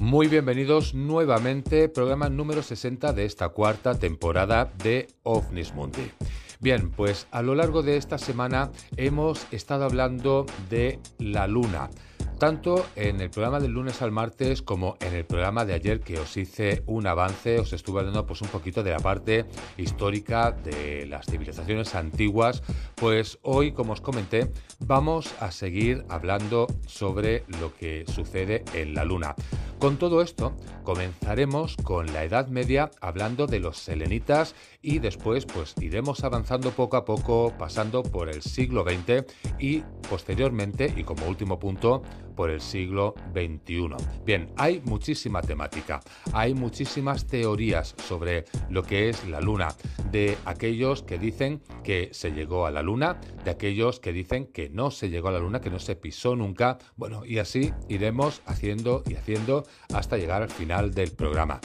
Muy 0.00 0.28
bienvenidos 0.28 0.94
nuevamente, 0.94 1.88
programa 1.88 2.28
número 2.28 2.62
60 2.62 3.12
de 3.12 3.24
esta 3.24 3.48
cuarta 3.48 3.98
temporada 3.98 4.72
de 4.84 5.08
OVNIS 5.24 5.74
Mundi. 5.74 6.12
Bien, 6.60 6.92
pues 6.92 7.26
a 7.32 7.42
lo 7.42 7.56
largo 7.56 7.82
de 7.82 7.96
esta 7.96 8.16
semana 8.16 8.70
hemos 8.96 9.52
estado 9.52 9.84
hablando 9.84 10.46
de 10.70 11.00
la 11.18 11.48
Luna 11.48 11.90
tanto 12.38 12.86
en 12.94 13.20
el 13.20 13.30
programa 13.30 13.58
del 13.58 13.72
lunes 13.72 14.00
al 14.00 14.12
martes 14.12 14.62
como 14.62 14.96
en 15.00 15.14
el 15.14 15.24
programa 15.24 15.64
de 15.64 15.74
ayer 15.74 16.00
que 16.00 16.18
os 16.18 16.36
hice 16.36 16.84
un 16.86 17.06
avance, 17.06 17.58
os 17.58 17.72
estuve 17.72 18.00
hablando 18.00 18.24
pues 18.26 18.40
un 18.42 18.48
poquito 18.48 18.82
de 18.82 18.92
la 18.92 19.00
parte 19.00 19.44
histórica 19.76 20.52
de 20.52 21.06
las 21.06 21.26
civilizaciones 21.26 21.94
antiguas, 21.94 22.62
pues 22.94 23.38
hoy 23.42 23.72
como 23.72 23.92
os 23.92 24.00
comenté 24.00 24.52
vamos 24.78 25.34
a 25.40 25.50
seguir 25.50 26.04
hablando 26.08 26.68
sobre 26.86 27.44
lo 27.60 27.74
que 27.74 28.04
sucede 28.06 28.64
en 28.72 28.94
la 28.94 29.04
luna. 29.04 29.34
Con 29.78 29.96
todo 29.96 30.22
esto 30.22 30.56
comenzaremos 30.82 31.76
con 31.76 32.12
la 32.12 32.24
Edad 32.24 32.48
Media 32.48 32.90
hablando 33.00 33.46
de 33.46 33.60
los 33.60 33.78
selenitas 33.78 34.56
y 34.82 34.98
después 34.98 35.46
pues 35.46 35.74
iremos 35.80 36.24
avanzando 36.24 36.72
poco 36.72 36.96
a 36.96 37.04
poco 37.04 37.54
pasando 37.56 38.02
por 38.02 38.28
el 38.28 38.42
siglo 38.42 38.82
XX 38.82 39.24
y 39.60 39.82
posteriormente 40.10 40.92
y 40.96 41.04
como 41.04 41.26
último 41.26 41.60
punto 41.60 42.02
por 42.38 42.50
el 42.50 42.60
siglo 42.60 43.14
XXI. 43.34 43.96
Bien, 44.24 44.48
hay 44.56 44.80
muchísima 44.84 45.42
temática, 45.42 45.98
hay 46.32 46.54
muchísimas 46.54 47.26
teorías 47.26 47.96
sobre 48.06 48.44
lo 48.70 48.84
que 48.84 49.08
es 49.08 49.26
la 49.28 49.40
Luna, 49.40 49.74
de 50.12 50.38
aquellos 50.44 51.02
que 51.02 51.18
dicen 51.18 51.60
que 51.82 52.10
se 52.12 52.30
llegó 52.30 52.66
a 52.66 52.70
la 52.70 52.82
Luna, 52.82 53.20
de 53.44 53.50
aquellos 53.50 53.98
que 53.98 54.12
dicen 54.12 54.46
que 54.46 54.70
no 54.70 54.92
se 54.92 55.10
llegó 55.10 55.28
a 55.28 55.32
la 55.32 55.40
Luna, 55.40 55.60
que 55.60 55.70
no 55.70 55.80
se 55.80 55.96
pisó 55.96 56.36
nunca, 56.36 56.78
bueno, 56.96 57.24
y 57.24 57.38
así 57.38 57.72
iremos 57.88 58.40
haciendo 58.46 59.02
y 59.08 59.16
haciendo 59.16 59.64
hasta 59.92 60.16
llegar 60.16 60.42
al 60.42 60.50
final 60.50 60.92
del 60.92 61.12
programa. 61.12 61.60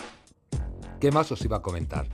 ¿Qué 1.00 1.12
más 1.12 1.32
os 1.32 1.44
iba 1.44 1.58
a 1.58 1.62
comentar? 1.62 2.08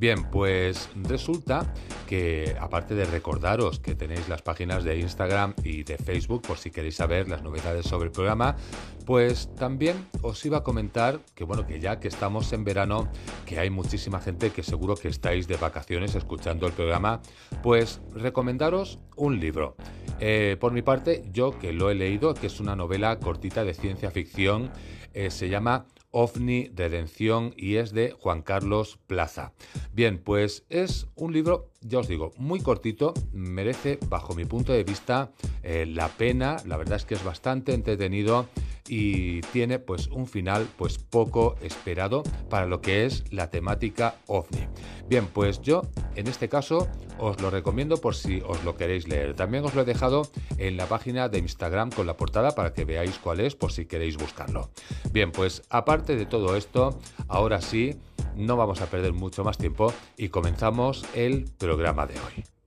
Bien, 0.00 0.24
pues 0.30 0.88
resulta 1.02 1.74
que 2.08 2.56
aparte 2.58 2.94
de 2.94 3.04
recordaros 3.04 3.80
que 3.80 3.94
tenéis 3.94 4.30
las 4.30 4.40
páginas 4.40 4.82
de 4.82 4.98
Instagram 4.98 5.52
y 5.62 5.82
de 5.82 5.98
Facebook 5.98 6.40
por 6.40 6.56
si 6.56 6.70
queréis 6.70 6.96
saber 6.96 7.28
las 7.28 7.42
novedades 7.42 7.84
sobre 7.84 8.06
el 8.06 8.10
programa, 8.10 8.56
pues 9.04 9.54
también 9.56 10.08
os 10.22 10.42
iba 10.46 10.56
a 10.56 10.62
comentar 10.62 11.20
que 11.34 11.44
bueno, 11.44 11.66
que 11.66 11.80
ya 11.80 12.00
que 12.00 12.08
estamos 12.08 12.50
en 12.54 12.64
verano, 12.64 13.12
que 13.44 13.58
hay 13.58 13.68
muchísima 13.68 14.20
gente 14.20 14.48
que 14.48 14.62
seguro 14.62 14.94
que 14.94 15.08
estáis 15.08 15.46
de 15.46 15.58
vacaciones 15.58 16.14
escuchando 16.14 16.66
el 16.66 16.72
programa, 16.72 17.20
pues 17.62 18.00
recomendaros 18.14 19.00
un 19.16 19.38
libro. 19.38 19.76
Eh, 20.18 20.56
por 20.58 20.72
mi 20.72 20.80
parte, 20.80 21.24
yo 21.30 21.58
que 21.58 21.74
lo 21.74 21.90
he 21.90 21.94
leído, 21.94 22.32
que 22.32 22.46
es 22.46 22.58
una 22.58 22.74
novela 22.74 23.18
cortita 23.18 23.64
de 23.64 23.74
ciencia 23.74 24.10
ficción, 24.10 24.70
eh, 25.14 25.30
se 25.30 25.48
llama 25.48 25.86
OVNI 26.12 26.70
Redención 26.74 27.54
y 27.56 27.76
es 27.76 27.92
de 27.92 28.12
Juan 28.12 28.42
Carlos 28.42 28.98
Plaza. 29.06 29.52
Bien, 29.92 30.18
pues 30.18 30.64
es 30.68 31.06
un 31.14 31.32
libro, 31.32 31.70
ya 31.80 32.00
os 32.00 32.08
digo, 32.08 32.32
muy 32.36 32.60
cortito, 32.60 33.14
merece 33.32 33.98
bajo 34.08 34.34
mi 34.34 34.44
punto 34.44 34.72
de 34.72 34.84
vista 34.84 35.30
eh, 35.62 35.86
la 35.86 36.08
pena, 36.08 36.56
la 36.66 36.76
verdad 36.76 36.96
es 36.96 37.04
que 37.04 37.14
es 37.14 37.24
bastante 37.24 37.74
entretenido 37.74 38.48
y 38.90 39.40
tiene 39.52 39.78
pues 39.78 40.08
un 40.08 40.26
final 40.26 40.66
pues 40.76 40.98
poco 40.98 41.54
esperado 41.62 42.24
para 42.48 42.66
lo 42.66 42.80
que 42.80 43.06
es 43.06 43.22
la 43.32 43.48
temática 43.48 44.16
ovni. 44.26 44.66
Bien, 45.08 45.28
pues 45.28 45.62
yo 45.62 45.82
en 46.16 46.26
este 46.26 46.48
caso 46.48 46.88
os 47.18 47.40
lo 47.40 47.50
recomiendo 47.50 47.98
por 47.98 48.16
si 48.16 48.40
os 48.40 48.64
lo 48.64 48.76
queréis 48.76 49.06
leer. 49.06 49.34
También 49.34 49.64
os 49.64 49.76
lo 49.76 49.82
he 49.82 49.84
dejado 49.84 50.22
en 50.58 50.76
la 50.76 50.86
página 50.86 51.28
de 51.28 51.38
Instagram 51.38 51.90
con 51.90 52.08
la 52.08 52.16
portada 52.16 52.50
para 52.50 52.74
que 52.74 52.84
veáis 52.84 53.16
cuál 53.18 53.38
es 53.38 53.54
por 53.54 53.70
si 53.70 53.86
queréis 53.86 54.16
buscarlo. 54.16 54.70
Bien, 55.12 55.30
pues 55.30 55.62
aparte 55.70 56.16
de 56.16 56.26
todo 56.26 56.56
esto, 56.56 56.98
ahora 57.28 57.60
sí, 57.60 57.94
no 58.34 58.56
vamos 58.56 58.80
a 58.80 58.86
perder 58.86 59.12
mucho 59.12 59.44
más 59.44 59.56
tiempo 59.56 59.92
y 60.16 60.30
comenzamos 60.30 61.04
el 61.14 61.44
programa 61.58 62.06
de 62.06 62.14
hoy. 62.14 62.59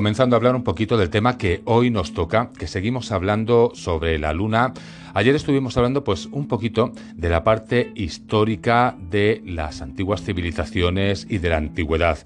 Comenzando 0.00 0.34
a 0.34 0.38
hablar 0.38 0.56
un 0.56 0.64
poquito 0.64 0.96
del 0.96 1.10
tema 1.10 1.36
que 1.36 1.60
hoy 1.66 1.90
nos 1.90 2.14
toca, 2.14 2.48
que 2.58 2.66
seguimos 2.66 3.12
hablando 3.12 3.72
sobre 3.74 4.18
la 4.18 4.32
luna. 4.32 4.72
Ayer 5.12 5.34
estuvimos 5.34 5.76
hablando 5.76 6.04
pues 6.04 6.24
un 6.32 6.48
poquito 6.48 6.92
de 7.16 7.28
la 7.28 7.44
parte 7.44 7.92
histórica 7.94 8.96
de 8.98 9.42
las 9.44 9.82
antiguas 9.82 10.22
civilizaciones 10.22 11.26
y 11.28 11.36
de 11.36 11.50
la 11.50 11.58
antigüedad. 11.58 12.18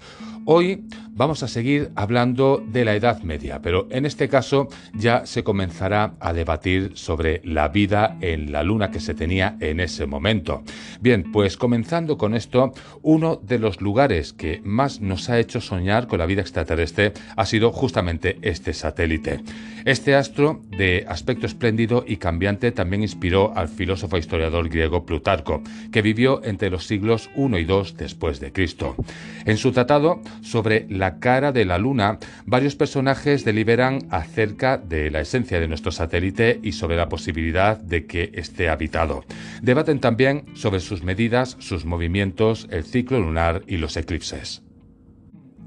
Hoy 0.47 0.83
vamos 1.09 1.41
a 1.41 1.47
seguir 1.47 1.89
hablando 1.95 2.63
de 2.67 2.85
la 2.85 2.93
Edad 2.93 3.23
Media, 3.23 3.63
pero 3.63 3.87
en 3.89 4.05
este 4.05 4.29
caso 4.29 4.67
ya 4.93 5.25
se 5.25 5.43
comenzará 5.43 6.13
a 6.19 6.33
debatir 6.33 6.91
sobre 6.93 7.41
la 7.43 7.69
vida 7.69 8.17
en 8.21 8.51
la 8.51 8.61
Luna 8.61 8.91
que 8.91 8.99
se 8.99 9.15
tenía 9.15 9.57
en 9.59 9.79
ese 9.79 10.05
momento. 10.05 10.61
Bien, 11.01 11.31
pues 11.31 11.57
comenzando 11.57 12.19
con 12.19 12.35
esto, 12.35 12.73
uno 13.01 13.37
de 13.41 13.57
los 13.57 13.81
lugares 13.81 14.33
que 14.33 14.61
más 14.63 15.01
nos 15.01 15.29
ha 15.31 15.39
hecho 15.39 15.61
soñar 15.61 16.05
con 16.05 16.19
la 16.19 16.27
vida 16.27 16.41
extraterrestre 16.41 17.13
ha 17.35 17.45
sido 17.47 17.71
justamente 17.71 18.37
este 18.43 18.73
satélite. 18.73 19.41
Este 19.85 20.15
astro, 20.15 20.61
de 20.77 21.05
aspecto 21.07 21.45
espléndido 21.45 22.03
y 22.07 22.17
cambiante, 22.17 22.71
también 22.71 23.01
inspiró 23.01 23.55
al 23.55 23.67
filósofo 23.67 24.15
e 24.15 24.19
historiador 24.19 24.69
griego 24.69 25.05
Plutarco, 25.05 25.61
que 25.91 26.01
vivió 26.01 26.43
entre 26.43 26.69
los 26.69 26.85
siglos 26.85 27.29
I 27.35 27.55
y 27.55 27.61
II 27.61 27.93
después 27.97 28.39
de 28.39 28.51
Cristo. 28.51 28.95
En 29.45 29.57
su 29.57 29.71
tratado 29.71 30.21
sobre 30.41 30.85
la 30.89 31.19
cara 31.19 31.51
de 31.51 31.65
la 31.65 31.77
Luna, 31.77 32.19
varios 32.45 32.75
personajes 32.75 33.45
deliberan 33.45 33.99
acerca 34.09 34.77
de 34.77 35.11
la 35.11 35.21
esencia 35.21 35.59
de 35.59 35.67
nuestro 35.67 35.91
satélite 35.91 36.59
y 36.63 36.73
sobre 36.73 36.97
la 36.97 37.09
posibilidad 37.09 37.77
de 37.77 38.05
que 38.05 38.31
esté 38.33 38.69
habitado. 38.69 39.23
Debaten 39.61 39.99
también 39.99 40.45
sobre 40.55 40.79
sus 40.79 41.03
medidas, 41.03 41.57
sus 41.59 41.85
movimientos, 41.85 42.67
el 42.71 42.83
ciclo 42.83 43.19
lunar 43.19 43.63
y 43.67 43.77
los 43.77 43.97
eclipses. 43.97 44.64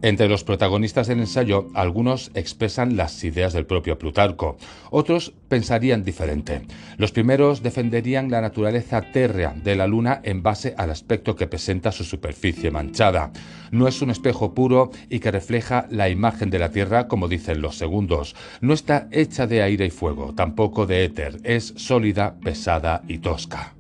Entre 0.01 0.29
los 0.29 0.45
protagonistas 0.45 1.09
del 1.09 1.19
ensayo, 1.19 1.71
algunos 1.75 2.31
expresan 2.35 2.97
las 2.97 3.25
ideas 3.25 3.53
del 3.53 3.67
propio 3.67 3.99
Plutarco, 3.99 4.57
otros 4.91 5.33
pensarían 5.49 6.05
diferente. 6.05 6.63
Los 6.99 7.11
primeros 7.11 7.65
defenderían 7.65 8.31
la 8.31 8.41
naturaleza 8.41 9.01
térrea 9.01 9.55
de 9.55 9.75
la 9.75 9.89
Luna 9.89 10.21
en 10.23 10.45
base 10.45 10.73
al 10.79 10.91
aspecto 10.91 11.35
que 11.35 11.49
presenta 11.49 11.91
su 11.91 12.05
superficie 12.05 12.71
manchada. 12.71 13.33
No 13.73 13.89
es 13.89 14.01
un 14.01 14.11
espejo 14.11 14.55
puro 14.55 14.93
y 15.11 15.19
que 15.19 15.33
refleja 15.33 15.89
la 15.91 16.09
imagen 16.09 16.49
de 16.51 16.61
la 16.61 16.71
Tierra 16.71 17.09
como 17.09 17.27
dicen 17.27 17.61
los 17.61 17.77
segundos. 17.77 18.37
No 18.61 18.75
está 18.75 19.09
hecha 19.11 19.49
de 19.49 19.63
aire 19.63 19.87
y 19.87 19.91
fuego, 19.91 20.33
tampoco 20.33 20.87
de 20.87 21.05
éter, 21.05 21.41
es 21.43 21.75
sólida, 21.77 22.39
pesada 22.41 23.03
y 23.09 23.19
tosca. 23.19 23.78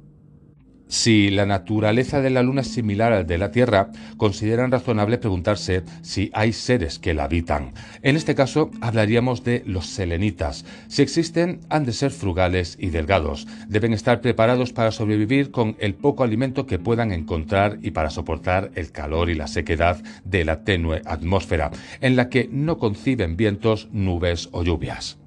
Si 0.88 1.28
la 1.28 1.44
naturaleza 1.44 2.22
de 2.22 2.30
la 2.30 2.42
Luna 2.42 2.62
es 2.62 2.68
similar 2.68 3.12
al 3.12 3.26
de 3.26 3.36
la 3.36 3.50
Tierra, 3.50 3.90
consideran 4.16 4.70
razonable 4.70 5.18
preguntarse 5.18 5.84
si 6.00 6.30
hay 6.32 6.54
seres 6.54 6.98
que 6.98 7.12
la 7.12 7.24
habitan. 7.24 7.74
En 8.02 8.16
este 8.16 8.34
caso, 8.34 8.70
hablaríamos 8.80 9.44
de 9.44 9.62
los 9.66 9.86
selenitas. 9.86 10.64
Si 10.88 11.02
existen, 11.02 11.60
han 11.68 11.84
de 11.84 11.92
ser 11.92 12.10
frugales 12.10 12.78
y 12.80 12.88
delgados. 12.88 13.46
Deben 13.68 13.92
estar 13.92 14.22
preparados 14.22 14.72
para 14.72 14.90
sobrevivir 14.90 15.50
con 15.50 15.76
el 15.78 15.94
poco 15.94 16.24
alimento 16.24 16.66
que 16.66 16.78
puedan 16.78 17.12
encontrar 17.12 17.78
y 17.82 17.90
para 17.90 18.08
soportar 18.08 18.70
el 18.74 18.90
calor 18.90 19.28
y 19.28 19.34
la 19.34 19.46
sequedad 19.46 20.02
de 20.24 20.44
la 20.46 20.64
tenue 20.64 21.02
atmósfera, 21.04 21.70
en 22.00 22.16
la 22.16 22.30
que 22.30 22.48
no 22.50 22.78
conciben 22.78 23.36
vientos, 23.36 23.88
nubes 23.92 24.48
o 24.52 24.62
lluvias. 24.62 25.18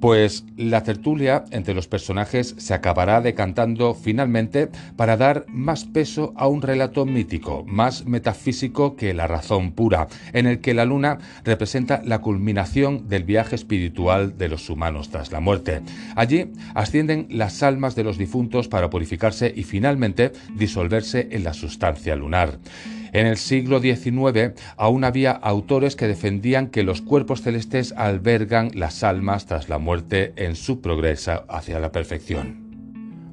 Pues 0.00 0.44
la 0.56 0.84
tertulia 0.84 1.44
entre 1.50 1.74
los 1.74 1.88
personajes 1.88 2.54
se 2.58 2.72
acabará 2.72 3.20
decantando 3.20 3.94
finalmente 3.94 4.68
para 4.96 5.16
dar 5.16 5.44
más 5.48 5.84
peso 5.84 6.32
a 6.36 6.46
un 6.46 6.62
relato 6.62 7.04
mítico, 7.04 7.64
más 7.66 8.06
metafísico 8.06 8.94
que 8.94 9.12
la 9.12 9.26
razón 9.26 9.72
pura, 9.72 10.06
en 10.32 10.46
el 10.46 10.60
que 10.60 10.74
la 10.74 10.84
luna 10.84 11.18
representa 11.44 12.00
la 12.04 12.20
culminación 12.20 13.08
del 13.08 13.24
viaje 13.24 13.56
espiritual 13.56 14.38
de 14.38 14.48
los 14.48 14.70
humanos 14.70 15.10
tras 15.10 15.32
la 15.32 15.40
muerte. 15.40 15.80
Allí 16.14 16.52
ascienden 16.74 17.26
las 17.30 17.62
almas 17.64 17.96
de 17.96 18.04
los 18.04 18.18
difuntos 18.18 18.68
para 18.68 18.90
purificarse 18.90 19.52
y 19.54 19.64
finalmente 19.64 20.32
disolverse 20.54 21.28
en 21.32 21.42
la 21.42 21.54
sustancia 21.54 22.14
lunar. 22.14 22.58
En 23.12 23.26
el 23.26 23.36
siglo 23.36 23.80
XIX 23.80 24.52
aún 24.76 25.04
había 25.04 25.32
autores 25.32 25.96
que 25.96 26.08
defendían 26.08 26.68
que 26.68 26.82
los 26.82 27.02
cuerpos 27.02 27.42
celestes 27.42 27.92
albergan 27.96 28.70
las 28.74 29.02
almas 29.02 29.46
tras 29.46 29.68
la 29.68 29.78
muerte 29.78 30.32
en 30.36 30.56
su 30.56 30.80
progreso 30.80 31.44
hacia 31.48 31.80
la 31.80 31.92
perfección. 31.92 32.68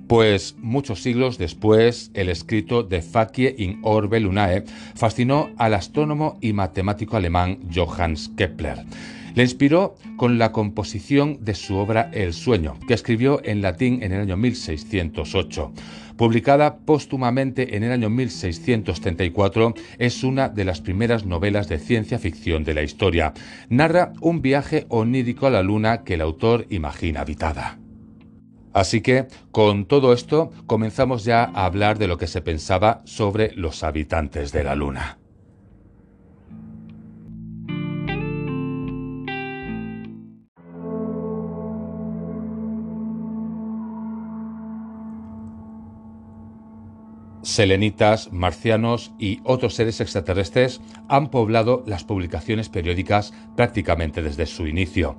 Pues 0.07 0.55
muchos 0.59 1.01
siglos 1.01 1.39
después, 1.39 2.11
el 2.13 2.29
escrito 2.29 2.83
de 2.83 3.01
Fakie 3.01 3.55
in 3.57 3.79
Orbe 3.81 4.19
Lunae 4.19 4.63
fascinó 4.93 5.49
al 5.57 5.73
astrónomo 5.73 6.37
y 6.41 6.53
matemático 6.53 7.17
alemán 7.17 7.59
Johannes 7.73 8.29
Kepler. 8.37 8.85
Le 9.33 9.43
inspiró 9.43 9.95
con 10.15 10.37
la 10.37 10.51
composición 10.51 11.43
de 11.43 11.55
su 11.55 11.75
obra 11.75 12.09
El 12.13 12.33
sueño, 12.33 12.77
que 12.87 12.93
escribió 12.93 13.41
en 13.43 13.61
latín 13.61 14.03
en 14.03 14.13
el 14.13 14.21
año 14.21 14.37
1608. 14.37 15.73
Publicada 16.17 16.77
póstumamente 16.77 17.75
en 17.75 17.83
el 17.83 17.91
año 17.91 18.09
1634, 18.09 19.73
es 19.97 20.23
una 20.23 20.47
de 20.47 20.63
las 20.63 20.79
primeras 20.79 21.25
novelas 21.25 21.67
de 21.67 21.77
ciencia 21.77 22.19
ficción 22.19 22.63
de 22.63 22.73
la 22.73 22.83
historia. 22.83 23.33
Narra 23.67 24.13
un 24.21 24.41
viaje 24.41 24.85
onírico 24.89 25.47
a 25.47 25.49
la 25.49 25.61
luna 25.61 26.03
que 26.03 26.13
el 26.13 26.21
autor 26.21 26.67
imagina 26.69 27.21
habitada. 27.21 27.79
Así 28.75 29.01
que, 29.01 29.27
con 29.51 29.85
todo 29.85 30.11
esto, 30.11 30.51
comenzamos 30.67 31.23
ya 31.23 31.43
a 31.43 31.65
hablar 31.65 31.97
de 31.97 32.07
lo 32.07 32.17
que 32.17 32.27
se 32.27 32.41
pensaba 32.41 33.01
sobre 33.05 33.53
los 33.55 33.83
habitantes 33.83 34.51
de 34.51 34.65
la 34.65 34.75
Luna. 34.75 35.17
Selenitas, 47.55 48.31
marcianos 48.31 49.13
y 49.17 49.39
otros 49.43 49.75
seres 49.75 50.01
extraterrestres 50.01 50.81
han 51.07 51.29
poblado 51.29 51.83
las 51.87 52.03
publicaciones 52.03 52.69
periódicas 52.69 53.33
prácticamente 53.55 54.21
desde 54.21 54.45
su 54.45 54.67
inicio. 54.67 55.15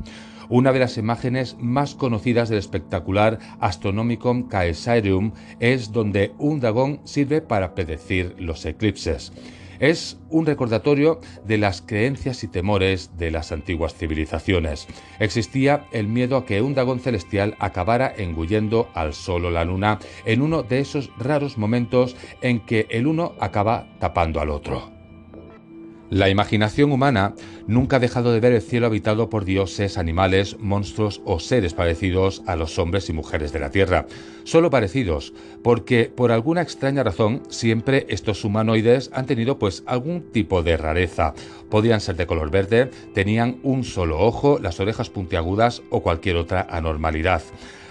Una 0.48 0.72
de 0.72 0.78
las 0.78 0.96
imágenes 0.96 1.56
más 1.58 1.94
conocidas 1.94 2.48
del 2.48 2.58
espectacular 2.58 3.40
Astronomicon 3.58 4.44
Caesarium 4.44 5.32
es 5.58 5.90
donde 5.92 6.34
un 6.38 6.60
dragón 6.60 7.00
sirve 7.04 7.40
para 7.40 7.74
predecir 7.74 8.36
los 8.38 8.64
eclipses. 8.64 9.32
Es 9.78 10.18
un 10.30 10.46
recordatorio 10.46 11.20
de 11.44 11.58
las 11.58 11.82
creencias 11.82 12.42
y 12.44 12.48
temores 12.48 13.16
de 13.16 13.30
las 13.30 13.52
antiguas 13.52 13.94
civilizaciones. 13.94 14.86
Existía 15.18 15.86
el 15.92 16.08
miedo 16.08 16.36
a 16.36 16.46
que 16.46 16.62
un 16.62 16.74
dragón 16.74 17.00
celestial 17.00 17.56
acabara 17.58 18.12
engullendo 18.16 18.88
al 18.94 19.14
sol 19.14 19.44
o 19.44 19.50
la 19.50 19.64
luna 19.64 19.98
en 20.24 20.42
uno 20.42 20.62
de 20.62 20.80
esos 20.80 21.10
raros 21.18 21.58
momentos 21.58 22.16
en 22.40 22.60
que 22.60 22.86
el 22.90 23.06
uno 23.06 23.34
acaba 23.40 23.86
tapando 23.98 24.40
al 24.40 24.50
otro. 24.50 24.95
La 26.10 26.28
imaginación 26.28 26.92
humana 26.92 27.34
nunca 27.66 27.96
ha 27.96 28.00
dejado 28.00 28.32
de 28.32 28.38
ver 28.38 28.52
el 28.52 28.62
cielo 28.62 28.86
habitado 28.86 29.28
por 29.28 29.44
dioses, 29.44 29.98
animales, 29.98 30.56
monstruos 30.60 31.20
o 31.24 31.40
seres 31.40 31.74
parecidos 31.74 32.44
a 32.46 32.54
los 32.54 32.78
hombres 32.78 33.08
y 33.08 33.12
mujeres 33.12 33.52
de 33.52 33.58
la 33.58 33.70
Tierra. 33.70 34.06
Solo 34.44 34.70
parecidos, 34.70 35.34
porque 35.64 36.04
por 36.14 36.30
alguna 36.30 36.62
extraña 36.62 37.02
razón 37.02 37.42
siempre 37.48 38.06
estos 38.08 38.44
humanoides 38.44 39.10
han 39.14 39.26
tenido 39.26 39.58
pues 39.58 39.82
algún 39.84 40.30
tipo 40.30 40.62
de 40.62 40.76
rareza. 40.76 41.34
Podían 41.68 42.00
ser 42.00 42.14
de 42.14 42.28
color 42.28 42.52
verde, 42.52 42.88
tenían 43.12 43.58
un 43.64 43.82
solo 43.82 44.20
ojo, 44.20 44.60
las 44.60 44.78
orejas 44.78 45.10
puntiagudas 45.10 45.82
o 45.90 46.02
cualquier 46.02 46.36
otra 46.36 46.68
anormalidad. 46.70 47.42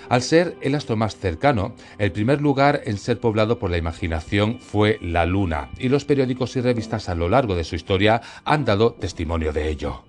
Al 0.09 0.21
ser 0.21 0.55
el 0.61 0.75
astro 0.75 0.95
más 0.95 1.17
cercano, 1.17 1.73
el 1.97 2.11
primer 2.11 2.41
lugar 2.41 2.81
en 2.85 2.97
ser 2.97 3.19
poblado 3.19 3.59
por 3.59 3.71
la 3.71 3.77
imaginación 3.77 4.59
fue 4.59 4.99
la 5.01 5.25
Luna, 5.25 5.69
y 5.79 5.89
los 5.89 6.05
periódicos 6.05 6.55
y 6.55 6.61
revistas 6.61 7.09
a 7.09 7.15
lo 7.15 7.29
largo 7.29 7.55
de 7.55 7.63
su 7.63 7.75
historia 7.75 8.21
han 8.43 8.65
dado 8.65 8.93
testimonio 8.93 9.51
de 9.51 9.69
ello. 9.69 10.03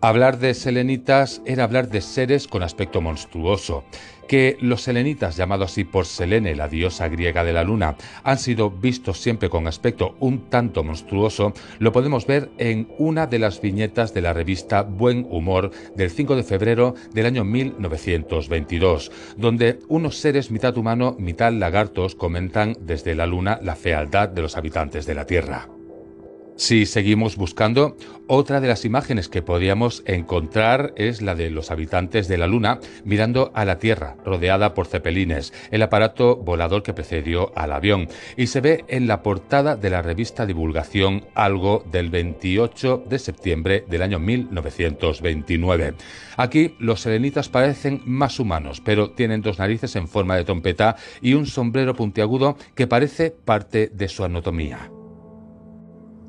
Hablar 0.00 0.40
de 0.40 0.54
selenitas 0.54 1.42
era 1.46 1.62
hablar 1.62 1.88
de 1.88 2.00
seres 2.00 2.48
con 2.48 2.64
aspecto 2.64 3.00
monstruoso. 3.00 3.84
Que 4.32 4.56
los 4.62 4.80
selenitas, 4.80 5.36
llamados 5.36 5.72
así 5.72 5.84
por 5.84 6.06
Selene, 6.06 6.56
la 6.56 6.66
diosa 6.66 7.06
griega 7.08 7.44
de 7.44 7.52
la 7.52 7.64
luna, 7.64 7.96
han 8.24 8.38
sido 8.38 8.70
vistos 8.70 9.20
siempre 9.20 9.50
con 9.50 9.66
aspecto 9.66 10.16
un 10.20 10.48
tanto 10.48 10.82
monstruoso, 10.82 11.52
lo 11.78 11.92
podemos 11.92 12.26
ver 12.26 12.48
en 12.56 12.88
una 12.96 13.26
de 13.26 13.38
las 13.38 13.60
viñetas 13.60 14.14
de 14.14 14.22
la 14.22 14.32
revista 14.32 14.84
Buen 14.84 15.26
Humor 15.28 15.70
del 15.96 16.10
5 16.10 16.34
de 16.34 16.44
febrero 16.44 16.94
del 17.12 17.26
año 17.26 17.44
1922, 17.44 19.12
donde 19.36 19.80
unos 19.88 20.16
seres 20.16 20.50
mitad 20.50 20.78
humano, 20.78 21.14
mitad 21.18 21.52
lagartos 21.52 22.14
comentan 22.14 22.74
desde 22.80 23.14
la 23.14 23.26
luna 23.26 23.60
la 23.62 23.76
fealdad 23.76 24.30
de 24.30 24.40
los 24.40 24.56
habitantes 24.56 25.04
de 25.04 25.14
la 25.14 25.26
Tierra. 25.26 25.68
Si 26.62 26.86
seguimos 26.86 27.34
buscando, 27.34 27.96
otra 28.28 28.60
de 28.60 28.68
las 28.68 28.84
imágenes 28.84 29.28
que 29.28 29.42
podríamos 29.42 30.04
encontrar 30.06 30.94
es 30.96 31.20
la 31.20 31.34
de 31.34 31.50
los 31.50 31.72
habitantes 31.72 32.28
de 32.28 32.38
la 32.38 32.46
Luna 32.46 32.78
mirando 33.04 33.50
a 33.52 33.64
la 33.64 33.80
Tierra, 33.80 34.14
rodeada 34.24 34.72
por 34.72 34.86
cepelines, 34.86 35.52
el 35.72 35.82
aparato 35.82 36.36
volador 36.36 36.84
que 36.84 36.94
precedió 36.94 37.50
al 37.58 37.72
avión, 37.72 38.06
y 38.36 38.46
se 38.46 38.60
ve 38.60 38.84
en 38.86 39.08
la 39.08 39.24
portada 39.24 39.74
de 39.74 39.90
la 39.90 40.02
revista 40.02 40.46
Divulgación 40.46 41.24
Algo 41.34 41.84
del 41.90 42.10
28 42.10 43.06
de 43.08 43.18
septiembre 43.18 43.84
del 43.88 44.02
año 44.02 44.20
1929. 44.20 45.94
Aquí 46.36 46.76
los 46.78 47.00
selenitas 47.00 47.48
parecen 47.48 48.02
más 48.04 48.38
humanos, 48.38 48.80
pero 48.84 49.10
tienen 49.10 49.42
dos 49.42 49.58
narices 49.58 49.96
en 49.96 50.06
forma 50.06 50.36
de 50.36 50.44
trompeta 50.44 50.94
y 51.20 51.34
un 51.34 51.46
sombrero 51.46 51.96
puntiagudo 51.96 52.56
que 52.76 52.86
parece 52.86 53.32
parte 53.32 53.90
de 53.92 54.08
su 54.08 54.22
anatomía. 54.22 54.92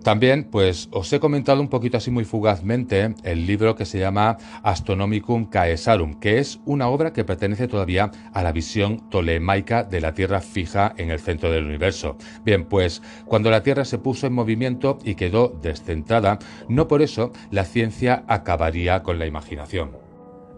También, 0.03 0.44
pues 0.44 0.89
os 0.91 1.11
he 1.13 1.21
comentado 1.21 1.61
un 1.61 1.69
poquito 1.69 1.95
así 1.95 2.11
muy 2.11 2.25
fugazmente 2.25 3.15
el 3.23 3.47
libro 3.47 3.75
que 3.75 3.85
se 3.85 4.00
llama 4.00 4.38
Astronomicum 4.61 5.45
Caesarum, 5.45 6.19
que 6.19 6.39
es 6.39 6.59
una 6.65 6.89
obra 6.89 7.13
que 7.13 7.23
pertenece 7.23 7.69
todavía 7.69 8.11
a 8.33 8.44
la 8.44 8.51
visión 8.51 9.09
tolemaica 9.09 9.85
de 9.85 10.01
la 10.01 10.13
Tierra 10.13 10.41
fija 10.41 10.94
en 10.97 11.09
el 11.09 11.21
centro 11.21 11.51
del 11.51 11.65
universo. 11.65 12.17
Bien, 12.44 12.65
pues 12.65 13.01
cuando 13.25 13.50
la 13.50 13.63
Tierra 13.63 13.85
se 13.85 13.97
puso 13.97 14.27
en 14.27 14.33
movimiento 14.33 15.00
y 15.05 15.15
quedó 15.15 15.57
descentrada, 15.61 16.38
no 16.67 16.89
por 16.89 17.01
eso 17.01 17.31
la 17.50 17.63
ciencia 17.63 18.25
acabaría 18.27 19.03
con 19.03 19.19
la 19.19 19.25
imaginación. 19.25 20.02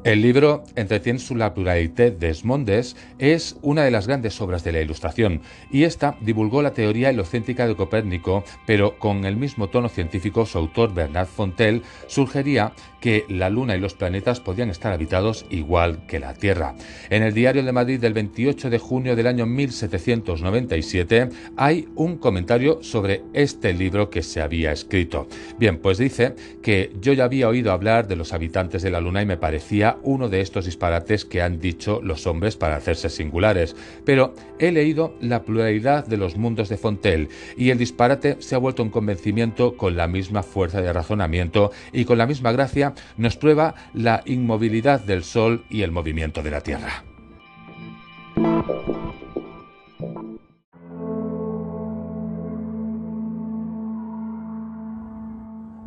El 0.06 0.22
libro 0.22 0.64
Entretiene 0.76 1.18
su 1.18 1.36
la 1.36 1.56
pluralité 1.56 2.12
des 2.12 2.46
mondes 2.46 2.96
es 3.18 3.58
una 3.64 3.84
de 3.84 3.90
las 3.90 4.06
grandes 4.06 4.40
obras 4.40 4.64
de 4.64 4.72
la 4.72 4.80
Ilustración 4.80 5.42
y 5.72 5.82
esta 5.82 6.16
divulgó 6.22 6.62
la 6.62 6.76
teoría 6.76 7.10
helocéntrica 7.10 7.68
de 7.68 7.76
Copérnico, 7.76 8.44
pero 8.68 9.00
con 9.00 9.26
el 9.26 9.36
mismo 9.36 9.68
tono 9.70 9.90
científico 9.90 10.46
su 10.46 10.60
autor 10.60 10.94
Bernard 10.94 11.26
Fontel 11.26 11.82
sugería 12.06 12.74
que 13.02 13.26
la 13.30 13.50
Luna 13.50 13.76
y 13.76 13.80
los 13.80 13.96
planetas 13.96 14.40
podían 14.40 14.70
estar 14.70 14.94
habitados 14.94 15.48
igual 15.50 16.06
que 16.06 16.20
la 16.20 16.36
Tierra. 16.36 16.76
En 17.10 17.24
el 17.24 17.34
Diario 17.34 17.64
de 17.64 17.72
Madrid 17.72 18.00
del 18.00 18.14
28 18.14 18.70
de 18.70 18.78
junio 18.78 19.16
del 19.16 19.26
año 19.26 19.48
1797 19.48 21.30
hay 21.58 21.88
un 21.96 22.18
comentario 22.18 22.84
sobre 22.84 23.24
este 23.34 23.74
libro 23.74 24.12
que 24.12 24.22
se 24.22 24.40
había 24.40 24.72
escrito. 24.72 25.28
Bien, 25.58 25.80
pues 25.80 25.98
dice 25.98 26.36
que 26.62 26.92
yo 27.02 27.14
ya 27.14 27.24
había 27.24 27.50
oído 27.50 27.72
hablar 27.72 28.08
de 28.08 28.16
los 28.16 28.34
habitantes 28.34 28.84
de 28.84 28.92
la 28.92 29.02
Luna 29.02 29.24
y 29.24 29.26
me 29.26 29.38
parecía 29.38 29.95
uno 30.04 30.30
de 30.30 30.42
estos 30.42 30.66
disparates 30.66 31.26
que 31.26 31.42
han 31.42 31.60
dicho 31.60 32.02
los 32.04 32.28
hombres 32.28 32.56
para 32.56 32.76
hacerse 32.76 33.10
singulares, 33.10 33.76
pero 34.06 34.34
he 34.60 34.72
leído 34.72 35.16
la 35.22 35.44
pluralidad 35.44 36.06
de 36.06 36.18
los 36.18 36.38
mundos 36.38 36.70
de 36.70 36.78
Fontel 36.78 37.30
y 37.58 37.70
el 37.70 37.78
disparate 37.78 38.38
se 38.40 38.56
ha 38.56 38.60
vuelto 38.60 38.84
un 38.84 38.90
convencimiento 38.90 39.78
con 39.78 39.96
la 39.96 40.08
misma 40.08 40.44
fuerza 40.44 40.82
de 40.82 40.94
razonamiento 40.94 41.72
y 41.92 42.06
con 42.06 42.18
la 42.18 42.28
misma 42.28 42.52
gracia 42.52 42.94
nos 43.18 43.38
prueba 43.38 43.76
la 43.94 44.22
inmovilidad 44.26 45.02
del 45.02 45.24
Sol 45.24 45.66
y 45.70 45.82
el 45.82 45.92
movimiento 45.92 46.44
de 46.44 46.52
la 46.52 46.62
Tierra. 46.62 47.04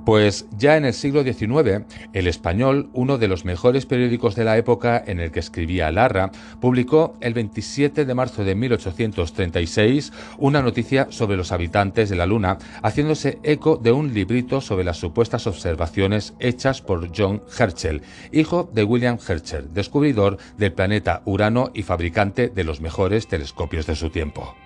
Pues 0.08 0.46
ya 0.56 0.78
en 0.78 0.86
el 0.86 0.94
siglo 0.94 1.22
XIX, 1.22 1.84
El 2.14 2.28
Español, 2.28 2.88
uno 2.94 3.18
de 3.18 3.28
los 3.28 3.44
mejores 3.44 3.84
periódicos 3.84 4.34
de 4.36 4.44
la 4.44 4.56
época 4.56 5.04
en 5.06 5.20
el 5.20 5.30
que 5.30 5.40
escribía 5.40 5.92
Larra, 5.92 6.30
publicó 6.62 7.18
el 7.20 7.34
27 7.34 8.06
de 8.06 8.14
marzo 8.14 8.42
de 8.42 8.54
1836 8.54 10.14
una 10.38 10.62
noticia 10.62 11.08
sobre 11.10 11.36
los 11.36 11.52
habitantes 11.52 12.08
de 12.08 12.16
la 12.16 12.24
Luna, 12.24 12.56
haciéndose 12.82 13.38
eco 13.42 13.76
de 13.76 13.92
un 13.92 14.14
librito 14.14 14.62
sobre 14.62 14.82
las 14.82 14.96
supuestas 14.96 15.46
observaciones 15.46 16.32
hechas 16.38 16.80
por 16.80 17.10
John 17.14 17.42
Herschel, 17.58 18.00
hijo 18.32 18.70
de 18.72 18.84
William 18.84 19.18
Herschel, 19.18 19.74
descubridor 19.74 20.38
del 20.56 20.72
planeta 20.72 21.20
Urano 21.26 21.70
y 21.74 21.82
fabricante 21.82 22.48
de 22.48 22.64
los 22.64 22.80
mejores 22.80 23.28
telescopios 23.28 23.86
de 23.86 23.94
su 23.94 24.08
tiempo. 24.08 24.56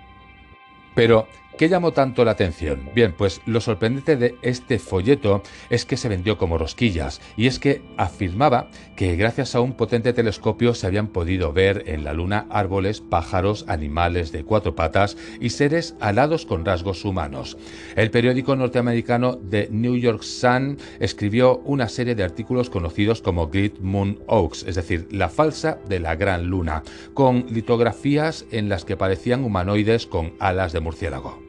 Pero 0.95 1.27
¿Qué 1.57 1.69
llamó 1.69 1.91
tanto 1.91 2.25
la 2.25 2.31
atención? 2.31 2.89
Bien, 2.95 3.13
pues 3.15 3.39
lo 3.45 3.61
sorprendente 3.61 4.17
de 4.17 4.35
este 4.41 4.79
folleto 4.79 5.43
es 5.69 5.85
que 5.85 5.97
se 5.97 6.09
vendió 6.09 6.39
como 6.39 6.57
rosquillas 6.57 7.21
y 7.37 7.45
es 7.45 7.59
que 7.59 7.83
afirmaba 7.95 8.69
que 8.95 9.15
gracias 9.15 9.53
a 9.53 9.61
un 9.61 9.73
potente 9.73 10.13
telescopio 10.13 10.73
se 10.73 10.87
habían 10.87 11.09
podido 11.09 11.53
ver 11.53 11.83
en 11.85 12.03
la 12.03 12.13
luna 12.13 12.47
árboles, 12.49 13.01
pájaros, 13.01 13.65
animales 13.67 14.31
de 14.31 14.43
cuatro 14.43 14.73
patas 14.75 15.15
y 15.39 15.51
seres 15.51 15.95
alados 15.99 16.47
con 16.47 16.65
rasgos 16.65 17.05
humanos. 17.05 17.55
El 17.95 18.09
periódico 18.09 18.55
norteamericano 18.55 19.37
The 19.37 19.67
New 19.69 19.95
York 19.95 20.23
Sun 20.23 20.79
escribió 20.99 21.59
una 21.59 21.87
serie 21.87 22.15
de 22.15 22.23
artículos 22.23 22.71
conocidos 22.71 23.21
como 23.21 23.49
Great 23.49 23.79
Moon 23.79 24.19
Oaks, 24.25 24.63
es 24.63 24.73
decir, 24.73 25.07
la 25.11 25.29
falsa 25.29 25.77
de 25.87 25.99
la 25.99 26.15
gran 26.15 26.47
luna, 26.47 26.81
con 27.13 27.45
litografías 27.49 28.45
en 28.49 28.69
las 28.69 28.85
que 28.85 28.97
parecían 28.97 29.43
humanoides 29.43 30.07
con 30.07 30.33
alas 30.39 30.73
de 30.73 30.79
murciélago. 30.79 31.42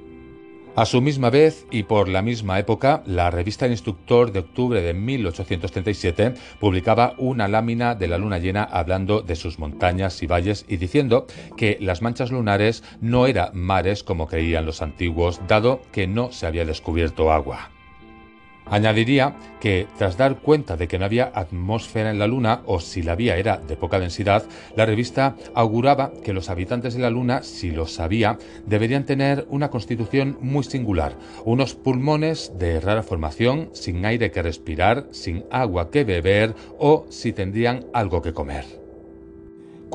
A 0.77 0.87
su 0.87 1.01
misma 1.01 1.31
vez 1.31 1.69
y 1.71 1.85
por 1.85 2.09
la 2.09 2.21
misma 2.21 2.59
época, 2.59 3.05
la 3.07 3.31
revista 3.31 3.65
El 3.65 3.71
Instructor 3.71 4.33
de 4.33 4.41
octubre 4.41 4.83
de 4.83 4.93
1837 4.93 6.35
publicaba 6.59 7.15
una 7.17 7.47
lámina 7.47 7.95
de 7.95 8.09
la 8.09 8.19
luna 8.19 8.41
llena 8.41 8.65
hablando 8.65 9.23
de 9.23 9.37
sus 9.37 9.61
montañas 9.61 10.21
y 10.25 10.27
valles 10.27 10.65
y 10.67 10.79
diciendo 10.79 11.29
que 11.57 11.79
las 11.81 12.03
manchas 12.03 12.33
lunares 12.33 12.83
no 13.01 13.29
eran 13.29 13.51
mares 13.57 14.03
como 14.03 14.27
creían 14.27 14.67
los 14.67 14.83
antiguos, 14.83 15.41
dado 15.47 15.81
que 15.93 16.09
no 16.09 16.33
se 16.33 16.49
había 16.49 16.65
descubierto 16.65 17.31
agua. 17.31 17.71
Añadiría 18.67 19.37
que, 19.61 19.87
tras 19.99 20.17
dar 20.17 20.39
cuenta 20.39 20.77
de 20.77 20.89
que 20.89 20.99
no 20.99 21.05
había 21.05 21.31
atmósfera 21.35 22.11
en 22.11 22.19
la 22.19 22.27
Luna, 22.27 22.63
o 22.67 22.81
si 22.81 23.03
la 23.03 23.13
había 23.13 23.37
era 23.37 23.59
de 23.59 23.77
poca 23.77 24.01
densidad, 24.01 24.45
la 24.77 24.87
revista 24.87 25.37
auguraba 25.55 26.13
que 26.23 26.33
los 26.33 26.49
habitantes 26.51 26.95
de 26.95 27.01
la 27.01 27.11
Luna, 27.11 27.43
si 27.43 27.71
lo 27.71 27.87
sabía, 27.87 28.39
deberían 28.67 29.05
tener 29.05 29.47
una 29.51 29.71
constitución 29.71 30.39
muy 30.41 30.65
singular, 30.65 31.17
unos 31.45 31.75
pulmones 31.75 32.53
de 32.59 32.81
rara 32.81 33.03
formación, 33.03 33.71
sin 33.73 34.05
aire 34.07 34.31
que 34.31 34.43
respirar, 34.43 35.07
sin 35.11 35.45
agua 35.51 35.91
que 35.91 36.05
beber 36.05 36.55
o 36.79 37.07
si 37.11 37.33
tendrían 37.33 37.87
algo 37.93 38.23
que 38.23 38.33
comer. 38.33 38.84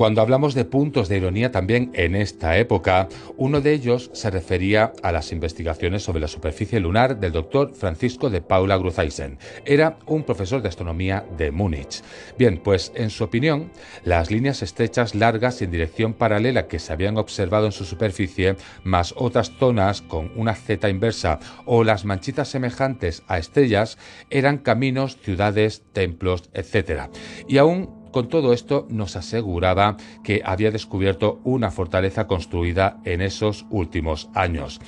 Cuando 0.00 0.22
hablamos 0.22 0.54
de 0.54 0.64
puntos 0.64 1.10
de 1.10 1.18
ironía 1.18 1.52
también 1.52 1.90
en 1.92 2.16
esta 2.16 2.56
época, 2.56 3.06
uno 3.36 3.60
de 3.60 3.74
ellos 3.74 4.08
se 4.14 4.30
refería 4.30 4.94
a 5.02 5.12
las 5.12 5.30
investigaciones 5.30 6.02
sobre 6.02 6.22
la 6.22 6.26
superficie 6.26 6.80
lunar 6.80 7.20
del 7.20 7.32
doctor 7.32 7.74
Francisco 7.74 8.30
de 8.30 8.40
Paula 8.40 8.78
Gruzaisen. 8.78 9.36
Era 9.66 9.98
un 10.06 10.22
profesor 10.22 10.62
de 10.62 10.68
astronomía 10.68 11.26
de 11.36 11.50
Múnich. 11.50 12.02
Bien, 12.38 12.62
pues 12.64 12.92
en 12.94 13.10
su 13.10 13.24
opinión, 13.24 13.72
las 14.02 14.30
líneas 14.30 14.62
estrechas 14.62 15.14
largas 15.14 15.60
y 15.60 15.64
en 15.64 15.70
dirección 15.70 16.14
paralela 16.14 16.66
que 16.66 16.78
se 16.78 16.94
habían 16.94 17.18
observado 17.18 17.66
en 17.66 17.72
su 17.72 17.84
superficie, 17.84 18.56
más 18.82 19.12
otras 19.18 19.52
zonas 19.58 20.00
con 20.00 20.32
una 20.34 20.54
Z 20.54 20.88
inversa 20.88 21.40
o 21.66 21.84
las 21.84 22.06
manchitas 22.06 22.48
semejantes 22.48 23.22
a 23.28 23.36
estrellas, 23.36 23.98
eran 24.30 24.56
caminos, 24.56 25.18
ciudades, 25.22 25.82
templos, 25.92 26.48
etc. 26.54 27.10
Y 27.46 27.58
aún 27.58 27.99
con 28.10 28.28
todo 28.28 28.52
esto 28.52 28.86
nos 28.90 29.16
aseguraba 29.16 29.96
que 30.22 30.42
había 30.44 30.70
descubierto 30.70 31.40
una 31.44 31.70
fortaleza 31.70 32.26
construida 32.26 32.98
en 33.04 33.20
esos 33.20 33.66
últimos 33.70 34.28
años. 34.34 34.80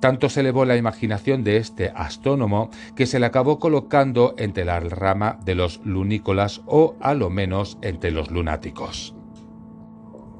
Tanto 0.00 0.30
se 0.30 0.40
elevó 0.40 0.64
la 0.64 0.76
imaginación 0.76 1.44
de 1.44 1.58
este 1.58 1.92
astrónomo 1.94 2.70
que 2.96 3.06
se 3.06 3.20
le 3.20 3.26
acabó 3.26 3.58
colocando 3.58 4.34
entre 4.38 4.64
la 4.64 4.80
rama 4.80 5.38
de 5.44 5.54
los 5.54 5.80
lunícolas 5.84 6.62
o 6.66 6.96
a 7.00 7.12
lo 7.12 7.28
menos 7.28 7.76
entre 7.82 8.10
los 8.10 8.30
lunáticos. 8.30 9.14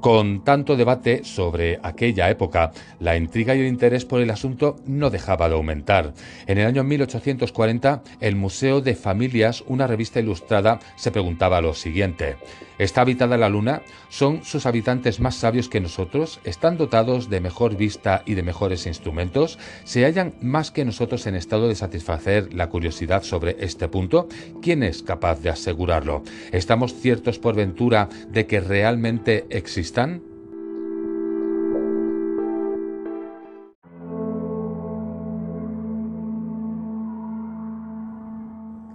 Con 0.01 0.43
tanto 0.43 0.75
debate 0.75 1.23
sobre 1.23 1.79
aquella 1.83 2.31
época, 2.31 2.71
la 2.99 3.15
intriga 3.15 3.53
y 3.53 3.59
el 3.59 3.67
interés 3.67 4.03
por 4.03 4.19
el 4.19 4.31
asunto 4.31 4.77
no 4.87 5.11
dejaba 5.11 5.47
de 5.47 5.53
aumentar. 5.53 6.15
En 6.47 6.57
el 6.57 6.65
año 6.65 6.83
1840, 6.83 8.01
el 8.19 8.35
Museo 8.35 8.81
de 8.81 8.95
Familias, 8.95 9.63
una 9.67 9.85
revista 9.85 10.19
ilustrada, 10.19 10.79
se 10.95 11.11
preguntaba 11.11 11.61
lo 11.61 11.75
siguiente. 11.75 12.37
¿Está 12.81 13.01
habitada 13.01 13.37
la 13.37 13.47
Luna? 13.47 13.83
¿Son 14.09 14.43
sus 14.43 14.65
habitantes 14.65 15.19
más 15.19 15.35
sabios 15.35 15.69
que 15.69 15.79
nosotros? 15.79 16.39
¿Están 16.45 16.77
dotados 16.77 17.29
de 17.29 17.39
mejor 17.39 17.77
vista 17.77 18.23
y 18.25 18.33
de 18.33 18.41
mejores 18.41 18.87
instrumentos? 18.87 19.59
¿Se 19.83 20.03
hallan 20.03 20.33
más 20.41 20.71
que 20.71 20.83
nosotros 20.83 21.27
en 21.27 21.35
estado 21.35 21.67
de 21.67 21.75
satisfacer 21.75 22.51
la 22.55 22.69
curiosidad 22.69 23.21
sobre 23.21 23.55
este 23.63 23.87
punto? 23.87 24.27
¿Quién 24.63 24.81
es 24.81 25.03
capaz 25.03 25.41
de 25.41 25.51
asegurarlo? 25.51 26.23
¿Estamos 26.51 26.95
ciertos 26.95 27.37
por 27.37 27.53
ventura 27.53 28.09
de 28.29 28.47
que 28.47 28.59
realmente 28.59 29.45
Bis 29.91 29.95
dann. 29.95 30.30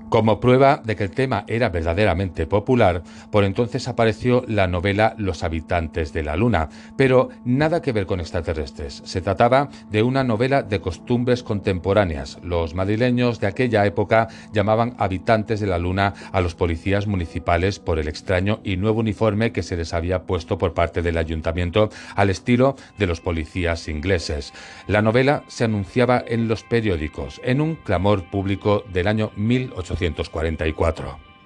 Como 0.09 0.39
prueba 0.39 0.81
de 0.85 0.95
que 0.95 1.03
el 1.03 1.11
tema 1.11 1.45
era 1.49 1.69
verdaderamente 1.69 2.47
popular, 2.47 3.03
por 3.33 3.43
entonces 3.43 3.89
apareció 3.89 4.45
la 4.47 4.69
novela 4.69 5.17
Los 5.19 5.43
habitantes 5.43 6.13
de 6.13 6.23
la 6.23 6.37
Luna, 6.37 6.69
pero 6.97 7.31
nada 7.45 7.83
que 7.83 7.91
ver 7.91 8.07
con 8.07 8.21
extraterrestres. 8.21 9.03
Se 9.05 9.21
trataba 9.21 9.69
de 9.91 10.05
una 10.05 10.23
novela 10.23 10.63
de 10.63 10.81
costumbres 10.81 11.43
contemporáneas. 11.43 12.39
Los 12.45 12.75
madrileños 12.75 13.41
de 13.41 13.49
aquella 13.49 13.85
época 13.85 14.29
llamaban 14.53 14.95
habitantes 14.99 15.59
de 15.59 15.67
la 15.67 15.79
Luna 15.79 16.15
a 16.31 16.41
los 16.41 16.55
policías 16.55 17.09
municipales 17.09 17.81
por 17.81 17.99
el 17.99 18.07
extraño 18.07 18.61
y 18.63 18.77
nuevo 18.77 19.01
uniforme 19.01 19.51
que 19.51 19.65
se 19.65 19.77
les 19.77 19.93
había 19.93 20.23
puesto 20.23 20.57
por 20.57 20.73
parte 20.73 21.03
del 21.03 21.19
ayuntamiento 21.19 21.91
al 22.15 22.31
estilo 22.31 22.77
de 22.97 23.09
los 23.09 23.21
policías 23.21 23.89
ingleses. 23.89 24.53
La 24.87 25.03
novela 25.03 25.43
se 25.49 25.65
anunciaba 25.65 26.23
en 26.25 26.47
los 26.47 26.63
periódicos, 26.63 27.41
en 27.43 27.61
un 27.61 27.75
clamor 27.75 28.31
público 28.31 28.85
del 28.93 29.09
año 29.09 29.33
1800 29.35 29.96
1844. 30.01 31.37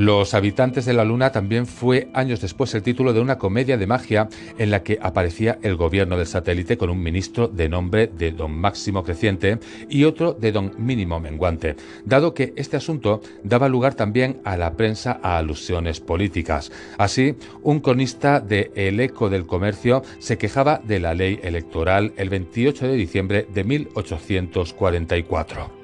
Los 0.00 0.32
habitantes 0.32 0.86
de 0.86 0.94
la 0.94 1.04
Luna 1.04 1.30
también 1.30 1.66
fue 1.66 2.08
años 2.14 2.40
después 2.40 2.74
el 2.74 2.82
título 2.82 3.12
de 3.12 3.20
una 3.20 3.36
comedia 3.36 3.76
de 3.76 3.86
magia 3.86 4.30
en 4.56 4.70
la 4.70 4.82
que 4.82 4.98
aparecía 5.02 5.58
el 5.60 5.76
gobierno 5.76 6.16
del 6.16 6.26
satélite 6.26 6.78
con 6.78 6.88
un 6.88 7.02
ministro 7.02 7.48
de 7.48 7.68
nombre 7.68 8.06
de 8.06 8.32
don 8.32 8.58
Máximo 8.58 9.04
Creciente 9.04 9.58
y 9.90 10.04
otro 10.04 10.32
de 10.32 10.52
don 10.52 10.72
Mínimo 10.78 11.20
Menguante, 11.20 11.76
dado 12.06 12.32
que 12.32 12.54
este 12.56 12.78
asunto 12.78 13.20
daba 13.44 13.68
lugar 13.68 13.92
también 13.92 14.40
a 14.42 14.56
la 14.56 14.72
prensa 14.72 15.20
a 15.22 15.36
alusiones 15.36 16.00
políticas. 16.00 16.72
Así, 16.96 17.36
un 17.62 17.80
cronista 17.80 18.40
de 18.40 18.72
El 18.74 19.00
Eco 19.00 19.28
del 19.28 19.46
Comercio 19.46 20.02
se 20.18 20.38
quejaba 20.38 20.80
de 20.82 20.98
la 20.98 21.12
ley 21.12 21.40
electoral 21.42 22.14
el 22.16 22.30
28 22.30 22.86
de 22.86 22.94
diciembre 22.94 23.46
de 23.52 23.64
1844. 23.64 25.79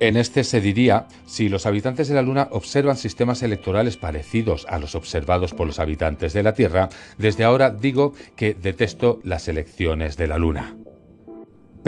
En 0.00 0.16
este 0.16 0.44
se 0.44 0.60
diría, 0.60 1.06
si 1.26 1.48
los 1.48 1.66
habitantes 1.66 2.06
de 2.06 2.14
la 2.14 2.22
Luna 2.22 2.48
observan 2.52 2.96
sistemas 2.96 3.42
electorales 3.42 3.96
parecidos 3.96 4.64
a 4.68 4.78
los 4.78 4.94
observados 4.94 5.54
por 5.54 5.66
los 5.66 5.80
habitantes 5.80 6.32
de 6.32 6.44
la 6.44 6.54
Tierra, 6.54 6.88
desde 7.16 7.42
ahora 7.42 7.70
digo 7.70 8.12
que 8.36 8.54
detesto 8.54 9.18
las 9.24 9.48
elecciones 9.48 10.16
de 10.16 10.28
la 10.28 10.38
Luna. 10.38 10.76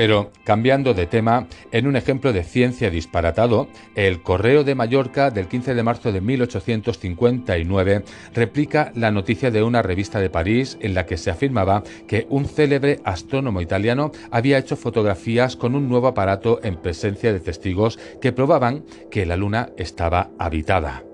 Pero, 0.00 0.32
cambiando 0.44 0.94
de 0.94 1.06
tema, 1.06 1.46
en 1.72 1.86
un 1.86 1.94
ejemplo 1.94 2.32
de 2.32 2.42
ciencia 2.42 2.88
disparatado, 2.88 3.68
el 3.94 4.22
Correo 4.22 4.64
de 4.64 4.74
Mallorca 4.74 5.30
del 5.30 5.46
15 5.46 5.74
de 5.74 5.82
marzo 5.82 6.10
de 6.10 6.22
1859 6.22 8.04
replica 8.32 8.92
la 8.94 9.10
noticia 9.10 9.50
de 9.50 9.62
una 9.62 9.82
revista 9.82 10.18
de 10.18 10.30
París 10.30 10.78
en 10.80 10.94
la 10.94 11.04
que 11.04 11.18
se 11.18 11.30
afirmaba 11.30 11.82
que 12.08 12.26
un 12.30 12.46
célebre 12.46 13.00
astrónomo 13.04 13.60
italiano 13.60 14.10
había 14.30 14.56
hecho 14.56 14.74
fotografías 14.74 15.54
con 15.54 15.74
un 15.74 15.90
nuevo 15.90 16.06
aparato 16.06 16.60
en 16.62 16.76
presencia 16.76 17.34
de 17.34 17.40
testigos 17.40 17.98
que 18.22 18.32
probaban 18.32 18.86
que 19.10 19.26
la 19.26 19.36
Luna 19.36 19.68
estaba 19.76 20.30
habitada. 20.38 21.09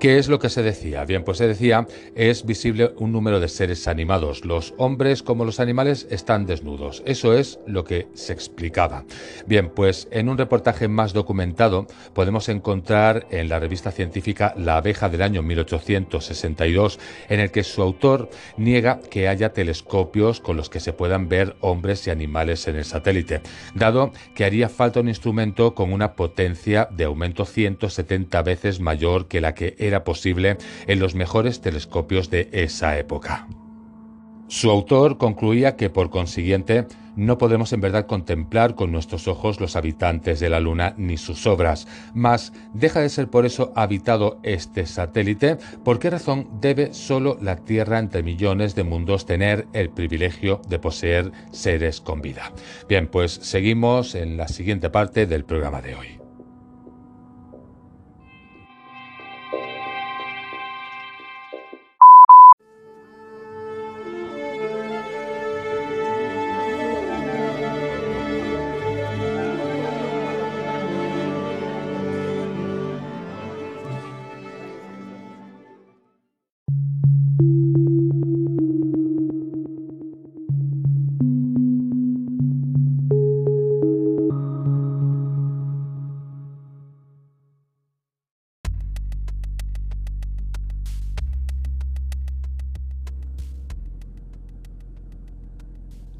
¿Qué 0.00 0.18
es 0.18 0.28
lo 0.28 0.38
que 0.38 0.48
se 0.48 0.62
decía? 0.62 1.04
Bien, 1.04 1.24
pues 1.24 1.38
se 1.38 1.48
decía, 1.48 1.88
es 2.14 2.46
visible 2.46 2.92
un 2.98 3.10
número 3.10 3.40
de 3.40 3.48
seres 3.48 3.88
animados. 3.88 4.44
Los 4.44 4.72
hombres 4.76 5.24
como 5.24 5.44
los 5.44 5.58
animales 5.58 6.06
están 6.08 6.46
desnudos. 6.46 7.02
Eso 7.04 7.34
es 7.34 7.58
lo 7.66 7.82
que 7.82 8.06
se 8.14 8.32
explicaba. 8.32 9.04
Bien, 9.48 9.70
pues 9.70 10.06
en 10.12 10.28
un 10.28 10.38
reportaje 10.38 10.86
más 10.86 11.12
documentado 11.12 11.88
podemos 12.14 12.48
encontrar 12.48 13.26
en 13.32 13.48
la 13.48 13.58
revista 13.58 13.90
científica 13.90 14.54
La 14.56 14.76
abeja 14.76 15.08
del 15.08 15.20
año 15.20 15.42
1862, 15.42 17.00
en 17.28 17.40
el 17.40 17.50
que 17.50 17.64
su 17.64 17.82
autor 17.82 18.30
niega 18.56 19.00
que 19.00 19.26
haya 19.26 19.52
telescopios 19.52 20.40
con 20.40 20.56
los 20.56 20.70
que 20.70 20.78
se 20.78 20.92
puedan 20.92 21.28
ver 21.28 21.56
hombres 21.60 22.06
y 22.06 22.10
animales 22.10 22.68
en 22.68 22.76
el 22.76 22.84
satélite, 22.84 23.40
dado 23.74 24.12
que 24.36 24.44
haría 24.44 24.68
falta 24.68 25.00
un 25.00 25.08
instrumento 25.08 25.74
con 25.74 25.92
una 25.92 26.14
potencia 26.14 26.88
de 26.92 27.02
aumento 27.02 27.44
170 27.44 28.40
veces 28.42 28.78
mayor 28.78 29.26
que 29.26 29.40
la 29.40 29.54
que 29.54 29.87
era 29.88 30.04
posible 30.04 30.58
en 30.86 31.00
los 31.00 31.14
mejores 31.14 31.60
telescopios 31.60 32.30
de 32.30 32.48
esa 32.52 32.98
época. 32.98 33.48
Su 34.48 34.70
autor 34.70 35.18
concluía 35.18 35.76
que 35.76 35.90
por 35.90 36.08
consiguiente 36.08 36.86
no 37.16 37.36
podemos 37.36 37.72
en 37.74 37.82
verdad 37.82 38.06
contemplar 38.06 38.74
con 38.76 38.90
nuestros 38.92 39.28
ojos 39.28 39.60
los 39.60 39.76
habitantes 39.76 40.40
de 40.40 40.48
la 40.48 40.58
Luna 40.58 40.94
ni 40.96 41.18
sus 41.18 41.46
obras, 41.46 41.86
mas 42.14 42.54
deja 42.72 43.00
de 43.00 43.10
ser 43.10 43.28
por 43.28 43.44
eso 43.44 43.72
habitado 43.76 44.38
este 44.42 44.86
satélite, 44.86 45.58
¿por 45.84 45.98
qué 45.98 46.08
razón 46.08 46.48
debe 46.60 46.94
solo 46.94 47.36
la 47.42 47.56
Tierra 47.56 47.98
entre 47.98 48.22
millones 48.22 48.74
de 48.74 48.84
mundos 48.84 49.26
tener 49.26 49.66
el 49.74 49.90
privilegio 49.90 50.62
de 50.66 50.78
poseer 50.78 51.30
seres 51.50 52.00
con 52.00 52.22
vida? 52.22 52.52
Bien, 52.88 53.06
pues 53.06 53.32
seguimos 53.32 54.14
en 54.14 54.38
la 54.38 54.48
siguiente 54.48 54.88
parte 54.88 55.26
del 55.26 55.44
programa 55.44 55.82
de 55.82 55.94
hoy. 55.94 56.17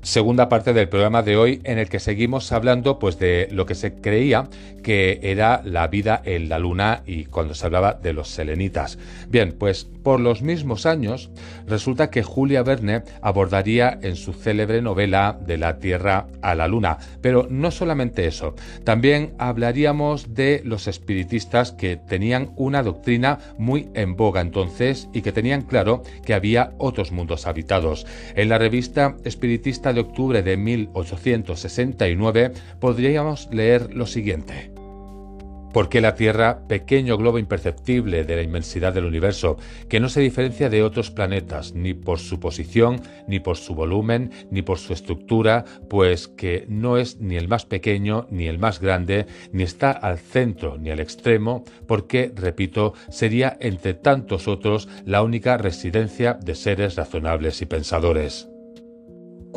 Segunda 0.09 0.49
parte 0.49 0.73
del 0.73 0.89
programa 0.89 1.23
de 1.23 1.37
hoy 1.37 1.61
en 1.65 1.79
el 1.79 1.91
que 1.91 2.01
seguimos 2.01 2.51
hablando 2.53 2.99
pues 2.99 3.19
de 3.19 3.47
lo 3.51 3.67
que 3.67 3.75
se 3.75 3.97
creía 3.97 4.49
que 4.83 5.21
era 5.23 5.61
la 5.65 5.87
vida 5.89 6.23
en 6.25 6.49
la 6.49 6.59
luna 6.59 7.03
y 7.05 7.27
cuando 7.27 7.53
se 7.53 7.67
hablaba 7.67 7.93
de 7.93 8.15
los 8.15 8.29
selenitas. 8.29 8.99
Bien, 9.29 9.53
pues 9.53 9.85
por 10.03 10.19
los 10.19 10.41
mismos 10.41 10.87
años 10.87 11.31
resulta 11.67 12.09
que 12.09 12.23
Julia 12.23 12.63
Verne 12.63 13.03
abordaría 13.21 13.99
en 14.01 14.17
su 14.17 14.33
célebre 14.33 14.81
novela 14.81 15.39
De 15.45 15.59
la 15.59 15.79
Tierra 15.79 16.27
a 16.41 16.55
la 16.55 16.69
Luna, 16.69 16.97
pero 17.21 17.47
no 17.51 17.71
solamente 17.71 18.27
eso, 18.27 18.55
también 18.85 19.35
hablaríamos 19.39 20.35
de 20.35 20.63
los 20.65 20.89
espiritistas 20.89 21.73
que 21.73 21.97
tenían 21.99 22.53
una 22.57 22.83
doctrina 22.83 23.39
muy 23.59 23.91
en 23.93 24.17
boga 24.17 24.41
entonces 24.41 25.09
y 25.13 25.21
que 25.21 25.33
tenían 25.33 25.63
claro 25.63 26.03
que 26.25 26.33
había 26.33 26.73
otros 26.79 27.13
mundos 27.13 27.47
habitados. 27.47 28.07
En 28.35 28.49
la 28.49 28.57
revista 28.57 29.17
espiritista 29.25 29.93
de 29.93 29.98
octubre 30.01 30.43
de 30.43 30.57
1869 30.57 32.53
podríamos 32.81 33.49
leer 33.53 33.95
lo 33.95 34.07
siguiente. 34.07 34.73
Porque 35.73 36.01
la 36.01 36.15
Tierra, 36.15 36.67
pequeño 36.67 37.19
globo 37.19 37.39
imperceptible 37.39 38.25
de 38.25 38.37
la 38.37 38.43
inmensidad 38.43 38.95
del 38.95 39.05
universo, 39.05 39.59
que 39.89 40.01
no 40.01 40.09
se 40.09 40.21
diferencia 40.21 40.71
de 40.71 40.83
otros 40.83 41.11
planetas 41.11 41.75
ni 41.75 41.93
por 41.93 42.19
su 42.19 42.41
posición, 42.41 43.03
ni 43.27 43.39
por 43.39 43.57
su 43.59 43.75
volumen, 43.75 44.31
ni 44.51 44.63
por 44.63 44.79
su 44.79 44.93
estructura, 44.93 45.65
pues 45.91 46.27
que 46.27 46.65
no 46.69 46.97
es 46.97 47.21
ni 47.21 47.37
el 47.37 47.49
más 47.49 47.67
pequeño 47.67 48.27
ni 48.31 48.47
el 48.47 48.59
más 48.59 48.81
grande, 48.81 49.27
ni 49.53 49.63
está 49.63 49.91
al 49.91 50.19
centro 50.19 50.79
ni 50.79 50.91
al 50.91 51.01
extremo, 51.01 51.65
porque, 51.87 52.33
repito, 52.35 52.95
sería 53.11 53.57
entre 53.61 53.95
tantos 53.95 54.49
otros 54.49 54.89
la 55.05 55.23
única 55.23 55.59
residencia 55.59 56.35
de 56.35 56.55
seres 56.55 56.97
razonables 56.97 57.61
y 57.61 57.67
pensadores. 57.67 58.49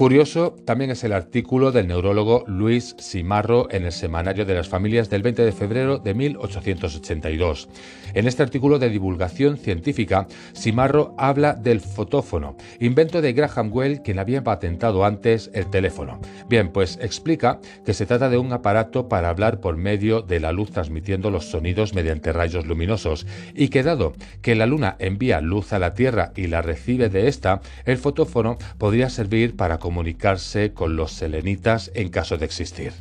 Curioso 0.02 0.56
también 0.66 0.90
es 0.90 1.04
el 1.04 1.14
artículo 1.14 1.72
del 1.72 1.88
neurólogo 1.88 2.44
Luis 2.48 2.96
Simarro 2.98 3.68
en 3.70 3.86
el 3.86 3.92
Semanario 3.92 4.46
de 4.46 4.56
las 4.56 4.68
Familias 4.68 5.12
del 5.12 5.22
20 5.22 5.46
de 5.46 5.52
febrero 5.52 6.00
de 6.00 6.16
1882. 6.16 7.70
En 8.16 8.28
este 8.28 8.42
artículo 8.42 8.80
de 8.80 8.90
divulgación 8.90 9.58
científica, 9.58 10.26
Simarro 10.54 11.14
habla 11.20 11.54
del 11.54 11.82
fotófono, 11.82 12.58
invento 12.80 13.22
de 13.22 13.34
Graham 13.34 13.70
Well 13.72 14.02
quien 14.02 14.18
había 14.18 14.44
patentado 14.44 15.06
antes 15.06 15.52
el 15.54 15.70
teléfono. 15.70 16.20
Bien, 16.50 16.70
pues 16.70 16.98
explica 17.00 17.60
que 17.86 17.94
se 17.94 18.08
trata 18.08 18.28
de 18.28 18.40
un 18.40 18.52
aparato 18.54 19.08
para 19.08 19.30
hablar 19.30 19.60
por 19.60 19.78
medio 19.78 20.24
de 20.24 20.40
la 20.40 20.52
luz 20.52 20.72
transmitiendo 20.72 21.30
los 21.30 21.52
sonidos 21.52 21.94
mediante 21.94 22.34
rayos 22.34 22.66
luminosos 22.66 23.28
y 23.54 23.68
que 23.68 23.84
dado 23.84 24.14
que 24.42 24.56
la 24.56 24.66
luna 24.66 24.96
envía 24.98 25.42
luz 25.42 25.74
a 25.74 25.80
la 25.80 25.94
Tierra 25.94 26.32
y 26.36 26.48
la 26.48 26.64
recibe 26.64 27.10
de 27.10 27.28
esta, 27.28 27.62
el 27.86 28.00
fotófono 28.00 28.58
podría 28.80 29.08
servir 29.12 29.56
para 29.56 29.78
comunicarse 29.92 30.72
con 30.72 30.96
los 30.96 31.12
selenitas 31.12 31.92
en 31.96 32.08
caso 32.08 32.38
de 32.38 32.46
existir. 32.46 32.94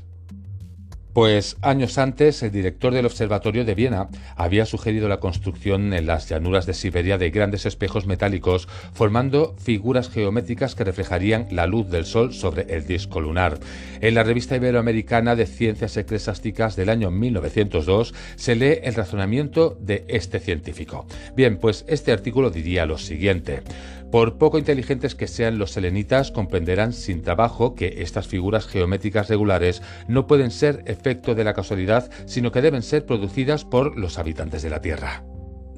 Pues 1.12 1.56
años 1.60 1.98
antes, 1.98 2.42
el 2.44 2.52
director 2.52 2.94
del 2.94 3.06
Observatorio 3.06 3.64
de 3.64 3.74
Viena 3.74 4.08
había 4.36 4.64
sugerido 4.64 5.08
la 5.08 5.18
construcción 5.18 5.92
en 5.92 6.06
las 6.06 6.28
llanuras 6.28 6.66
de 6.66 6.74
Siberia 6.74 7.18
de 7.18 7.30
grandes 7.30 7.66
espejos 7.66 8.06
metálicos, 8.06 8.68
formando 8.92 9.56
figuras 9.58 10.08
geométricas 10.08 10.76
que 10.76 10.84
reflejarían 10.84 11.48
la 11.50 11.66
luz 11.66 11.90
del 11.90 12.06
Sol 12.06 12.32
sobre 12.32 12.62
el 12.74 12.86
disco 12.86 13.20
lunar. 13.20 13.58
En 14.00 14.14
la 14.14 14.22
revista 14.22 14.54
iberoamericana 14.54 15.34
de 15.34 15.46
Ciencias 15.46 15.96
Eclesiásticas 15.96 16.76
del 16.76 16.88
año 16.88 17.10
1902 17.10 18.14
se 18.36 18.54
lee 18.54 18.78
el 18.82 18.94
razonamiento 18.94 19.76
de 19.80 20.04
este 20.08 20.38
científico. 20.38 21.06
Bien, 21.34 21.58
pues 21.58 21.84
este 21.88 22.12
artículo 22.12 22.50
diría 22.50 22.86
lo 22.86 22.98
siguiente. 22.98 23.62
Por 24.10 24.38
poco 24.38 24.58
inteligentes 24.58 25.14
que 25.14 25.28
sean 25.28 25.58
los 25.58 25.70
selenitas, 25.70 26.32
comprenderán 26.32 26.92
sin 26.92 27.22
trabajo 27.22 27.74
que 27.74 28.02
estas 28.02 28.26
figuras 28.26 28.66
geométricas 28.66 29.28
regulares 29.28 29.82
no 30.08 30.26
pueden 30.26 30.50
ser 30.50 30.82
efecto 30.86 31.34
de 31.34 31.44
la 31.44 31.54
casualidad, 31.54 32.10
sino 32.26 32.50
que 32.50 32.62
deben 32.62 32.82
ser 32.82 33.06
producidas 33.06 33.64
por 33.64 33.96
los 33.96 34.18
habitantes 34.18 34.62
de 34.62 34.70
la 34.70 34.80
Tierra. 34.80 35.22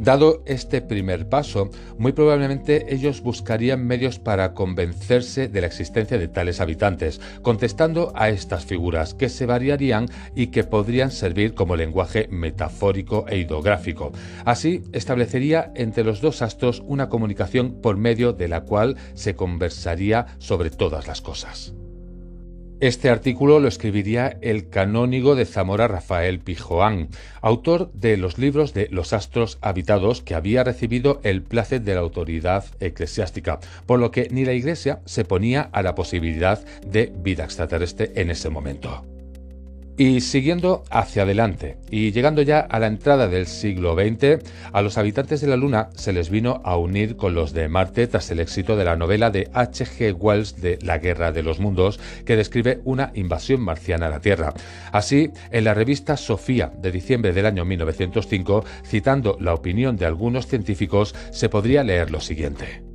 Dado 0.02 0.42
este 0.46 0.82
primer 0.82 1.28
paso, 1.28 1.70
muy 1.96 2.10
probablemente 2.10 2.92
ellos 2.92 3.20
buscarían 3.20 3.86
medios 3.86 4.18
para 4.18 4.52
convencerse 4.52 5.46
de 5.46 5.60
la 5.60 5.68
existencia 5.68 6.18
de 6.18 6.26
tales 6.26 6.60
habitantes, 6.60 7.20
contestando 7.40 8.10
a 8.16 8.28
estas 8.28 8.64
figuras 8.64 9.14
que 9.14 9.28
se 9.28 9.46
variarían 9.46 10.08
y 10.34 10.48
que 10.48 10.64
podrían 10.64 11.12
servir 11.12 11.54
como 11.54 11.76
lenguaje 11.76 12.26
metafórico 12.32 13.26
e 13.28 13.38
hidrográfico. 13.38 14.10
Así, 14.44 14.82
establecería 14.92 15.70
entre 15.76 16.02
los 16.02 16.20
dos 16.20 16.42
astros 16.42 16.82
una 16.84 17.08
comunicación 17.08 17.80
por 17.80 17.96
medio 17.96 18.32
de 18.32 18.48
la 18.48 18.62
cual 18.62 18.96
se 19.14 19.36
conversaría 19.36 20.26
sobre 20.38 20.70
todas 20.70 21.06
las 21.06 21.20
cosas. 21.20 21.74
Este 22.82 23.10
artículo 23.10 23.60
lo 23.60 23.68
escribiría 23.68 24.38
el 24.40 24.68
canónigo 24.68 25.36
de 25.36 25.44
Zamora 25.44 25.86
Rafael 25.86 26.40
Pijoán, 26.40 27.10
autor 27.40 27.92
de 27.92 28.16
los 28.16 28.38
libros 28.38 28.74
de 28.74 28.88
Los 28.90 29.12
astros 29.12 29.58
habitados 29.60 30.20
que 30.20 30.34
había 30.34 30.64
recibido 30.64 31.20
el 31.22 31.42
placer 31.42 31.82
de 31.82 31.94
la 31.94 32.00
autoridad 32.00 32.64
eclesiástica, 32.80 33.60
por 33.86 34.00
lo 34.00 34.10
que 34.10 34.26
ni 34.32 34.44
la 34.44 34.54
Iglesia 34.54 34.98
se 35.04 35.24
ponía 35.24 35.70
a 35.70 35.82
la 35.82 35.94
posibilidad 35.94 36.64
de 36.84 37.12
vida 37.14 37.44
extraterrestre 37.44 38.10
en 38.16 38.30
ese 38.30 38.48
momento. 38.48 39.12
Y 40.02 40.20
siguiendo 40.20 40.82
hacia 40.90 41.22
adelante 41.22 41.76
y 41.88 42.10
llegando 42.10 42.42
ya 42.42 42.58
a 42.58 42.80
la 42.80 42.88
entrada 42.88 43.28
del 43.28 43.46
siglo 43.46 43.94
XX, 43.94 44.42
a 44.72 44.82
los 44.82 44.98
habitantes 44.98 45.40
de 45.40 45.46
la 45.46 45.54
Luna 45.54 45.90
se 45.94 46.12
les 46.12 46.28
vino 46.28 46.60
a 46.64 46.76
unir 46.76 47.16
con 47.16 47.34
los 47.34 47.52
de 47.52 47.68
Marte 47.68 48.08
tras 48.08 48.28
el 48.32 48.40
éxito 48.40 48.74
de 48.74 48.84
la 48.84 48.96
novela 48.96 49.30
de 49.30 49.48
H.G. 49.54 50.16
Wells 50.18 50.60
de 50.60 50.80
La 50.82 50.98
Guerra 50.98 51.30
de 51.30 51.44
los 51.44 51.60
Mundos, 51.60 52.00
que 52.26 52.34
describe 52.34 52.80
una 52.82 53.12
invasión 53.14 53.60
marciana 53.60 54.06
a 54.06 54.10
la 54.10 54.20
Tierra. 54.20 54.54
Así, 54.90 55.30
en 55.52 55.62
la 55.62 55.72
revista 55.72 56.16
Sofía 56.16 56.72
de 56.76 56.90
diciembre 56.90 57.32
del 57.32 57.46
año 57.46 57.64
1905, 57.64 58.64
citando 58.84 59.36
la 59.38 59.54
opinión 59.54 59.96
de 59.96 60.06
algunos 60.06 60.48
científicos, 60.48 61.14
se 61.30 61.48
podría 61.48 61.84
leer 61.84 62.10
lo 62.10 62.18
siguiente. 62.18 62.91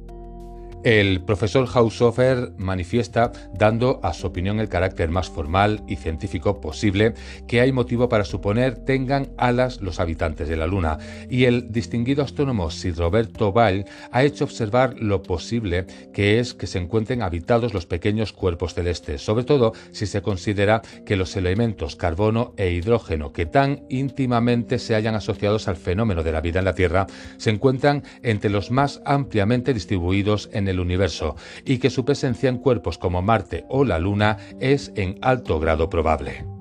El 0.88 1.20
profesor 1.20 1.68
Haushofer 1.68 2.54
manifiesta, 2.58 3.34
dando 3.54 4.00
a 4.04 4.14
su 4.14 4.26
opinión 4.26 4.62
el 4.62 4.70
carácter 4.70 5.10
más 5.10 5.30
formal 5.30 5.84
y 5.86 5.98
científico 5.98 6.62
posible, 6.62 7.14
que 7.46 7.60
hay 7.60 7.74
motivo 7.74 8.08
para 8.08 8.24
suponer 8.24 8.86
tengan 8.86 9.28
alas 9.36 9.82
los 9.82 10.00
habitantes 10.00 10.48
de 10.48 10.56
la 10.56 10.66
Luna, 10.66 10.98
y 11.30 11.44
el 11.44 11.74
distinguido 11.74 12.24
astrónomo 12.24 12.72
Sir 12.72 12.96
Roberto 12.96 13.52
Ball 13.52 13.84
ha 14.14 14.24
hecho 14.24 14.46
observar 14.46 14.96
lo 14.98 15.24
posible 15.24 15.88
que 16.14 16.40
es 16.40 16.54
que 16.54 16.68
se 16.68 16.80
encuentren 16.80 17.22
habitados 17.22 17.74
los 17.74 17.86
pequeños 17.86 18.32
cuerpos 18.32 18.74
celestes, 18.74 19.22
sobre 19.22 19.44
todo 19.44 19.74
si 19.92 20.06
se 20.06 20.22
considera 20.22 20.84
que 21.06 21.18
los 21.18 21.36
elementos 21.36 21.98
carbono 21.98 22.54
e 22.56 22.72
hidrógeno 22.72 23.34
que 23.34 23.46
tan 23.46 23.84
íntimamente 23.90 24.80
se 24.80 24.96
hayan 24.96 25.16
asociados 25.16 25.68
al 25.68 25.76
fenómeno 25.76 26.24
de 26.24 26.32
la 26.32 26.40
vida 26.40 26.60
en 26.60 26.66
la 26.66 26.76
Tierra 26.76 27.08
se 27.36 27.50
encuentran 27.50 28.04
entre 28.24 28.50
los 28.50 28.72
más 28.72 29.02
ampliamente 29.04 29.74
distribuidos 29.74 30.50
en 30.54 30.70
el 30.70 30.77
universo 30.80 31.36
y 31.66 31.78
que 31.78 31.90
su 31.90 32.06
presencia 32.06 32.50
en 32.50 32.58
cuerpos 32.58 32.98
como 32.98 33.22
Marte 33.22 33.66
o 33.70 33.84
la 33.84 34.00
Luna 34.00 34.38
es 34.60 34.92
en 34.96 35.18
alto 35.22 35.60
grado 35.60 35.90
probable. 35.90 36.57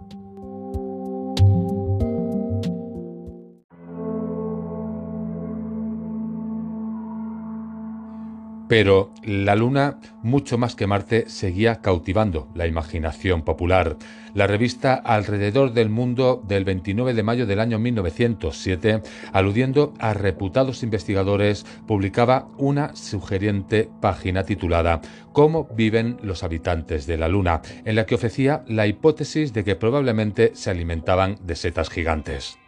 Pero 8.68 9.12
la 9.22 9.54
Luna, 9.54 10.00
mucho 10.22 10.58
más 10.58 10.74
que 10.74 10.88
Marte, 10.88 11.28
seguía 11.28 11.80
cautivando 11.80 12.48
la 12.54 12.66
imaginación 12.66 13.42
popular. 13.42 13.96
La 14.34 14.46
revista 14.46 14.94
Alrededor 14.94 15.72
del 15.72 15.88
Mundo 15.88 16.42
del 16.46 16.64
29 16.64 17.14
de 17.14 17.22
mayo 17.22 17.46
del 17.46 17.60
año 17.60 17.78
1907, 17.78 19.02
aludiendo 19.32 19.94
a 19.98 20.14
reputados 20.14 20.82
investigadores, 20.82 21.64
publicaba 21.86 22.48
una 22.58 22.94
sugeriente 22.96 23.88
página 24.00 24.42
titulada 24.42 25.00
Cómo 25.32 25.68
viven 25.74 26.16
los 26.22 26.42
habitantes 26.42 27.06
de 27.06 27.18
la 27.18 27.28
Luna, 27.28 27.62
en 27.84 27.94
la 27.94 28.04
que 28.04 28.16
ofrecía 28.16 28.64
la 28.66 28.86
hipótesis 28.86 29.52
de 29.52 29.64
que 29.64 29.76
probablemente 29.76 30.50
se 30.54 30.70
alimentaban 30.70 31.38
de 31.42 31.54
setas 31.54 31.88
gigantes. 31.88 32.58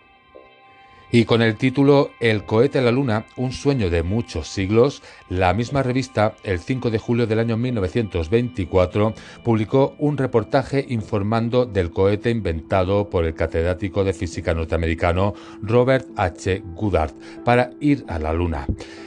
Y 1.11 1.25
con 1.25 1.41
el 1.41 1.57
título 1.57 2.11
El 2.21 2.45
cohete 2.45 2.81
a 2.81 2.83
la 2.83 2.91
luna, 2.91 3.25
un 3.37 3.53
sueño 3.53 3.89
de 3.89 4.03
muchos 4.03 4.47
siglos, 4.49 5.03
la 5.31 5.55
misma 5.55 5.83
revista, 5.83 6.35
el 6.45 6.59
5 6.59 6.91
de 6.91 6.99
julio 6.99 7.27
del 7.27 7.39
año 7.39 7.57
1924, 7.57 9.15
publicó 9.43 9.95
un 9.99 10.19
reportaje 10.19 10.85
informando 10.91 11.65
del 11.65 11.93
cohete 11.93 12.29
inventado 12.29 13.09
por 13.09 13.25
el 13.25 13.35
catedrático 13.35 14.05
de 14.05 14.13
física 14.13 14.53
norteamericano 14.53 15.33
Robert 15.63 16.09
H. 16.17 16.63
Goddard 16.75 17.15
para 17.43 17.71
ir 17.81 18.05
a 18.07 18.19
la 18.19 18.35
luna. 18.35 18.67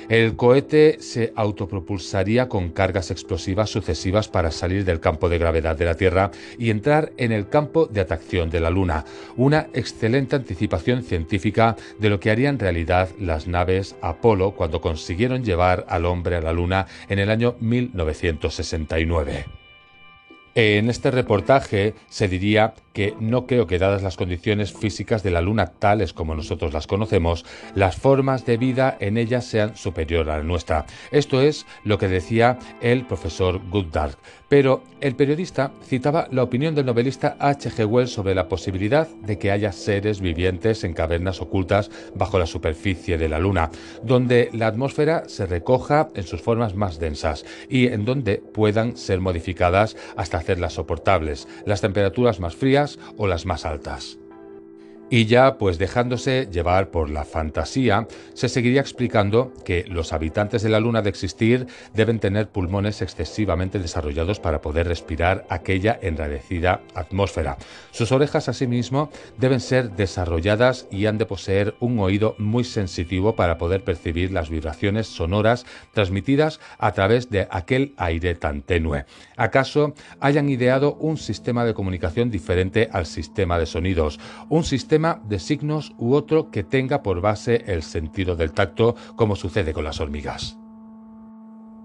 El 0.09 0.35
cohete 0.35 0.97
se 0.99 1.31
autopropulsaría 1.35 2.49
con 2.49 2.71
cargas 2.71 3.11
explosivas 3.11 3.69
sucesivas 3.69 4.27
para 4.27 4.51
salir 4.51 4.83
del 4.85 4.99
campo 4.99 5.29
de 5.29 5.37
gravedad 5.37 5.77
de 5.77 5.85
la 5.85 5.95
Tierra 5.95 6.31
y 6.57 6.71
entrar 6.71 7.13
en 7.17 7.31
el 7.31 7.47
campo 7.47 7.85
de 7.85 8.01
atracción 8.01 8.49
de 8.49 8.59
la 8.59 8.69
Luna, 8.69 9.05
una 9.37 9.67
excelente 9.73 10.35
anticipación 10.35 11.03
científica 11.03 11.77
de 11.99 12.09
lo 12.09 12.19
que 12.19 12.31
harían 12.31 12.59
realidad 12.59 13.09
las 13.19 13.47
naves 13.47 13.95
Apolo 14.01 14.51
cuando 14.51 14.81
consiguieron 14.81 15.43
llevar 15.43 15.85
al 15.89 16.05
hombre 16.05 16.35
a 16.35 16.41
la 16.41 16.53
Luna 16.53 16.87
en 17.09 17.19
el 17.19 17.29
año 17.29 17.55
1969. 17.59 19.45
En 20.53 20.89
este 20.89 21.11
reportaje 21.11 21.93
se 22.09 22.27
diría 22.27 22.73
que 22.93 23.15
no 23.19 23.47
creo 23.47 23.67
que 23.67 23.79
dadas 23.79 24.03
las 24.03 24.17
condiciones 24.17 24.73
físicas 24.73 25.23
de 25.23 25.31
la 25.31 25.41
Luna 25.41 25.67
tales 25.67 26.13
como 26.13 26.35
nosotros 26.35 26.73
las 26.73 26.87
conocemos, 26.87 27.45
las 27.75 27.95
formas 27.95 28.45
de 28.45 28.57
vida 28.57 28.97
en 28.99 29.17
ella 29.17 29.41
sean 29.41 29.75
superior 29.75 30.29
a 30.29 30.37
la 30.37 30.43
nuestra. 30.43 30.85
Esto 31.11 31.41
es 31.41 31.65
lo 31.83 31.97
que 31.97 32.07
decía 32.07 32.59
el 32.81 33.05
profesor 33.05 33.61
Goodard. 33.69 34.15
Pero 34.49 34.83
el 34.99 35.15
periodista 35.15 35.71
citaba 35.85 36.27
la 36.29 36.43
opinión 36.43 36.75
del 36.75 36.85
novelista 36.85 37.37
H.G. 37.39 37.85
Wells 37.85 38.11
sobre 38.11 38.35
la 38.35 38.49
posibilidad 38.49 39.07
de 39.07 39.39
que 39.39 39.49
haya 39.49 39.71
seres 39.71 40.19
vivientes 40.19 40.83
en 40.83 40.93
cavernas 40.93 41.39
ocultas 41.39 41.89
bajo 42.15 42.37
la 42.37 42.45
superficie 42.45 43.17
de 43.17 43.29
la 43.29 43.39
Luna, 43.39 43.71
donde 44.03 44.49
la 44.51 44.67
atmósfera 44.67 45.23
se 45.27 45.45
recoja 45.45 46.09
en 46.15 46.23
sus 46.23 46.41
formas 46.41 46.75
más 46.75 46.99
densas 46.99 47.45
y 47.69 47.87
en 47.87 48.03
donde 48.03 48.43
puedan 48.53 48.97
ser 48.97 49.21
modificadas 49.21 49.95
hasta 50.17 50.37
hacerlas 50.37 50.73
soportables, 50.73 51.47
las 51.65 51.79
temperaturas 51.79 52.41
más 52.41 52.55
frías 52.55 52.80
o 53.17 53.27
las 53.27 53.45
más 53.45 53.65
altas. 53.65 54.20
Y 55.13 55.25
ya, 55.25 55.57
pues 55.57 55.77
dejándose 55.77 56.47
llevar 56.49 56.89
por 56.89 57.09
la 57.09 57.25
fantasía, 57.25 58.07
se 58.33 58.47
seguiría 58.47 58.79
explicando 58.79 59.51
que 59.65 59.83
los 59.89 60.13
habitantes 60.13 60.61
de 60.61 60.69
la 60.69 60.79
Luna 60.79 61.01
de 61.01 61.09
existir 61.09 61.67
deben 61.93 62.21
tener 62.21 62.47
pulmones 62.47 63.01
excesivamente 63.01 63.77
desarrollados 63.77 64.39
para 64.39 64.61
poder 64.61 64.87
respirar 64.87 65.45
aquella 65.49 65.99
enradecida 66.01 66.79
atmósfera. 66.95 67.57
Sus 67.91 68.13
orejas, 68.13 68.47
asimismo, 68.47 69.11
deben 69.37 69.59
ser 69.59 69.91
desarrolladas 69.91 70.87
y 70.89 71.07
han 71.07 71.17
de 71.17 71.25
poseer 71.25 71.75
un 71.81 71.99
oído 71.99 72.35
muy 72.37 72.63
sensitivo 72.63 73.35
para 73.35 73.57
poder 73.57 73.83
percibir 73.83 74.31
las 74.31 74.49
vibraciones 74.49 75.07
sonoras 75.07 75.65
transmitidas 75.93 76.61
a 76.77 76.93
través 76.93 77.29
de 77.29 77.49
aquel 77.51 77.93
aire 77.97 78.35
tan 78.35 78.61
tenue. 78.61 79.03
¿Acaso 79.35 79.93
hayan 80.21 80.47
ideado 80.47 80.95
un 80.95 81.17
sistema 81.17 81.65
de 81.65 81.73
comunicación 81.73 82.31
diferente 82.31 82.87
al 82.93 83.05
sistema 83.05 83.59
de 83.59 83.65
sonidos? 83.65 84.17
Un 84.47 84.63
sistema 84.63 85.00
de 85.23 85.39
signos 85.39 85.93
u 85.97 86.13
otro 86.13 86.51
que 86.51 86.63
tenga 86.63 87.01
por 87.01 87.21
base 87.21 87.63
el 87.67 87.83
sentido 87.83 88.35
del 88.35 88.51
tacto, 88.51 88.95
como 89.15 89.35
sucede 89.35 89.73
con 89.73 89.83
las 89.83 89.99
hormigas. 89.99 90.57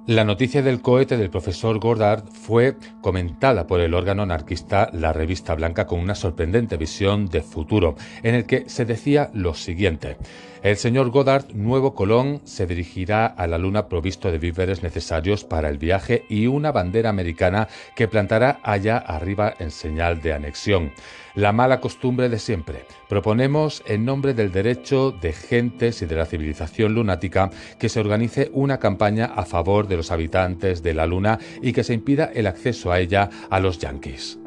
La 0.07 0.23
noticia 0.23 0.63
del 0.63 0.83
cohete 0.83 1.17
del 1.17 1.31
profesor 1.31 1.81
Goddard 1.81 2.29
fue 2.29 2.77
comentada 3.01 3.67
por 3.67 3.81
el 3.81 3.93
órgano 3.93 4.23
anarquista 4.23 4.89
La 4.93 5.13
Revista 5.13 5.57
Blanca 5.57 5.87
con 5.87 5.99
una 5.99 6.15
sorprendente 6.15 6.77
visión 6.77 7.27
de 7.27 7.43
futuro, 7.43 7.97
en 8.23 8.37
el 8.37 8.47
que 8.47 8.69
se 8.69 8.85
decía 8.85 9.31
lo 9.35 9.55
siguiente. 9.55 10.17
El 10.63 10.77
señor 10.77 11.11
Goddard, 11.11 11.53
nuevo 11.55 11.95
Colón, 11.95 12.41
se 12.45 12.67
dirigirá 12.67 13.27
a 13.27 13.47
la 13.47 13.59
Luna 13.59 13.89
provisto 13.89 14.33
de 14.33 14.39
víveres 14.39 14.83
necesarios 14.83 15.45
para 15.45 15.69
el 15.69 15.79
viaje 15.79 16.25
y 16.29 16.47
una 16.47 16.73
bandera 16.73 17.11
americana 17.11 17.69
que 17.95 18.09
plantará 18.09 18.59
allá 18.63 18.97
arriba 18.97 19.55
en 19.59 19.71
señal 19.71 20.23
de 20.23 20.33
anexión. 20.33 20.93
La 21.35 21.53
mala 21.53 21.81
costumbre 21.81 22.29
de 22.29 22.39
siempre. 22.39 22.87
Proponemos, 23.09 23.83
en 23.87 24.07
nombre 24.07 24.33
del 24.33 24.51
derecho 24.51 25.13
de 25.13 25.33
gentes 25.35 26.01
y 26.01 26.07
de 26.07 26.17
la 26.17 26.27
civilización 26.27 26.95
lunática, 26.95 27.51
que 27.79 27.91
se 27.91 28.01
organice 28.01 28.51
una 28.55 28.79
campaña 28.79 29.27
a 29.27 29.45
favor 29.45 29.87
de 29.87 29.99
los 29.99 30.11
habitantes 30.11 30.83
de 30.83 30.95
la 30.95 31.07
Luna 31.07 31.39
y 31.61 31.75
que 31.75 31.85
se 31.85 31.95
impida 31.95 32.31
el 32.35 32.47
acceso 32.47 32.91
a 32.91 32.99
ella 32.99 33.29
a 33.51 33.61
los 33.61 33.79
yanquis. 33.79 34.39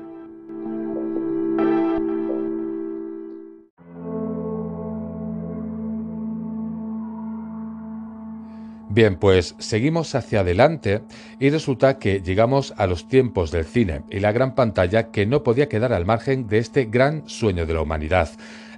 Bien, 8.92 9.18
pues 9.18 9.54
seguimos 9.60 10.16
hacia 10.16 10.40
adelante 10.40 11.02
y 11.40 11.52
resulta 11.52 12.00
que 12.00 12.24
llegamos 12.24 12.74
a 12.76 12.88
los 12.88 13.08
tiempos 13.08 13.52
del 13.52 13.66
cine 13.66 14.02
y 14.10 14.20
la 14.20 14.32
gran 14.32 14.56
pantalla 14.56 15.12
que 15.12 15.28
no 15.28 15.44
podía 15.44 15.70
quedar 15.70 15.94
al 15.94 16.08
margen 16.08 16.48
de 16.48 16.58
este 16.58 16.86
gran 16.86 17.22
sueño 17.30 17.68
de 17.68 17.76
la 17.76 17.84
humanidad. 17.84 18.32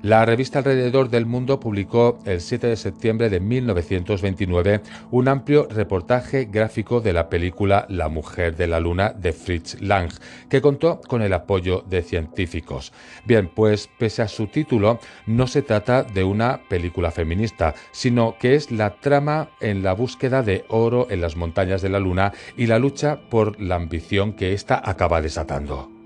La 0.04 0.26
revista 0.26 0.60
Alrededor 0.60 1.12
del 1.12 1.28
Mundo 1.28 1.60
publicó 1.60 2.18
el 2.26 2.42
7 2.42 2.66
de 2.66 2.76
septiembre 2.76 3.30
de 3.30 3.40
1929 3.40 4.82
un 5.12 5.28
amplio 5.28 5.68
reportaje 5.70 6.46
gráfico 6.46 7.02
de 7.02 7.14
la 7.14 7.30
película 7.30 7.86
La 7.88 8.10
mujer 8.10 8.56
de 8.56 8.66
la 8.66 8.80
luna 8.80 9.14
de 9.14 9.32
Fritz 9.32 9.80
Lang, 9.80 10.10
que 10.50 10.60
contó 10.60 11.02
con 11.08 11.22
el 11.22 11.34
apoyo 11.34 11.84
de 11.88 12.02
científicos. 12.02 12.94
Bien, 13.26 13.48
pues 13.54 13.92
pese 14.00 14.24
a 14.24 14.28
su 14.28 14.48
título, 14.48 15.00
no 15.28 15.46
se 15.46 15.62
trata 15.62 16.02
de 16.02 16.24
una 16.24 16.62
película 16.68 17.12
feminista, 17.12 17.76
sino 17.92 18.38
que 18.40 18.56
es 18.56 18.72
la 18.72 18.96
trama 18.96 19.52
en 19.60 19.84
la 19.84 19.94
búsqueda 19.94 20.42
de 20.42 20.66
oro 20.70 21.12
en 21.12 21.22
las 21.22 21.36
montañas 21.36 21.84
de 21.84 21.90
la 21.90 22.00
luna 22.00 22.34
y 22.58 22.66
la 22.66 22.80
lucha 22.80 23.20
por 23.30 23.62
la 23.62 23.76
ambición 23.76 24.34
que 24.34 24.54
ésta 24.54 24.82
acaba 24.84 25.22
desatando. 25.22 26.01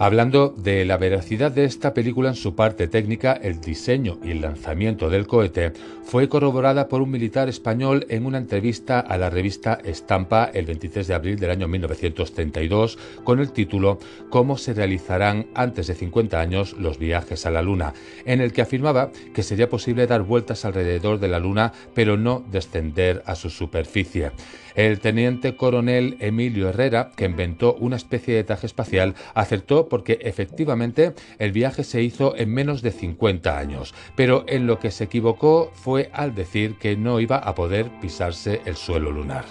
Hablando 0.00 0.54
de 0.56 0.84
la 0.84 0.96
veracidad 0.96 1.50
de 1.50 1.64
esta 1.64 1.92
película 1.92 2.28
en 2.28 2.36
su 2.36 2.54
parte 2.54 2.86
técnica, 2.86 3.32
el 3.32 3.60
diseño 3.60 4.20
y 4.22 4.30
el 4.30 4.42
lanzamiento 4.42 5.10
del 5.10 5.26
cohete 5.26 5.72
fue 6.04 6.28
corroborada 6.28 6.86
por 6.86 7.02
un 7.02 7.10
militar 7.10 7.48
español 7.48 8.06
en 8.08 8.24
una 8.24 8.38
entrevista 8.38 9.00
a 9.00 9.18
la 9.18 9.28
revista 9.28 9.76
Estampa 9.82 10.52
el 10.54 10.66
23 10.66 11.04
de 11.04 11.14
abril 11.14 11.38
del 11.40 11.50
año 11.50 11.66
1932 11.66 12.96
con 13.24 13.40
el 13.40 13.50
título 13.50 13.98
Cómo 14.30 14.56
se 14.56 14.72
realizarán 14.72 15.48
antes 15.56 15.88
de 15.88 15.96
50 15.96 16.38
años 16.38 16.74
los 16.78 17.00
viajes 17.00 17.44
a 17.44 17.50
la 17.50 17.62
Luna, 17.62 17.92
en 18.24 18.40
el 18.40 18.52
que 18.52 18.62
afirmaba 18.62 19.10
que 19.34 19.42
sería 19.42 19.68
posible 19.68 20.06
dar 20.06 20.22
vueltas 20.22 20.64
alrededor 20.64 21.18
de 21.18 21.26
la 21.26 21.40
Luna 21.40 21.72
pero 21.92 22.16
no 22.16 22.44
descender 22.52 23.24
a 23.26 23.34
su 23.34 23.50
superficie. 23.50 24.30
El 24.78 25.00
teniente 25.00 25.56
coronel 25.56 26.16
Emilio 26.20 26.68
Herrera, 26.68 27.10
que 27.16 27.24
inventó 27.24 27.74
una 27.80 27.96
especie 27.96 28.36
de 28.36 28.44
traje 28.44 28.66
espacial, 28.66 29.16
acertó 29.34 29.88
porque 29.88 30.20
efectivamente 30.22 31.14
el 31.40 31.50
viaje 31.50 31.82
se 31.82 32.00
hizo 32.00 32.36
en 32.36 32.54
menos 32.54 32.80
de 32.80 32.92
50 32.92 33.58
años, 33.58 33.92
pero 34.14 34.44
en 34.46 34.68
lo 34.68 34.78
que 34.78 34.92
se 34.92 35.02
equivocó 35.02 35.72
fue 35.74 36.10
al 36.12 36.36
decir 36.36 36.76
que 36.78 36.96
no 36.96 37.18
iba 37.18 37.38
a 37.38 37.56
poder 37.56 37.90
pisarse 38.00 38.60
el 38.66 38.76
suelo 38.76 39.10
lunar. 39.10 39.46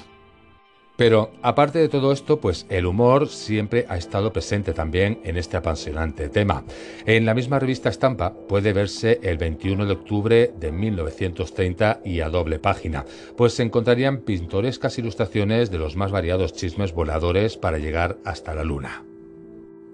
Pero 0.97 1.31
aparte 1.43 1.79
de 1.79 1.89
todo 1.89 2.12
esto, 2.12 2.41
pues 2.41 2.65
el 2.69 2.86
humor 2.86 3.29
siempre 3.29 3.86
ha 3.88 3.97
estado 3.97 4.33
presente 4.33 4.73
también 4.73 5.19
en 5.23 5.38
este 5.38 5.55
apasionante 5.55 6.27
tema. 6.27 6.63
En 7.05 7.25
la 7.25 7.36
misma 7.36 7.60
revista 7.60 7.89
Estampa 7.89 8.33
puede 8.33 8.73
verse 8.73 9.19
el 9.23 9.38
21 9.38 9.86
de 9.86 9.93
octubre 9.93 10.53
de 10.60 10.71
1930 10.71 12.01
y 12.03 12.19
a 12.21 12.29
doble 12.29 12.60
página, 12.60 13.05
pues 13.38 13.53
se 13.53 13.63
encontrarían 13.63 14.21
pintorescas 14.21 14.97
ilustraciones 14.97 15.71
de 15.71 15.77
los 15.77 15.95
más 15.95 16.12
variados 16.12 16.53
chismes 16.53 16.93
voladores 16.93 17.57
para 17.57 17.77
llegar 17.77 18.17
hasta 18.25 18.55
la 18.55 18.63
luna. 18.63 19.07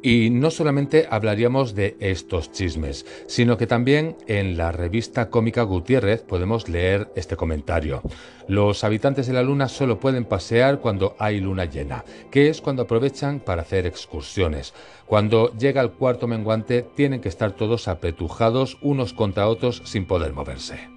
Y 0.05 0.29
no 0.31 0.51
solamente 0.51 1.07
hablaríamos 1.09 1.75
de 1.75 1.95
estos 2.01 2.51
chismes, 2.51 3.05
sino 3.25 3.57
que 3.57 3.67
también 3.67 4.17
en 4.27 4.57
la 4.57 4.73
revista 4.73 5.29
cómica 5.29 5.63
Gutiérrez 5.63 6.23
podemos 6.23 6.67
leer 6.67 7.09
este 7.15 7.37
comentario. 7.37 8.01
Los 8.49 8.83
habitantes 8.83 9.27
de 9.27 9.33
la 9.33 9.43
Luna 9.43 9.69
solo 9.69 10.01
pueden 10.01 10.25
pasear 10.25 10.81
cuando 10.81 11.15
hay 11.19 11.39
luna 11.39 11.63
llena, 11.63 12.03
que 12.31 12.49
es 12.49 12.59
cuando 12.59 12.81
aprovechan 12.81 13.39
para 13.39 13.61
hacer 13.61 13.87
excursiones. 13.87 14.73
Cuando 15.05 15.55
llega 15.57 15.81
el 15.81 15.91
cuarto 15.91 16.27
menguante 16.27 16.85
tienen 16.95 17.21
que 17.21 17.29
estar 17.29 17.53
todos 17.53 17.87
apretujados 17.87 18.77
unos 18.81 19.13
contra 19.13 19.47
otros 19.47 19.83
sin 19.85 20.05
poder 20.05 20.33
moverse. 20.33 20.93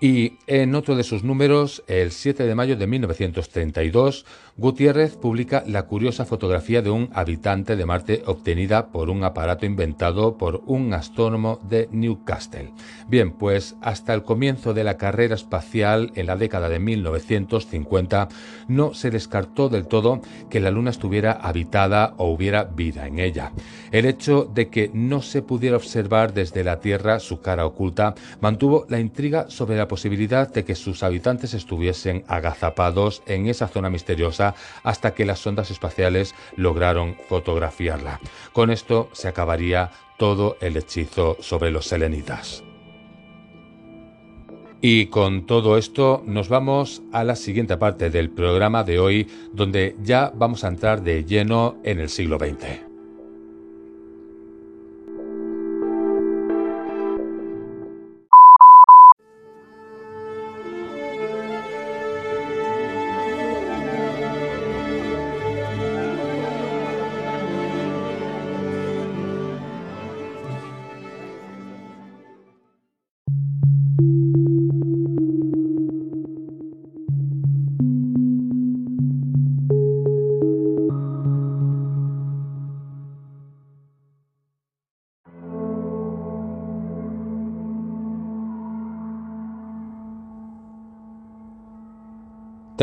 Y 0.00 0.34
en 0.46 0.74
otro 0.74 0.96
de 0.96 1.02
sus 1.02 1.24
números, 1.24 1.82
el 1.86 2.12
7 2.12 2.44
de 2.44 2.54
mayo 2.54 2.76
de 2.76 2.86
1932, 2.86 4.26
Gutiérrez 4.56 5.16
publica 5.16 5.64
la 5.66 5.82
curiosa 5.82 6.24
fotografía 6.24 6.80
de 6.80 6.88
un 6.88 7.10
habitante 7.12 7.74
de 7.74 7.86
Marte 7.86 8.22
obtenida 8.26 8.86
por 8.92 9.10
un 9.10 9.24
aparato 9.24 9.66
inventado 9.66 10.38
por 10.38 10.62
un 10.66 10.94
astrónomo 10.94 11.58
de 11.68 11.88
Newcastle. 11.90 12.72
Bien, 13.08 13.32
pues 13.32 13.74
hasta 13.82 14.14
el 14.14 14.22
comienzo 14.22 14.72
de 14.72 14.84
la 14.84 14.96
carrera 14.96 15.34
espacial 15.34 16.12
en 16.14 16.26
la 16.26 16.36
década 16.36 16.68
de 16.68 16.78
1950 16.78 18.28
no 18.68 18.94
se 18.94 19.10
descartó 19.10 19.68
del 19.68 19.88
todo 19.88 20.20
que 20.48 20.60
la 20.60 20.70
Luna 20.70 20.90
estuviera 20.90 21.32
habitada 21.32 22.14
o 22.18 22.30
hubiera 22.30 22.62
vida 22.62 23.08
en 23.08 23.18
ella. 23.18 23.50
El 23.90 24.06
hecho 24.06 24.44
de 24.44 24.68
que 24.68 24.88
no 24.94 25.20
se 25.20 25.42
pudiera 25.42 25.76
observar 25.76 26.32
desde 26.32 26.62
la 26.62 26.78
Tierra 26.78 27.18
su 27.18 27.40
cara 27.40 27.66
oculta 27.66 28.14
mantuvo 28.40 28.86
la 28.88 29.00
intriga 29.00 29.46
sobre 29.48 29.76
la 29.76 29.88
posibilidad 29.88 30.52
de 30.52 30.64
que 30.64 30.76
sus 30.76 31.02
habitantes 31.02 31.54
estuviesen 31.54 32.22
agazapados 32.28 33.20
en 33.26 33.48
esa 33.48 33.66
zona 33.66 33.90
misteriosa 33.90 34.43
hasta 34.82 35.14
que 35.14 35.24
las 35.24 35.38
sondas 35.38 35.70
espaciales 35.70 36.34
lograron 36.56 37.16
fotografiarla. 37.28 38.20
Con 38.52 38.70
esto 38.70 39.08
se 39.12 39.28
acabaría 39.28 39.90
todo 40.18 40.56
el 40.60 40.76
hechizo 40.76 41.36
sobre 41.40 41.70
los 41.70 41.86
selenitas. 41.86 42.62
Y 44.86 45.06
con 45.06 45.46
todo 45.46 45.78
esto 45.78 46.22
nos 46.26 46.50
vamos 46.50 47.00
a 47.10 47.24
la 47.24 47.36
siguiente 47.36 47.78
parte 47.78 48.10
del 48.10 48.28
programa 48.28 48.84
de 48.84 48.98
hoy, 48.98 49.26
donde 49.54 49.96
ya 50.02 50.30
vamos 50.34 50.62
a 50.62 50.68
entrar 50.68 51.02
de 51.02 51.24
lleno 51.24 51.78
en 51.84 52.00
el 52.00 52.10
siglo 52.10 52.38
XX. 52.38 52.83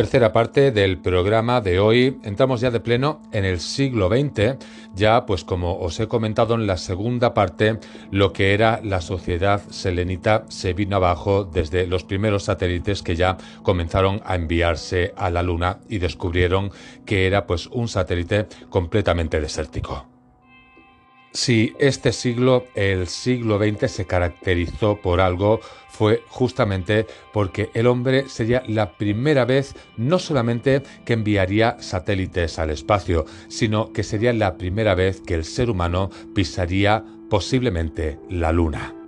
Tercera 0.01 0.33
parte 0.33 0.71
del 0.71 0.97
programa 0.97 1.61
de 1.61 1.79
hoy. 1.79 2.17
Entramos 2.23 2.59
ya 2.59 2.71
de 2.71 2.79
pleno 2.79 3.21
en 3.31 3.45
el 3.45 3.59
siglo 3.59 4.09
XX, 4.09 4.57
ya 4.95 5.27
pues 5.27 5.43
como 5.43 5.77
os 5.77 5.99
he 5.99 6.07
comentado 6.07 6.55
en 6.55 6.65
la 6.65 6.77
segunda 6.77 7.35
parte, 7.35 7.77
lo 8.09 8.33
que 8.33 8.55
era 8.55 8.81
la 8.83 8.99
sociedad 8.99 9.61
selenita 9.69 10.45
se 10.49 10.73
vino 10.73 10.95
abajo 10.95 11.43
desde 11.43 11.85
los 11.85 12.03
primeros 12.03 12.45
satélites 12.45 13.03
que 13.03 13.15
ya 13.15 13.37
comenzaron 13.61 14.23
a 14.25 14.33
enviarse 14.33 15.13
a 15.17 15.29
la 15.29 15.43
Luna 15.43 15.77
y 15.87 15.99
descubrieron 15.99 16.71
que 17.05 17.27
era 17.27 17.45
pues 17.45 17.67
un 17.67 17.87
satélite 17.87 18.47
completamente 18.71 19.39
desértico. 19.39 20.10
Si 21.33 21.73
este 21.79 22.11
siglo, 22.11 22.65
el 22.75 23.07
siglo 23.07 23.57
XX, 23.57 23.89
se 23.89 24.05
caracterizó 24.05 24.97
por 24.97 25.21
algo, 25.21 25.61
fue 25.89 26.23
justamente 26.27 27.05
porque 27.31 27.69
el 27.73 27.87
hombre 27.87 28.27
sería 28.27 28.63
la 28.67 28.97
primera 28.97 29.45
vez 29.45 29.75
no 29.97 30.19
solamente 30.19 30.83
que 31.05 31.13
enviaría 31.13 31.77
satélites 31.79 32.59
al 32.59 32.69
espacio, 32.69 33.25
sino 33.47 33.93
que 33.93 34.03
sería 34.03 34.33
la 34.33 34.57
primera 34.57 34.93
vez 34.93 35.21
que 35.21 35.35
el 35.35 35.45
ser 35.45 35.69
humano 35.69 36.09
pisaría 36.33 37.03
posiblemente 37.29 38.19
la 38.29 38.51
Luna. 38.51 39.00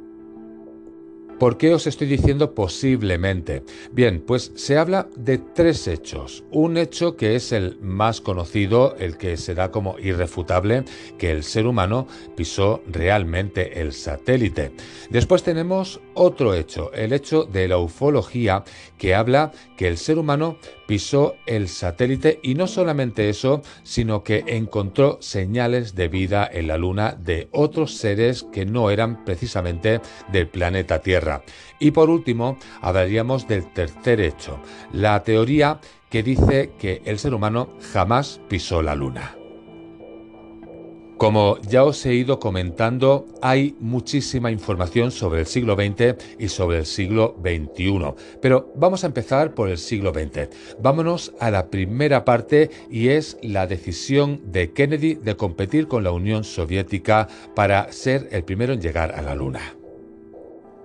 ¿Por 1.43 1.58
qué 1.58 1.73
os 1.73 1.88
estoy 1.88 2.08
diciendo 2.08 2.56
posiblemente? 2.56 3.63
Bien, 3.91 4.23
pues 4.25 4.53
se 4.56 4.77
habla 4.77 5.10
de 5.17 5.39
tres 5.39 5.89
hechos. 5.89 6.45
Un 6.51 6.77
hecho 6.77 7.17
que 7.17 7.36
es 7.36 7.51
el 7.51 7.77
más 7.82 8.21
conocido, 8.21 8.95
el 8.97 9.17
que 9.17 9.36
será 9.36 9.69
como 9.69 9.99
irrefutable, 9.99 10.86
que 11.17 11.32
el 11.32 11.43
ser 11.43 11.67
humano 11.67 12.08
pisó 12.38 12.82
realmente 12.88 13.82
el 13.82 13.91
satélite. 13.91 14.71
Después 15.10 15.43
tenemos 15.43 15.99
otro 16.13 16.53
hecho, 16.53 16.93
el 16.93 17.12
hecho 17.12 17.43
de 17.43 17.67
la 17.67 17.77
ufología, 17.77 18.63
que 18.97 19.13
habla 19.13 19.51
que 19.75 19.89
el 19.89 19.97
ser 19.97 20.19
humano 20.19 20.56
pisó 20.93 21.38
el 21.47 21.69
satélite 21.69 22.39
y 22.43 22.53
no 22.53 22.67
solamente 22.67 23.27
eso, 23.27 23.63
sino 23.82 24.23
que 24.23 24.43
encontró 24.45 25.17
señales 25.21 25.95
de 25.95 26.08
vida 26.08 26.47
en 26.53 26.67
la 26.67 26.77
Luna 26.77 27.17
de 27.19 27.47
otros 27.49 27.95
seres 27.95 28.45
que 28.53 28.67
no 28.67 28.91
eran 28.91 29.25
precisamente 29.25 30.01
del 30.32 30.47
planeta 30.47 31.01
Tierra. 31.01 31.41
Y 31.79 31.89
por 31.89 32.12
último, 32.12 32.60
hablaríamos 32.79 33.47
del 33.47 33.73
tercer 33.73 34.21
hecho, 34.21 34.60
la 34.91 35.23
teoría 35.23 35.79
que 36.12 36.21
dice 36.21 36.73
que 36.77 37.01
el 37.06 37.17
ser 37.17 37.34
humano 37.34 37.69
jamás 37.91 38.39
pisó 38.47 38.84
la 38.84 38.93
Luna. 38.93 39.42
Como 41.17 41.58
ya 41.62 41.84
os 41.84 42.06
he 42.06 42.15
ido 42.15 42.39
comentando, 42.39 43.28
hay 43.41 43.76
muchísima 43.80 44.52
información 44.52 45.12
sobre 45.12 45.41
el 45.41 45.45
siglo 45.45 45.76
XX 45.76 46.15
y 46.39 46.47
sobre 46.49 46.80
el 46.80 46.86
siglo 46.86 47.36
XXI, 47.41 48.13
pero 48.41 48.71
vamos 48.76 49.04
a 49.04 49.08
empezar 49.08 49.54
por 49.54 49.69
el 49.69 49.78
siglo 49.78 50.12
XX. 50.12 50.49
Vámonos 50.82 51.34
a 51.39 51.52
la 51.52 51.67
primera 51.67 52.26
parte 52.26 52.69
y 52.89 53.10
es 53.10 53.38
la 53.41 53.67
decisión 53.67 54.41
de 54.52 54.73
Kennedy 54.73 55.13
de 55.15 55.38
competir 55.38 55.88
con 55.88 56.04
la 56.04 56.12
Unión 56.12 56.43
Soviética 56.43 57.28
para 57.56 57.91
ser 57.91 58.28
el 58.32 58.43
primero 58.43 58.73
en 58.73 58.82
llegar 58.82 59.13
a 59.13 59.21
la 59.21 59.36
Luna. 59.36 59.76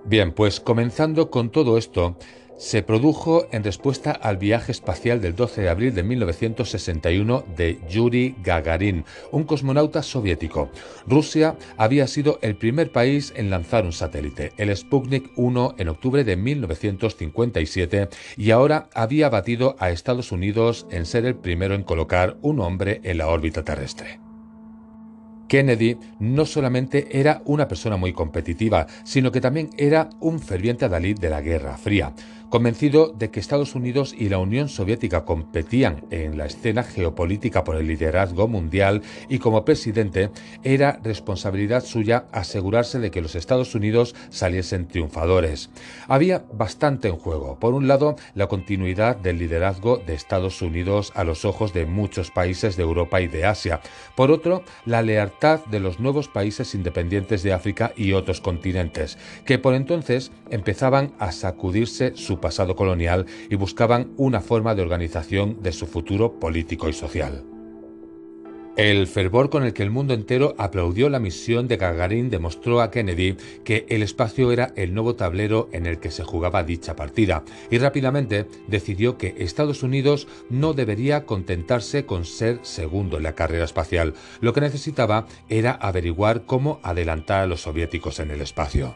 Bien, 0.05 0.31
pues 0.31 0.59
comenzando 0.59 1.29
con 1.29 1.49
todo 1.49 1.77
esto, 1.77 2.17
se 2.59 2.83
produjo 2.83 3.47
en 3.53 3.63
respuesta 3.63 4.11
al 4.11 4.37
viaje 4.37 4.73
espacial 4.73 5.21
del 5.21 5.33
12 5.33 5.61
de 5.61 5.69
abril 5.69 5.95
de 5.95 6.03
1961 6.03 7.45
de 7.55 7.79
Yuri 7.89 8.35
Gagarin, 8.43 9.05
un 9.31 9.45
cosmonauta 9.45 10.03
soviético. 10.03 10.69
Rusia 11.07 11.55
había 11.77 12.05
sido 12.05 12.37
el 12.41 12.57
primer 12.57 12.91
país 12.91 13.31
en 13.37 13.49
lanzar 13.49 13.85
un 13.85 13.93
satélite, 13.93 14.51
el 14.57 14.75
Sputnik 14.75 15.31
1, 15.37 15.75
en 15.77 15.87
octubre 15.87 16.25
de 16.25 16.35
1957, 16.35 18.09
y 18.35 18.51
ahora 18.51 18.89
había 18.93 19.29
batido 19.29 19.77
a 19.79 19.89
Estados 19.89 20.33
Unidos 20.33 20.85
en 20.91 21.05
ser 21.05 21.25
el 21.25 21.35
primero 21.35 21.75
en 21.75 21.83
colocar 21.83 22.37
un 22.41 22.59
hombre 22.59 22.99
en 23.05 23.19
la 23.19 23.29
órbita 23.29 23.63
terrestre. 23.63 24.19
Kennedy 25.49 25.97
no 26.19 26.45
solamente 26.45 27.19
era 27.19 27.41
una 27.43 27.67
persona 27.67 27.97
muy 27.97 28.13
competitiva, 28.13 28.87
sino 29.03 29.31
que 29.31 29.41
también 29.41 29.71
era 29.77 30.09
un 30.21 30.39
ferviente 30.39 30.85
adalid 30.85 31.19
de 31.19 31.29
la 31.29 31.41
Guerra 31.41 31.75
Fría. 31.75 32.13
Convencido 32.49 33.13
de 33.15 33.29
que 33.29 33.39
Estados 33.39 33.75
Unidos 33.75 34.15
y 34.17 34.27
la 34.29 34.39
Unión 34.39 34.69
Soviética 34.69 35.23
competían 35.23 36.05
en 36.09 36.35
la 36.35 36.47
escena 36.47 36.81
geopolítica 36.81 37.63
por 37.63 37.75
el 37.75 37.85
liderazgo 37.85 38.47
mundial 38.47 39.03
y 39.29 39.37
como 39.37 39.63
presidente 39.63 40.31
era 40.63 40.99
responsabilidad 41.03 41.83
suya 41.83 42.25
asegurarse 42.31 42.97
de 42.97 43.11
que 43.11 43.21
los 43.21 43.35
Estados 43.35 43.75
Unidos 43.75 44.15
saliesen 44.31 44.87
triunfadores. 44.87 45.69
Había 46.07 46.43
bastante 46.51 47.09
en 47.09 47.17
juego. 47.17 47.59
Por 47.59 47.75
un 47.75 47.87
lado, 47.87 48.15
la 48.33 48.47
continuidad 48.47 49.15
del 49.15 49.37
liderazgo 49.37 49.97
de 49.97 50.15
Estados 50.15 50.63
Unidos 50.63 51.11
a 51.13 51.23
los 51.23 51.45
ojos 51.45 51.71
de 51.71 51.85
muchos 51.85 52.31
países 52.31 52.75
de 52.75 52.81
Europa 52.81 53.21
y 53.21 53.27
de 53.27 53.45
Asia. 53.45 53.79
Por 54.15 54.31
otro, 54.31 54.63
la 54.85 55.03
lealtad 55.03 55.63
de 55.65 55.79
los 55.79 55.99
nuevos 55.99 56.27
países 56.27 56.73
independientes 56.73 57.43
de 57.43 57.53
África 57.53 57.93
y 57.95 58.13
otros 58.13 58.41
continentes, 58.41 59.19
que 59.45 59.59
por 59.59 59.75
entonces 59.75 60.31
empezaban 60.49 61.11
a 61.19 61.31
sacudirse 61.31 62.13
pasado 62.39 62.75
colonial 62.75 63.25
y 63.49 63.55
buscaban 63.55 64.11
una 64.17 64.41
forma 64.41 64.75
de 64.75 64.81
organización 64.81 65.61
de 65.61 65.71
su 65.71 65.87
futuro 65.87 66.39
político 66.39 66.89
y 66.89 66.93
social. 66.93 67.43
El 68.79 69.07
fervor 69.07 69.49
con 69.49 69.65
el 69.65 69.73
que 69.73 69.83
el 69.83 69.91
mundo 69.91 70.13
entero 70.13 70.55
aplaudió 70.57 71.09
la 71.09 71.19
misión 71.19 71.67
de 71.67 71.75
Gagarin 71.75 72.29
demostró 72.29 72.79
a 72.79 72.91
Kennedy 72.91 73.35
que 73.65 73.85
el 73.89 74.01
espacio 74.03 74.53
era 74.53 74.71
el 74.77 74.93
nuevo 74.93 75.15
tablero 75.15 75.67
en 75.73 75.85
el 75.85 75.99
que 75.99 76.11
se 76.11 76.23
jugaba 76.23 76.63
dicha 76.63 76.95
partida 76.95 77.43
y 77.69 77.77
rápidamente 77.77 78.47
decidió 78.67 79.17
que 79.17 79.35
Estados 79.37 79.83
Unidos 79.83 80.29
no 80.49 80.71
debería 80.71 81.25
contentarse 81.25 82.05
con 82.05 82.23
ser 82.23 82.59
segundo 82.61 83.17
en 83.17 83.23
la 83.23 83.35
carrera 83.35 83.65
espacial. 83.65 84.13
Lo 84.39 84.53
que 84.53 84.61
necesitaba 84.61 85.27
era 85.49 85.71
averiguar 85.73 86.45
cómo 86.45 86.79
adelantar 86.81 87.41
a 87.41 87.47
los 87.47 87.63
soviéticos 87.63 88.21
en 88.21 88.31
el 88.31 88.39
espacio. 88.39 88.95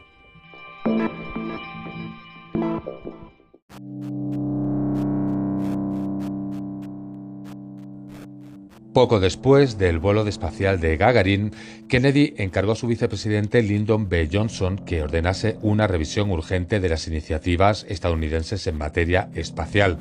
Poco 8.93 9.19
después 9.19 9.79
del 9.79 9.97
vuelo 9.97 10.25
espacial 10.27 10.79
de 10.79 10.97
Gagarin, 10.97 11.51
Kennedy 11.89 12.36
encargó 12.38 12.73
a 12.73 12.75
su 12.75 12.86
vicepresidente 12.86 13.63
Lyndon 13.63 14.07
B. 14.07 14.29
Johnson 14.31 14.77
que 14.77 15.01
ordenase 15.01 15.57
una 15.63 15.88
revisión 15.88 16.29
urgente 16.29 16.79
de 16.79 16.89
las 16.89 17.07
iniciativas 17.07 17.88
estadounidenses 17.89 18.67
en 18.67 18.77
materia 18.77 19.29
espacial. 19.33 19.97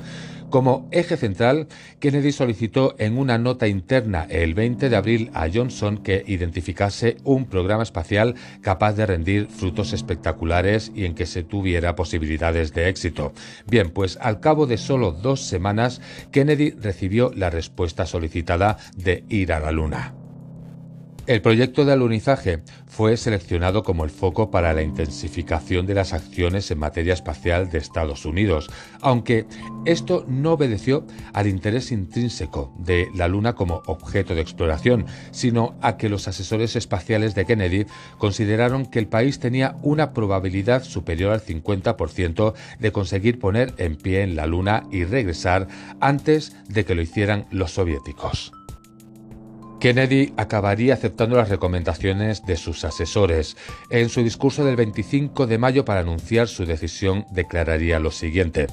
Como 0.53 0.87
eje 0.91 1.17
central, 1.17 1.67
Kennedy 1.99 2.31
solicitó 2.31 2.93
en 2.99 3.17
una 3.17 3.39
nota 3.39 3.67
interna 3.67 4.27
el 4.29 4.53
20 4.53 4.87
de 4.87 4.95
abril 4.95 5.31
a 5.33 5.47
Johnson 5.51 5.97
que 5.97 6.23
identificase 6.27 7.17
un 7.23 7.45
programa 7.45 7.81
espacial 7.81 8.35
capaz 8.61 8.93
de 8.93 9.07
rendir 9.07 9.47
frutos 9.47 9.93
espectaculares 9.93 10.91
y 10.93 11.05
en 11.05 11.15
que 11.15 11.25
se 11.25 11.41
tuviera 11.41 11.95
posibilidades 11.95 12.71
de 12.71 12.87
éxito. 12.87 13.33
Bien, 13.65 13.89
pues 13.89 14.19
al 14.21 14.41
cabo 14.41 14.67
de 14.67 14.77
solo 14.77 15.11
dos 15.11 15.41
semanas, 15.41 16.01
Kennedy 16.29 16.69
recibió 16.69 17.31
la 17.35 17.49
respuesta 17.49 18.05
solicitada 18.05 18.77
de 18.95 19.23
ir 19.29 19.53
a 19.53 19.59
la 19.59 19.71
Luna. 19.71 20.13
El 21.25 21.41
proyecto 21.41 21.85
de 21.85 21.93
alunizaje 21.93 22.63
fue 22.85 23.15
seleccionado 23.15 23.83
como 23.83 24.03
el 24.03 24.09
foco 24.09 24.51
para 24.51 24.73
la 24.73 24.81
intensificación 24.81 25.85
de 25.85 25.93
las 25.93 26.11
acciones 26.11 26.69
en 26.69 26.79
materia 26.79 27.13
espacial 27.13 27.69
de 27.69 27.77
Estados 27.77 28.25
Unidos, 28.25 28.69
aunque 28.99 29.45
esto 29.85 30.25
no 30.27 30.51
obedeció 30.51 31.07
al 31.31 31.47
interés 31.47 31.93
intrínseco 31.93 32.75
de 32.77 33.07
la 33.15 33.29
Luna 33.29 33.53
como 33.53 33.83
objeto 33.85 34.35
de 34.35 34.41
exploración, 34.41 35.05
sino 35.31 35.75
a 35.81 35.95
que 35.95 36.09
los 36.09 36.27
asesores 36.27 36.75
espaciales 36.75 37.35
de 37.35 37.45
Kennedy 37.45 37.85
consideraron 38.17 38.85
que 38.85 38.99
el 38.99 39.07
país 39.07 39.39
tenía 39.39 39.77
una 39.81 40.11
probabilidad 40.11 40.83
superior 40.83 41.31
al 41.31 41.41
50% 41.41 42.53
de 42.79 42.91
conseguir 42.91 43.39
poner 43.39 43.73
en 43.77 43.95
pie 43.95 44.23
en 44.23 44.35
la 44.35 44.45
Luna 44.45 44.83
y 44.91 45.05
regresar 45.05 45.69
antes 46.01 46.53
de 46.67 46.83
que 46.83 46.95
lo 46.95 47.01
hicieran 47.01 47.45
los 47.49 47.71
soviéticos. 47.71 48.51
Kennedy 49.83 50.31
acabaría 50.37 50.93
aceptando 50.93 51.35
las 51.35 51.49
recomendaciones 51.49 52.45
de 52.45 52.55
sus 52.55 52.85
asesores. 52.85 53.57
En 53.89 54.07
su 54.07 54.23
discurso 54.23 54.63
del 54.63 54.77
25 54.77 55.45
de 55.45 55.57
mayo 55.57 55.83
para 55.83 55.99
anunciar 55.99 56.47
su 56.47 56.65
decisión 56.65 57.25
declararía 57.31 57.99
lo 57.99 58.09
siguiente. 58.09 58.67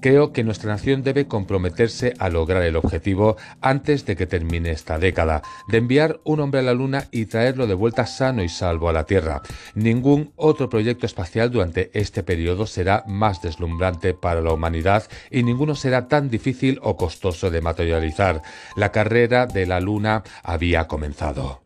Creo 0.00 0.32
que 0.32 0.44
nuestra 0.44 0.70
nación 0.70 1.02
debe 1.02 1.26
comprometerse 1.26 2.14
a 2.18 2.28
lograr 2.28 2.62
el 2.62 2.76
objetivo 2.76 3.36
antes 3.60 4.04
de 4.06 4.16
que 4.16 4.26
termine 4.26 4.70
esta 4.70 4.98
década, 4.98 5.42
de 5.68 5.78
enviar 5.78 6.20
un 6.24 6.40
hombre 6.40 6.60
a 6.60 6.62
la 6.62 6.74
Luna 6.74 7.08
y 7.10 7.26
traerlo 7.26 7.66
de 7.66 7.74
vuelta 7.74 8.06
sano 8.06 8.42
y 8.42 8.48
salvo 8.48 8.88
a 8.88 8.92
la 8.92 9.04
Tierra. 9.04 9.42
Ningún 9.74 10.32
otro 10.36 10.68
proyecto 10.68 11.06
espacial 11.06 11.50
durante 11.50 11.90
este 11.94 12.22
periodo 12.22 12.66
será 12.66 13.04
más 13.06 13.42
deslumbrante 13.42 14.14
para 14.14 14.40
la 14.40 14.52
humanidad 14.52 15.04
y 15.30 15.42
ninguno 15.42 15.74
será 15.74 16.08
tan 16.08 16.30
difícil 16.30 16.78
o 16.82 16.96
costoso 16.96 17.50
de 17.50 17.60
materializar. 17.60 18.42
La 18.76 18.92
carrera 18.92 19.46
de 19.46 19.66
la 19.66 19.80
Luna 19.80 20.22
había 20.42 20.86
comenzado. 20.86 21.63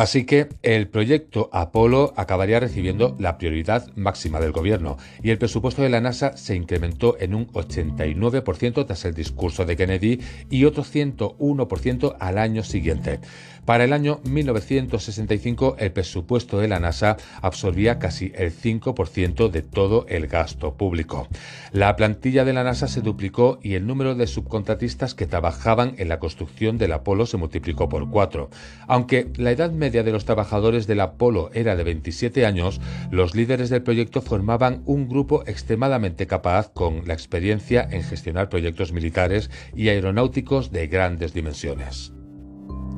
Así 0.00 0.24
que 0.24 0.48
el 0.62 0.88
proyecto 0.88 1.50
Apolo 1.52 2.14
acabaría 2.16 2.58
recibiendo 2.58 3.14
la 3.18 3.36
prioridad 3.36 3.86
máxima 3.96 4.40
del 4.40 4.50
gobierno 4.50 4.96
y 5.22 5.28
el 5.28 5.36
presupuesto 5.36 5.82
de 5.82 5.90
la 5.90 6.00
NASA 6.00 6.38
se 6.38 6.54
incrementó 6.54 7.18
en 7.20 7.34
un 7.34 7.48
89% 7.48 8.86
tras 8.86 9.04
el 9.04 9.12
discurso 9.12 9.66
de 9.66 9.76
Kennedy 9.76 10.20
y 10.48 10.64
otro 10.64 10.84
101% 10.84 12.16
al 12.18 12.38
año 12.38 12.62
siguiente. 12.62 13.20
Para 13.70 13.84
el 13.84 13.92
año 13.92 14.18
1965 14.24 15.76
el 15.78 15.92
presupuesto 15.92 16.58
de 16.58 16.66
la 16.66 16.80
NASA 16.80 17.16
absorbía 17.40 18.00
casi 18.00 18.32
el 18.34 18.52
5% 18.52 19.48
de 19.48 19.62
todo 19.62 20.06
el 20.08 20.26
gasto 20.26 20.74
público. 20.74 21.28
La 21.70 21.94
plantilla 21.94 22.44
de 22.44 22.52
la 22.52 22.64
NASA 22.64 22.88
se 22.88 23.00
duplicó 23.00 23.60
y 23.62 23.74
el 23.74 23.86
número 23.86 24.16
de 24.16 24.26
subcontratistas 24.26 25.14
que 25.14 25.28
trabajaban 25.28 25.94
en 25.98 26.08
la 26.08 26.18
construcción 26.18 26.78
del 26.78 26.90
Apolo 26.94 27.26
se 27.26 27.36
multiplicó 27.36 27.88
por 27.88 28.10
cuatro. 28.10 28.50
Aunque 28.88 29.30
la 29.36 29.52
edad 29.52 29.70
media 29.70 30.02
de 30.02 30.10
los 30.10 30.24
trabajadores 30.24 30.88
del 30.88 31.00
Apolo 31.00 31.50
era 31.54 31.76
de 31.76 31.84
27 31.84 32.46
años, 32.46 32.80
los 33.12 33.36
líderes 33.36 33.70
del 33.70 33.84
proyecto 33.84 34.20
formaban 34.20 34.82
un 34.84 35.08
grupo 35.08 35.44
extremadamente 35.46 36.26
capaz 36.26 36.72
con 36.72 37.06
la 37.06 37.14
experiencia 37.14 37.86
en 37.88 38.02
gestionar 38.02 38.48
proyectos 38.48 38.92
militares 38.92 39.48
y 39.76 39.90
aeronáuticos 39.90 40.72
de 40.72 40.88
grandes 40.88 41.32
dimensiones. 41.32 42.12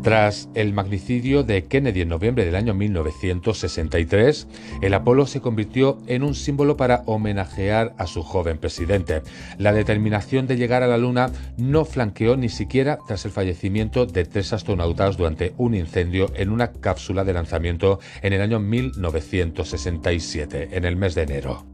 Tras 0.03 0.49
el 0.55 0.73
magnicidio 0.73 1.45
de 1.45 1.65
Kennedy 1.65 2.01
en 2.01 2.09
noviembre 2.09 2.45
del 2.45 2.57
año 2.57 2.75
1963, 2.75 4.49
el 4.81 4.95
Apolo 4.95 5.29
se 5.29 5.41
convirtió 5.41 5.99
en 6.09 6.25
un 6.25 6.35
símbolo 6.35 6.77
para 6.77 7.05
homenajear 7.07 7.95
a 7.99 8.09
su 8.09 8.25
joven 8.25 8.59
presidente. 8.59 9.23
La 9.59 9.73
determinación 9.73 10.49
de 10.49 10.57
llegar 10.57 10.83
a 10.83 10.89
la 10.89 10.99
Luna 10.99 11.31
no 11.57 11.85
flanqueó 11.85 12.37
ni 12.37 12.49
siquiera 12.49 12.99
tras 13.07 13.25
el 13.27 13.31
fallecimiento 13.31 14.07
de 14.07 14.25
tres 14.25 14.53
astronautas 14.53 15.17
durante 15.17 15.55
un 15.57 15.77
incendio 15.77 16.33
en 16.35 16.51
una 16.51 16.73
cápsula 16.73 17.23
de 17.23 17.35
lanzamiento 17.35 18.01
en 18.23 18.33
el 18.33 18.41
año 18.41 18.59
1967, 18.59 20.71
en 20.73 20.85
el 20.85 20.97
mes 20.97 21.15
de 21.15 21.23
enero. 21.23 21.72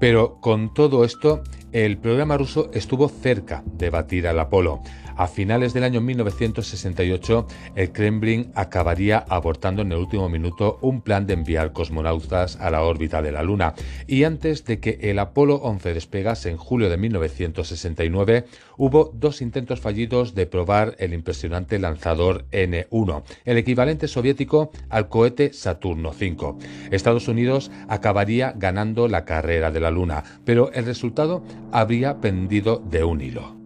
Pero 0.00 0.40
con 0.40 0.74
todo 0.74 1.04
esto, 1.04 1.42
el 1.72 1.98
programa 1.98 2.36
ruso 2.36 2.70
estuvo 2.72 3.08
cerca 3.08 3.64
de 3.66 3.90
batir 3.90 4.28
al 4.28 4.38
Apolo. 4.38 4.80
A 5.16 5.28
finales 5.28 5.72
del 5.72 5.84
año 5.84 6.00
1968, 6.00 7.46
el 7.76 7.92
Kremlin 7.92 8.50
acabaría 8.56 9.24
abortando 9.28 9.82
en 9.82 9.92
el 9.92 9.98
último 9.98 10.28
minuto 10.28 10.78
un 10.82 11.02
plan 11.02 11.26
de 11.26 11.34
enviar 11.34 11.72
cosmonautas 11.72 12.56
a 12.56 12.68
la 12.70 12.82
órbita 12.82 13.22
de 13.22 13.30
la 13.30 13.44
Luna. 13.44 13.74
Y 14.08 14.24
antes 14.24 14.64
de 14.64 14.80
que 14.80 14.98
el 15.02 15.20
Apolo 15.20 15.56
11 15.56 15.94
despegase 15.94 16.50
en 16.50 16.56
julio 16.56 16.90
de 16.90 16.96
1969, 16.96 18.44
hubo 18.76 19.12
dos 19.14 19.40
intentos 19.40 19.80
fallidos 19.80 20.34
de 20.34 20.46
probar 20.46 20.96
el 20.98 21.14
impresionante 21.14 21.78
lanzador 21.78 22.46
N1, 22.50 23.22
el 23.44 23.58
equivalente 23.58 24.08
soviético 24.08 24.72
al 24.88 25.08
cohete 25.08 25.52
Saturno 25.52 26.10
V. 26.10 26.56
Estados 26.90 27.28
Unidos 27.28 27.70
acabaría 27.88 28.52
ganando 28.56 29.06
la 29.06 29.24
carrera 29.24 29.70
de 29.70 29.80
Luna, 29.90 30.24
pero 30.44 30.72
el 30.72 30.84
resultado 30.84 31.42
habría 31.72 32.20
pendido 32.20 32.82
de 32.90 33.04
un 33.04 33.20
hilo. 33.20 33.63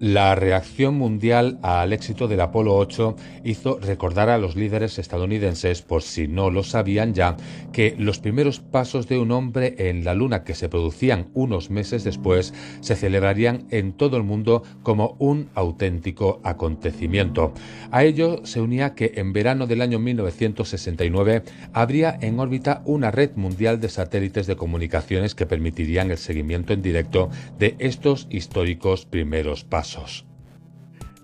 La 0.00 0.36
reacción 0.36 0.94
mundial 0.94 1.58
al 1.60 1.92
éxito 1.92 2.28
del 2.28 2.40
Apolo 2.40 2.76
8 2.76 3.16
hizo 3.42 3.80
recordar 3.80 4.28
a 4.28 4.38
los 4.38 4.54
líderes 4.54 4.96
estadounidenses, 5.00 5.82
por 5.82 6.02
si 6.02 6.28
no 6.28 6.50
lo 6.50 6.62
sabían 6.62 7.14
ya, 7.14 7.36
que 7.72 7.96
los 7.98 8.20
primeros 8.20 8.60
pasos 8.60 9.08
de 9.08 9.18
un 9.18 9.32
hombre 9.32 9.74
en 9.76 10.04
la 10.04 10.14
Luna 10.14 10.44
que 10.44 10.54
se 10.54 10.68
producían 10.68 11.30
unos 11.34 11.70
meses 11.70 12.04
después 12.04 12.54
se 12.80 12.94
celebrarían 12.94 13.66
en 13.70 13.92
todo 13.92 14.16
el 14.16 14.22
mundo 14.22 14.62
como 14.84 15.16
un 15.18 15.48
auténtico 15.56 16.40
acontecimiento. 16.44 17.52
A 17.90 18.04
ello 18.04 18.46
se 18.46 18.60
unía 18.60 18.94
que 18.94 19.14
en 19.16 19.32
verano 19.32 19.66
del 19.66 19.82
año 19.82 19.98
1969 19.98 21.42
habría 21.72 22.16
en 22.20 22.38
órbita 22.38 22.82
una 22.84 23.10
red 23.10 23.32
mundial 23.34 23.80
de 23.80 23.88
satélites 23.88 24.46
de 24.46 24.54
comunicaciones 24.54 25.34
que 25.34 25.46
permitirían 25.46 26.12
el 26.12 26.18
seguimiento 26.18 26.72
en 26.72 26.82
directo 26.82 27.30
de 27.58 27.74
estos 27.80 28.28
históricos 28.30 29.04
primeros 29.04 29.64
pasos. 29.64 29.87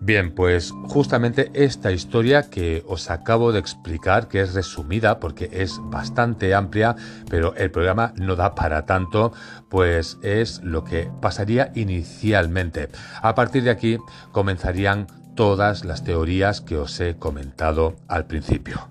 Bien, 0.00 0.34
pues 0.34 0.70
justamente 0.88 1.50
esta 1.54 1.90
historia 1.90 2.50
que 2.50 2.84
os 2.86 3.10
acabo 3.10 3.52
de 3.52 3.58
explicar, 3.58 4.28
que 4.28 4.42
es 4.42 4.52
resumida 4.52 5.18
porque 5.18 5.48
es 5.50 5.80
bastante 5.84 6.54
amplia, 6.54 6.94
pero 7.30 7.54
el 7.56 7.70
programa 7.70 8.12
no 8.16 8.36
da 8.36 8.54
para 8.54 8.84
tanto, 8.84 9.32
pues 9.70 10.18
es 10.22 10.60
lo 10.62 10.84
que 10.84 11.10
pasaría 11.22 11.72
inicialmente. 11.74 12.90
A 13.22 13.34
partir 13.34 13.62
de 13.62 13.70
aquí 13.70 13.96
comenzarían 14.30 15.06
todas 15.34 15.86
las 15.86 16.04
teorías 16.04 16.60
que 16.60 16.76
os 16.76 17.00
he 17.00 17.16
comentado 17.16 17.96
al 18.06 18.26
principio. 18.26 18.88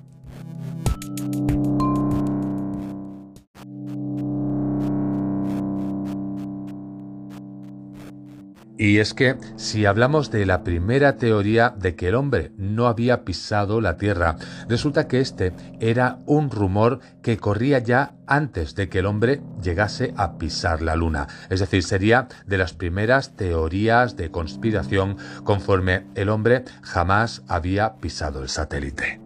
Y 8.77 8.97
es 8.97 9.13
que 9.13 9.36
si 9.55 9.86
hablamos 9.86 10.31
de 10.31 10.45
la 10.45 10.63
primera 10.63 11.17
teoría 11.17 11.69
de 11.77 11.95
que 11.95 12.07
el 12.07 12.15
hombre 12.15 12.51
no 12.57 12.88
había 12.88 13.23
pisado 13.23 13.81
la 13.81 13.97
Tierra, 13.97 14.36
resulta 14.67 15.07
que 15.07 15.19
este 15.19 15.53
era 15.79 16.19
un 16.25 16.49
rumor 16.49 16.99
que 17.21 17.38
corría 17.38 17.79
ya 17.79 18.15
antes 18.25 18.73
de 18.73 18.89
que 18.89 18.99
el 18.99 19.05
hombre 19.05 19.41
llegase 19.62 20.13
a 20.17 20.38
pisar 20.38 20.81
la 20.81 20.95
Luna. 20.95 21.27
Es 21.49 21.59
decir, 21.59 21.83
sería 21.83 22.27
de 22.47 22.57
las 22.57 22.73
primeras 22.73 23.36
teorías 23.36 24.17
de 24.17 24.31
conspiración 24.31 25.17
conforme 25.43 26.07
el 26.15 26.29
hombre 26.29 26.63
jamás 26.81 27.43
había 27.47 27.97
pisado 27.97 28.41
el 28.41 28.49
satélite. 28.49 29.22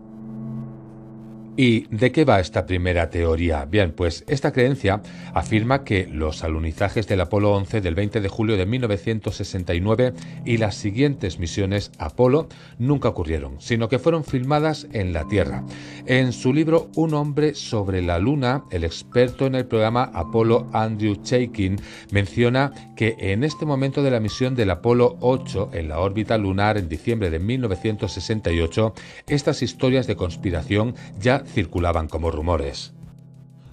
¿Y 1.60 1.88
de 1.90 2.12
qué 2.12 2.24
va 2.24 2.40
esta 2.40 2.68
primera 2.68 3.10
teoría? 3.10 3.66
Bien, 3.66 3.92
pues 3.92 4.24
esta 4.28 4.54
creencia 4.54 5.02
afirma 5.34 5.84
que 5.84 6.06
los 6.06 6.44
alunizajes 6.44 7.08
del 7.08 7.20
Apolo 7.20 7.52
11 7.56 7.82
del 7.82 7.96
20 7.96 8.22
de 8.22 8.30
julio 8.30 8.58
de 8.58 8.68
1969 8.68 10.14
y 10.46 10.58
las 10.58 10.76
siguientes 10.76 11.40
misiones 11.40 11.92
Apolo 11.98 12.48
nunca 12.78 13.10
ocurrieron, 13.10 13.60
sino 13.60 13.90
que 13.90 13.98
fueron 13.98 14.24
filmadas 14.24 14.86
en 14.94 15.14
la 15.14 15.28
Tierra. 15.28 15.64
En 16.06 16.32
su 16.32 16.54
libro 16.54 16.92
Un 16.96 17.16
hombre 17.16 17.56
sobre 17.56 18.04
la 18.04 18.20
Luna, 18.20 18.64
el 18.70 18.84
experto 18.84 19.48
en 19.48 19.56
el 19.56 19.66
programa 19.66 20.12
Apolo 20.14 20.68
Andrew 20.74 21.16
Chaikin 21.24 21.82
menciona 22.12 22.72
que 22.96 23.16
en 23.18 23.44
este 23.44 23.66
momento 23.66 24.04
de 24.04 24.12
la 24.12 24.20
misión 24.20 24.54
del 24.54 24.70
Apolo 24.70 25.18
8 25.22 25.72
en 25.74 25.90
la 25.90 26.02
órbita 26.02 26.38
lunar 26.38 26.78
en 26.78 26.88
diciembre 26.88 27.32
de 27.32 27.40
1968, 27.40 28.94
estas 29.28 29.64
historias 29.64 30.06
de 30.06 30.16
conspiración 30.16 30.94
ya 31.20 31.44
circulaban 31.48 32.08
como 32.08 32.32
rumores. 32.32 32.94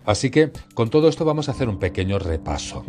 Así 0.05 0.31
que 0.31 0.51
con 0.75 0.91
todo 0.91 1.09
esto 1.09 1.25
vamos 1.25 1.49
a 1.49 1.53
hacer 1.53 1.69
un 1.69 1.79
pequeño 1.79 2.19
repaso. 2.19 2.85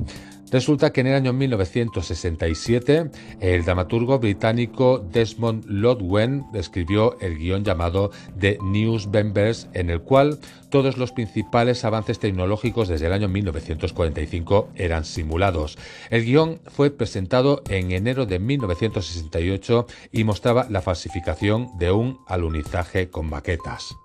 Resulta 0.52 0.94
que 0.94 1.02
en 1.02 1.08
el 1.08 1.16
año 1.16 1.34
1967 1.34 3.10
el 3.40 3.66
dramaturgo 3.66 4.20
británico 4.20 5.00
Desmond 5.00 5.66
Lodwen 5.68 6.46
escribió 6.54 7.20
el 7.20 7.38
guion 7.38 7.64
llamado 7.64 8.12
The 8.40 8.60
News 8.62 9.08
Members, 9.08 9.68
en 9.74 9.90
el 9.90 10.02
cual 10.02 10.40
todos 10.70 10.98
los 10.98 11.12
principales 11.12 11.84
avances 11.84 12.20
tecnológicos 12.20 12.88
desde 12.88 13.08
el 13.08 13.14
año 13.14 13.28
1945 13.28 14.70
eran 14.76 15.04
simulados. 15.04 15.78
El 16.12 16.26
guion 16.26 16.62
fue 16.68 16.92
presentado 16.92 17.64
en 17.68 17.92
enero 17.92 18.26
de 18.26 18.40
1968 18.40 19.88
y 20.12 20.24
mostraba 20.26 20.68
la 20.70 20.82
falsificación 20.82 21.70
de 21.80 21.92
un 21.92 22.20
alunizaje 22.28 23.10
con 23.10 23.30
maquetas. 23.30 23.96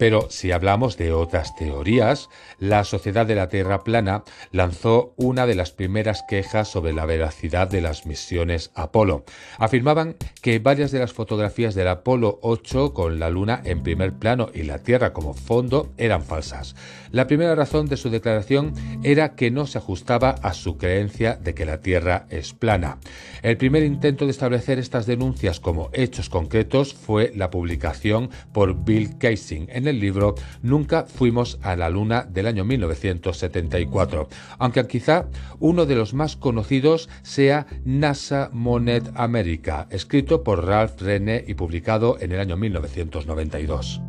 Pero 0.00 0.30
si 0.30 0.50
hablamos 0.50 0.96
de 0.96 1.12
otras 1.12 1.54
teorías, 1.56 2.30
la 2.58 2.84
Sociedad 2.84 3.26
de 3.26 3.34
la 3.34 3.50
Tierra 3.50 3.84
Plana 3.84 4.24
lanzó 4.50 5.12
una 5.18 5.44
de 5.44 5.54
las 5.54 5.72
primeras 5.72 6.24
quejas 6.26 6.68
sobre 6.68 6.94
la 6.94 7.04
veracidad 7.04 7.68
de 7.68 7.82
las 7.82 8.06
misiones 8.06 8.70
Apolo. 8.74 9.26
Afirmaban 9.58 10.16
que 10.40 10.58
varias 10.58 10.90
de 10.90 11.00
las 11.00 11.12
fotografías 11.12 11.74
del 11.74 11.88
Apolo 11.88 12.38
8 12.40 12.94
con 12.94 13.20
la 13.20 13.28
Luna 13.28 13.60
en 13.62 13.82
primer 13.82 14.14
plano 14.14 14.48
y 14.54 14.62
la 14.62 14.78
Tierra 14.78 15.12
como 15.12 15.34
fondo 15.34 15.92
eran 15.98 16.22
falsas. 16.22 16.74
La 17.12 17.26
primera 17.26 17.54
razón 17.54 17.86
de 17.86 17.96
su 17.96 18.08
declaración 18.08 18.72
era 19.02 19.34
que 19.34 19.50
no 19.50 19.66
se 19.66 19.78
ajustaba 19.78 20.30
a 20.30 20.54
su 20.54 20.76
creencia 20.76 21.34
de 21.34 21.54
que 21.54 21.66
la 21.66 21.80
Tierra 21.80 22.26
es 22.30 22.52
plana. 22.52 22.98
El 23.42 23.56
primer 23.56 23.82
intento 23.82 24.26
de 24.26 24.30
establecer 24.30 24.78
estas 24.78 25.06
denuncias 25.06 25.58
como 25.58 25.90
hechos 25.92 26.28
concretos 26.28 26.94
fue 26.94 27.32
la 27.34 27.50
publicación 27.50 28.30
por 28.52 28.84
Bill 28.84 29.18
Casing 29.18 29.66
en 29.68 29.88
el 29.88 29.98
libro 29.98 30.34
Nunca 30.62 31.04
fuimos 31.04 31.58
a 31.62 31.74
la 31.74 31.90
Luna 31.90 32.26
del 32.28 32.46
año 32.46 32.64
1974, 32.64 34.28
aunque 34.58 34.86
quizá 34.86 35.26
uno 35.58 35.86
de 35.86 35.96
los 35.96 36.14
más 36.14 36.36
conocidos 36.36 37.08
sea 37.22 37.66
NASA 37.84 38.50
Monet 38.52 39.10
America, 39.14 39.88
escrito 39.90 40.44
por 40.44 40.64
Ralph 40.64 41.00
Rene 41.00 41.44
y 41.46 41.54
publicado 41.54 42.18
en 42.20 42.32
el 42.32 42.40
año 42.40 42.56
1992. 42.56 44.00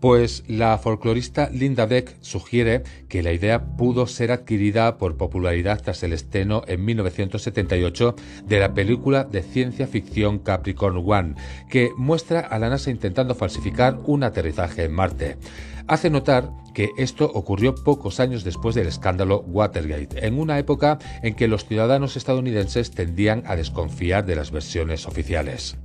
Pues 0.00 0.44
la 0.48 0.78
folclorista 0.78 1.50
Linda 1.50 1.84
Beck 1.84 2.16
sugiere 2.22 2.84
que 3.10 3.22
la 3.22 3.32
idea 3.32 3.76
pudo 3.76 4.06
ser 4.06 4.32
adquirida 4.32 4.96
por 4.96 5.18
popularidad 5.18 5.82
tras 5.82 6.02
el 6.02 6.14
estreno 6.14 6.62
en 6.66 6.82
1978 6.86 8.16
de 8.46 8.60
la 8.60 8.72
película 8.72 9.24
de 9.24 9.42
ciencia 9.42 9.86
ficción 9.86 10.38
Capricorn 10.38 11.02
One, 11.06 11.34
que 11.68 11.90
muestra 11.98 12.40
a 12.40 12.58
la 12.58 12.70
NASA 12.70 12.90
intentando 12.90 13.34
falsificar 13.34 13.98
un 14.06 14.24
aterrizaje 14.24 14.84
en 14.84 14.92
Marte. 14.92 15.36
Hace 15.86 16.08
notar 16.08 16.50
que 16.72 16.88
esto 16.96 17.30
ocurrió 17.34 17.74
pocos 17.74 18.20
años 18.20 18.42
después 18.42 18.74
del 18.74 18.86
escándalo 18.86 19.40
Watergate, 19.40 20.26
en 20.26 20.38
una 20.38 20.58
época 20.58 20.98
en 21.22 21.34
que 21.34 21.48
los 21.48 21.66
ciudadanos 21.66 22.16
estadounidenses 22.16 22.90
tendían 22.90 23.42
a 23.46 23.54
desconfiar 23.54 24.24
de 24.24 24.36
las 24.36 24.50
versiones 24.50 25.06
oficiales. 25.06 25.76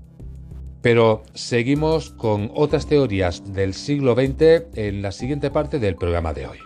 Pero 0.85 1.23
seguimos 1.33 2.11
con 2.11 2.51
otras 2.53 2.85
teorías 2.85 3.41
del 3.55 3.73
siglo 3.73 4.13
XX 4.13 4.65
en 4.75 5.01
la 5.01 5.11
siguiente 5.11 5.49
parte 5.49 5.79
del 5.79 5.95
programa 5.95 6.31
de 6.31 6.45
hoy. 6.45 6.59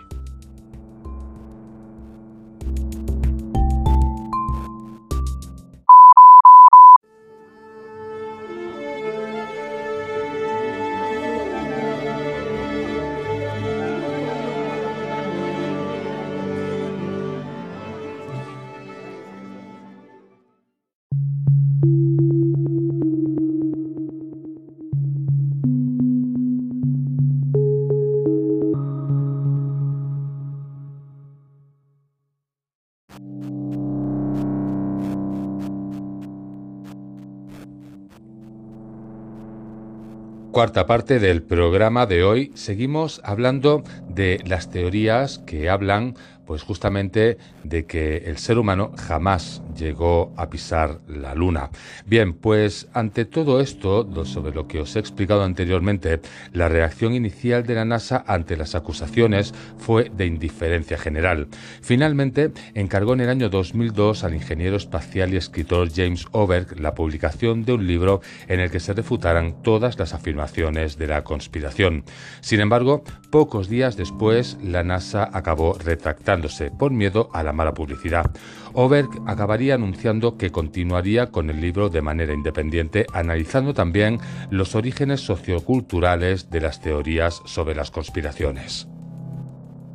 Cuarta 40.60 40.84
parte 40.84 41.20
del 41.20 41.42
programa 41.42 42.04
de 42.04 42.22
hoy 42.22 42.52
seguimos 42.54 43.22
hablando 43.24 43.82
de 44.10 44.42
las 44.44 44.68
teorías 44.68 45.38
que 45.38 45.70
hablan 45.70 46.16
pues 46.44 46.62
justamente 46.62 47.38
de 47.64 47.86
que 47.86 48.18
el 48.18 48.38
ser 48.38 48.58
humano 48.58 48.92
jamás 48.96 49.62
llegó 49.76 50.32
a 50.36 50.50
pisar 50.50 51.00
la 51.08 51.34
luna. 51.34 51.70
Bien, 52.06 52.32
pues 52.34 52.88
ante 52.92 53.24
todo 53.24 53.60
esto, 53.60 54.08
sobre 54.24 54.52
lo 54.52 54.66
que 54.66 54.80
os 54.80 54.96
he 54.96 54.98
explicado 54.98 55.42
anteriormente, 55.42 56.20
la 56.52 56.68
reacción 56.68 57.14
inicial 57.14 57.66
de 57.66 57.74
la 57.74 57.84
NASA 57.84 58.24
ante 58.26 58.56
las 58.56 58.74
acusaciones 58.74 59.54
fue 59.78 60.10
de 60.10 60.26
indiferencia 60.26 60.98
general. 60.98 61.48
Finalmente, 61.82 62.52
encargó 62.74 63.14
en 63.14 63.20
el 63.20 63.28
año 63.28 63.48
2002 63.48 64.24
al 64.24 64.34
ingeniero 64.34 64.76
espacial 64.76 65.32
y 65.32 65.36
escritor 65.36 65.88
James 65.94 66.26
Oberg 66.32 66.80
la 66.80 66.94
publicación 66.94 67.64
de 67.64 67.72
un 67.72 67.86
libro 67.86 68.20
en 68.48 68.60
el 68.60 68.70
que 68.70 68.80
se 68.80 68.92
refutaran 68.92 69.62
todas 69.62 69.98
las 69.98 70.14
afirmaciones 70.14 70.98
de 70.98 71.06
la 71.06 71.24
conspiración. 71.24 72.04
Sin 72.40 72.60
embargo, 72.60 73.02
pocos 73.30 73.68
días 73.68 73.96
después, 73.96 74.58
la 74.62 74.82
NASA 74.82 75.28
acabó 75.32 75.76
retractando 75.78 76.48
por 76.78 76.90
miedo 76.92 77.28
a 77.32 77.42
la 77.42 77.49
mala 77.52 77.74
publicidad. 77.74 78.30
Oberg 78.72 79.08
acabaría 79.26 79.74
anunciando 79.74 80.36
que 80.36 80.50
continuaría 80.50 81.30
con 81.30 81.50
el 81.50 81.60
libro 81.60 81.88
de 81.88 82.02
manera 82.02 82.34
independiente, 82.34 83.06
analizando 83.12 83.74
también 83.74 84.18
los 84.50 84.74
orígenes 84.74 85.20
socioculturales 85.20 86.50
de 86.50 86.60
las 86.60 86.80
teorías 86.80 87.42
sobre 87.46 87.74
las 87.74 87.90
conspiraciones. 87.90 88.89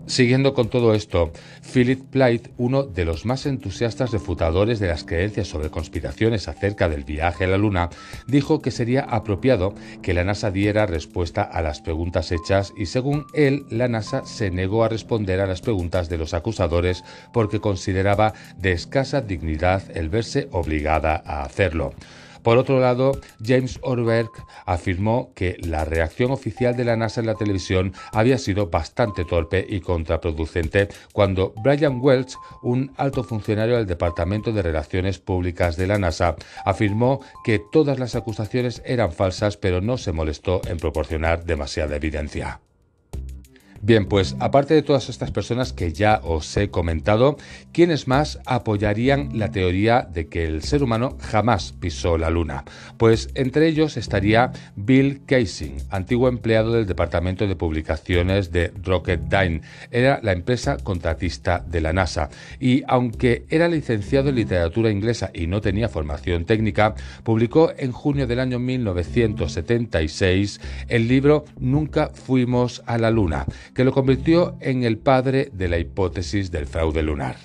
Siguiendo 0.07 0.53
con 0.53 0.69
todo 0.69 0.93
esto, 0.93 1.31
Philip 1.73 1.99
Plaid, 2.11 2.41
uno 2.57 2.83
de 2.83 3.05
los 3.05 3.25
más 3.25 3.47
entusiastas 3.47 4.11
refutadores 4.11 4.79
de 4.79 4.87
las 4.87 5.03
creencias 5.03 5.47
sobre 5.47 5.71
conspiraciones 5.71 6.47
acerca 6.47 6.87
del 6.89 7.03
viaje 7.03 7.45
a 7.45 7.47
la 7.47 7.57
Luna, 7.57 7.89
dijo 8.27 8.61
que 8.61 8.69
sería 8.69 9.01
apropiado 9.01 9.73
que 10.03 10.13
la 10.13 10.23
NASA 10.23 10.51
diera 10.51 10.85
respuesta 10.85 11.41
a 11.41 11.63
las 11.63 11.81
preguntas 11.81 12.31
hechas 12.31 12.71
y 12.77 12.85
según 12.85 13.25
él, 13.33 13.65
la 13.71 13.87
NASA 13.87 14.23
se 14.27 14.51
negó 14.51 14.83
a 14.83 14.89
responder 14.89 15.39
a 15.39 15.47
las 15.47 15.61
preguntas 15.61 16.07
de 16.07 16.19
los 16.19 16.35
acusadores 16.35 17.03
porque 17.33 17.59
consideraba 17.59 18.33
de 18.57 18.73
escasa 18.73 19.21
dignidad 19.21 19.81
el 19.95 20.09
verse 20.09 20.49
obligada 20.51 21.23
a 21.25 21.41
hacerlo. 21.43 21.93
Por 22.45 22.59
otro 22.59 22.79
lado, 22.79 23.19
James 23.43 23.79
Orberg 23.81 24.29
afirmó 24.67 25.31
que 25.33 25.57
la 25.61 25.83
reacción 25.83 26.29
oficial 26.29 26.77
de 26.77 26.85
la 26.85 26.95
NASA 26.95 27.19
en 27.19 27.25
la 27.25 27.33
televisión 27.33 27.95
había 28.11 28.37
sido 28.37 28.67
bastante 28.67 29.25
torpe 29.25 29.65
y 29.67 29.79
contraproducente 29.79 30.89
cuando 31.11 31.55
Brian 31.63 31.97
Welch, 31.99 32.35
un 32.61 32.93
alto 32.97 33.23
funcionario 33.23 33.77
del 33.77 33.87
Departamento 33.87 34.51
de 34.51 34.61
Relaciones 34.61 35.17
Públicas 35.17 35.75
de 35.75 35.87
la 35.87 35.97
NASA, 35.97 36.35
afirmó 36.65 37.19
que 37.43 37.57
todas 37.57 37.97
las 37.97 38.13
acusaciones 38.13 38.83
eran 38.85 39.11
falsas 39.11 39.57
pero 39.57 39.81
no 39.81 39.97
se 39.97 40.11
molestó 40.11 40.61
en 40.67 40.77
proporcionar 40.77 41.45
demasiada 41.45 41.95
evidencia. 41.95 42.61
Bien, 43.81 44.05
pues 44.05 44.35
aparte 44.39 44.73
de 44.73 44.81
todas 44.81 45.09
estas 45.09 45.31
personas 45.31 45.73
que 45.73 45.91
ya 45.91 46.21
os 46.23 46.55
he 46.57 46.69
comentado, 46.69 47.37
¿quiénes 47.71 48.07
más 48.07 48.39
apoyarían 48.45 49.37
la 49.37 49.51
teoría 49.51 50.07
de 50.11 50.27
que 50.27 50.45
el 50.45 50.63
ser 50.63 50.81
humano 50.81 51.17
jamás 51.19 51.73
pisó 51.73 52.17
la 52.17 52.29
Luna? 52.29 52.63
Pues 52.97 53.29
entre 53.35 53.67
ellos 53.67 53.97
estaría 53.97 54.51
Bill 54.75 55.21
Casing, 55.25 55.77
antiguo 55.89 56.29
empleado 56.29 56.71
del 56.71 56.87
Departamento 56.87 57.47
de 57.47 57.55
Publicaciones 57.55 58.51
de 58.51 58.71
Rocketdyne. 58.81 59.61
Era 59.91 60.19
la 60.23 60.31
empresa 60.31 60.77
contratista 60.77 61.59
de 61.59 61.81
la 61.81 61.93
NASA 61.93 62.29
y 62.59 62.83
aunque 62.87 63.45
era 63.49 63.67
licenciado 63.67 64.29
en 64.29 64.35
literatura 64.35 64.89
inglesa 64.89 65.29
y 65.33 65.47
no 65.47 65.61
tenía 65.61 65.89
formación 65.89 66.45
técnica, 66.45 66.95
publicó 67.23 67.71
en 67.77 67.91
junio 67.91 68.25
del 68.25 68.39
año 68.39 68.57
1976 68.57 70.61
el 70.87 71.07
libro 71.07 71.45
Nunca 71.59 72.09
fuimos 72.13 72.81
a 72.85 72.97
la 72.97 73.11
Luna 73.11 73.45
que 73.75 73.83
lo 73.83 73.91
convirtió 73.91 74.57
en 74.61 74.83
el 74.83 74.97
padre 74.97 75.51
de 75.53 75.67
la 75.67 75.77
hipótesis 75.77 76.49
del 76.49 76.65
fraude 76.65 77.03
lunar. 77.03 77.35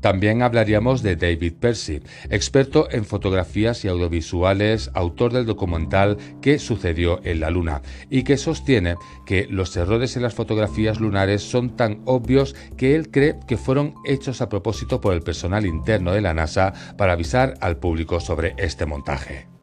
También 0.00 0.42
hablaríamos 0.42 1.02
de 1.02 1.16
David 1.16 1.54
Percy, 1.58 2.00
experto 2.30 2.88
en 2.90 3.04
fotografías 3.04 3.84
y 3.84 3.88
audiovisuales, 3.88 4.90
autor 4.94 5.32
del 5.32 5.46
documental 5.46 6.16
¿Qué 6.40 6.58
sucedió 6.58 7.20
en 7.24 7.40
la 7.40 7.50
Luna? 7.50 7.82
y 8.08 8.22
que 8.22 8.36
sostiene 8.36 8.96
que 9.24 9.46
los 9.50 9.76
errores 9.76 10.16
en 10.16 10.22
las 10.22 10.34
fotografías 10.34 11.00
lunares 11.00 11.42
son 11.42 11.76
tan 11.76 12.02
obvios 12.04 12.54
que 12.76 12.94
él 12.94 13.10
cree 13.10 13.36
que 13.48 13.56
fueron 13.56 13.94
hechos 14.04 14.40
a 14.42 14.48
propósito 14.48 15.00
por 15.00 15.12
el 15.12 15.22
personal 15.22 15.66
interno 15.66 16.12
de 16.12 16.20
la 16.20 16.34
NASA 16.34 16.72
para 16.96 17.14
avisar 17.14 17.54
al 17.60 17.78
público 17.78 18.20
sobre 18.20 18.54
este 18.58 18.86
montaje. 18.86 19.55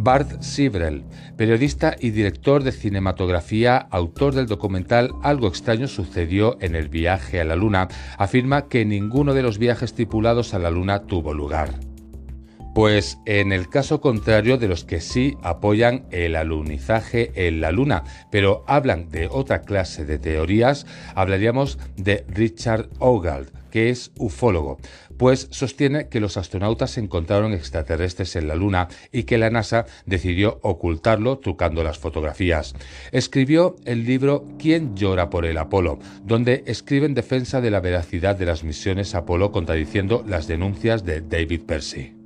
Bart 0.00 0.42
Sibrel, 0.42 1.02
periodista 1.36 1.96
y 1.98 2.10
director 2.10 2.62
de 2.62 2.70
cinematografía, 2.70 3.76
autor 3.90 4.32
del 4.32 4.46
documental 4.46 5.10
Algo 5.24 5.48
extraño 5.48 5.88
sucedió 5.88 6.56
en 6.60 6.76
el 6.76 6.88
viaje 6.88 7.40
a 7.40 7.44
la 7.44 7.56
Luna, 7.56 7.88
afirma 8.16 8.68
que 8.68 8.84
ninguno 8.84 9.34
de 9.34 9.42
los 9.42 9.58
viajes 9.58 9.94
tripulados 9.94 10.54
a 10.54 10.60
la 10.60 10.70
Luna 10.70 11.00
tuvo 11.02 11.34
lugar. 11.34 11.80
Pues 12.76 13.18
en 13.26 13.50
el 13.50 13.68
caso 13.68 14.00
contrario 14.00 14.56
de 14.56 14.68
los 14.68 14.84
que 14.84 15.00
sí 15.00 15.36
apoyan 15.42 16.06
el 16.12 16.36
alunizaje 16.36 17.32
en 17.34 17.60
la 17.60 17.72
Luna, 17.72 18.04
pero 18.30 18.62
hablan 18.68 19.08
de 19.08 19.26
otra 19.26 19.62
clase 19.62 20.04
de 20.04 20.20
teorías, 20.20 20.86
hablaríamos 21.16 21.76
de 21.96 22.24
Richard 22.28 22.88
Ogald, 23.00 23.50
que 23.72 23.90
es 23.90 24.12
ufólogo, 24.16 24.78
pues 25.18 25.48
sostiene 25.50 26.08
que 26.08 26.20
los 26.20 26.36
astronautas 26.36 26.96
encontraron 26.96 27.52
extraterrestres 27.52 28.36
en 28.36 28.48
la 28.48 28.54
Luna 28.54 28.88
y 29.12 29.24
que 29.24 29.36
la 29.36 29.50
NASA 29.50 29.84
decidió 30.06 30.58
ocultarlo 30.62 31.38
trucando 31.38 31.82
las 31.82 31.98
fotografías. 31.98 32.74
Escribió 33.12 33.76
el 33.84 34.04
libro 34.04 34.46
¿Quién 34.58 34.96
llora 34.96 35.28
por 35.28 35.44
el 35.44 35.58
Apolo?, 35.58 35.98
donde 36.24 36.62
escribe 36.66 37.06
en 37.06 37.14
defensa 37.14 37.60
de 37.60 37.70
la 37.70 37.80
veracidad 37.80 38.36
de 38.36 38.46
las 38.46 38.64
misiones 38.64 39.14
Apolo 39.14 39.52
contradiciendo 39.52 40.24
las 40.26 40.46
denuncias 40.46 41.04
de 41.04 41.20
David 41.20 41.62
Percy. 41.66 42.17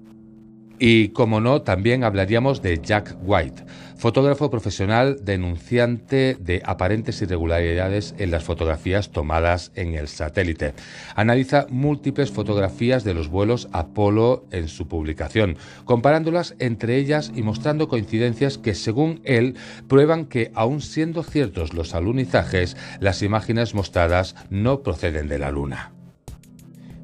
Y 0.84 1.10
como 1.10 1.40
no, 1.40 1.62
también 1.62 2.02
hablaríamos 2.02 2.60
de 2.60 2.80
Jack 2.82 3.16
White, 3.22 3.62
fotógrafo 3.96 4.50
profesional 4.50 5.24
denunciante 5.24 6.36
de 6.40 6.60
aparentes 6.64 7.22
irregularidades 7.22 8.16
en 8.18 8.32
las 8.32 8.42
fotografías 8.42 9.12
tomadas 9.12 9.70
en 9.76 9.94
el 9.94 10.08
satélite. 10.08 10.74
Analiza 11.14 11.66
múltiples 11.70 12.32
fotografías 12.32 13.04
de 13.04 13.14
los 13.14 13.28
vuelos 13.28 13.68
Apolo 13.70 14.44
en 14.50 14.66
su 14.66 14.88
publicación, 14.88 15.56
comparándolas 15.84 16.56
entre 16.58 16.96
ellas 16.96 17.30
y 17.32 17.42
mostrando 17.42 17.86
coincidencias 17.86 18.58
que, 18.58 18.74
según 18.74 19.20
él, 19.22 19.54
prueban 19.86 20.24
que, 20.24 20.50
aun 20.52 20.80
siendo 20.80 21.22
ciertos 21.22 21.74
los 21.74 21.94
alunizajes, 21.94 22.76
las 22.98 23.22
imágenes 23.22 23.76
mostradas 23.76 24.34
no 24.50 24.82
proceden 24.82 25.28
de 25.28 25.38
la 25.38 25.52
Luna. 25.52 25.92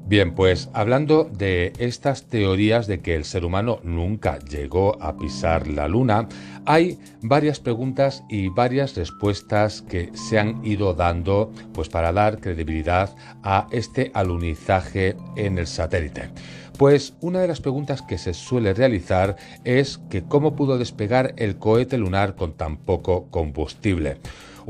Bien, 0.09 0.33
pues 0.33 0.69
hablando 0.73 1.29
de 1.31 1.71
estas 1.77 2.23
teorías 2.23 2.87
de 2.87 2.99
que 2.99 3.13
el 3.13 3.25
ser 3.25 3.45
humano 3.45 3.79
nunca 3.83 4.39
llegó 4.39 4.99
a 5.03 5.15
pisar 5.15 5.67
la 5.67 5.87
luna, 5.87 6.27
hay 6.65 6.97
varias 7.21 7.59
preguntas 7.59 8.23
y 8.27 8.49
varias 8.49 8.95
respuestas 8.95 9.83
que 9.83 10.09
se 10.15 10.39
han 10.39 10.65
ido 10.65 10.95
dando 10.95 11.51
pues 11.73 11.89
para 11.89 12.11
dar 12.11 12.39
credibilidad 12.39 13.15
a 13.43 13.67
este 13.69 14.09
alunizaje 14.15 15.15
en 15.35 15.59
el 15.59 15.67
satélite. 15.67 16.31
Pues 16.79 17.13
una 17.21 17.41
de 17.41 17.47
las 17.47 17.61
preguntas 17.61 18.01
que 18.01 18.17
se 18.17 18.33
suele 18.33 18.73
realizar 18.73 19.35
es 19.63 19.99
que 20.09 20.23
cómo 20.23 20.55
pudo 20.55 20.79
despegar 20.79 21.35
el 21.37 21.57
cohete 21.57 21.99
lunar 21.99 22.35
con 22.35 22.53
tan 22.53 22.77
poco 22.77 23.27
combustible. 23.29 24.17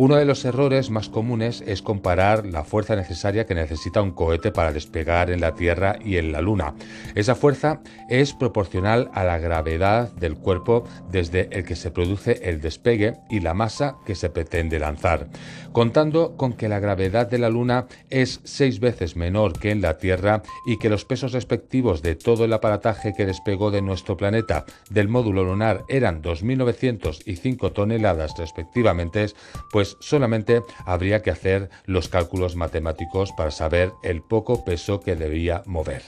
Uno 0.01 0.15
de 0.15 0.23
los 0.23 0.45
errores 0.45 0.91
más 0.91 1.09
comunes 1.09 1.61
es 1.67 1.81
comparar 1.81 2.45
la 2.45 2.63
fuerza 2.63 2.95
necesaria 2.95 3.45
que 3.45 3.53
necesita 3.53 4.01
un 4.01 4.11
cohete 4.11 4.49
para 4.49 4.71
despegar 4.71 5.29
en 5.29 5.41
la 5.41 5.55
Tierra 5.55 5.99
y 6.01 6.15
en 6.15 6.31
la 6.31 6.39
Luna. 6.39 6.73
Esa 7.15 7.35
fuerza 7.35 7.81
es 8.07 8.33
proporcional 8.33 9.11
a 9.13 9.25
la 9.25 9.39
gravedad 9.39 10.09
del 10.13 10.37
cuerpo 10.37 10.85
desde 11.11 11.49
el 11.51 11.65
que 11.65 11.75
se 11.75 11.91
produce 11.91 12.39
el 12.43 12.61
despegue 12.61 13.17
y 13.29 13.41
la 13.41 13.53
masa 13.53 13.97
que 14.05 14.15
se 14.15 14.29
pretende 14.29 14.79
lanzar. 14.79 15.27
Contando 15.73 16.37
con 16.37 16.53
que 16.53 16.69
la 16.69 16.79
gravedad 16.79 17.29
de 17.29 17.39
la 17.39 17.49
Luna 17.49 17.87
es 18.09 18.39
seis 18.45 18.79
veces 18.79 19.17
menor 19.17 19.59
que 19.59 19.69
en 19.69 19.81
la 19.81 19.97
Tierra 19.97 20.43
y 20.65 20.79
que 20.79 20.89
los 20.89 21.03
pesos 21.03 21.33
respectivos 21.33 22.01
de 22.01 22.15
todo 22.15 22.45
el 22.45 22.53
aparataje 22.53 23.13
que 23.13 23.25
despegó 23.25 23.69
de 23.69 23.81
nuestro 23.81 24.15
planeta 24.15 24.63
del 24.89 25.09
módulo 25.09 25.43
lunar 25.43 25.83
eran 25.89 26.21
2.900 26.21 27.23
y 27.25 27.35
5 27.35 27.73
toneladas 27.73 28.37
respectivamente, 28.37 29.25
pues 29.73 29.88
pues 29.89 30.07
solamente 30.07 30.63
habría 30.85 31.21
que 31.21 31.31
hacer 31.31 31.69
los 31.85 32.09
cálculos 32.09 32.55
matemáticos 32.55 33.31
para 33.31 33.51
saber 33.51 33.91
el 34.03 34.21
poco 34.21 34.65
peso 34.65 34.99
que 34.99 35.15
debía 35.15 35.63
mover. 35.65 36.03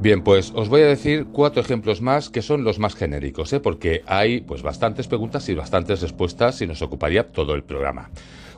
Bien, 0.00 0.22
pues 0.24 0.50
os 0.54 0.70
voy 0.70 0.80
a 0.80 0.86
decir 0.86 1.26
cuatro 1.30 1.60
ejemplos 1.60 2.00
más 2.00 2.30
que 2.30 2.40
son 2.40 2.64
los 2.64 2.78
más 2.78 2.94
genéricos, 2.94 3.52
¿eh? 3.52 3.60
porque 3.60 4.02
hay 4.06 4.40
pues 4.40 4.62
bastantes 4.62 5.06
preguntas 5.06 5.46
y 5.50 5.54
bastantes 5.54 6.00
respuestas 6.00 6.62
y 6.62 6.66
nos 6.66 6.80
ocuparía 6.80 7.28
todo 7.28 7.54
el 7.54 7.62
programa. 7.62 8.10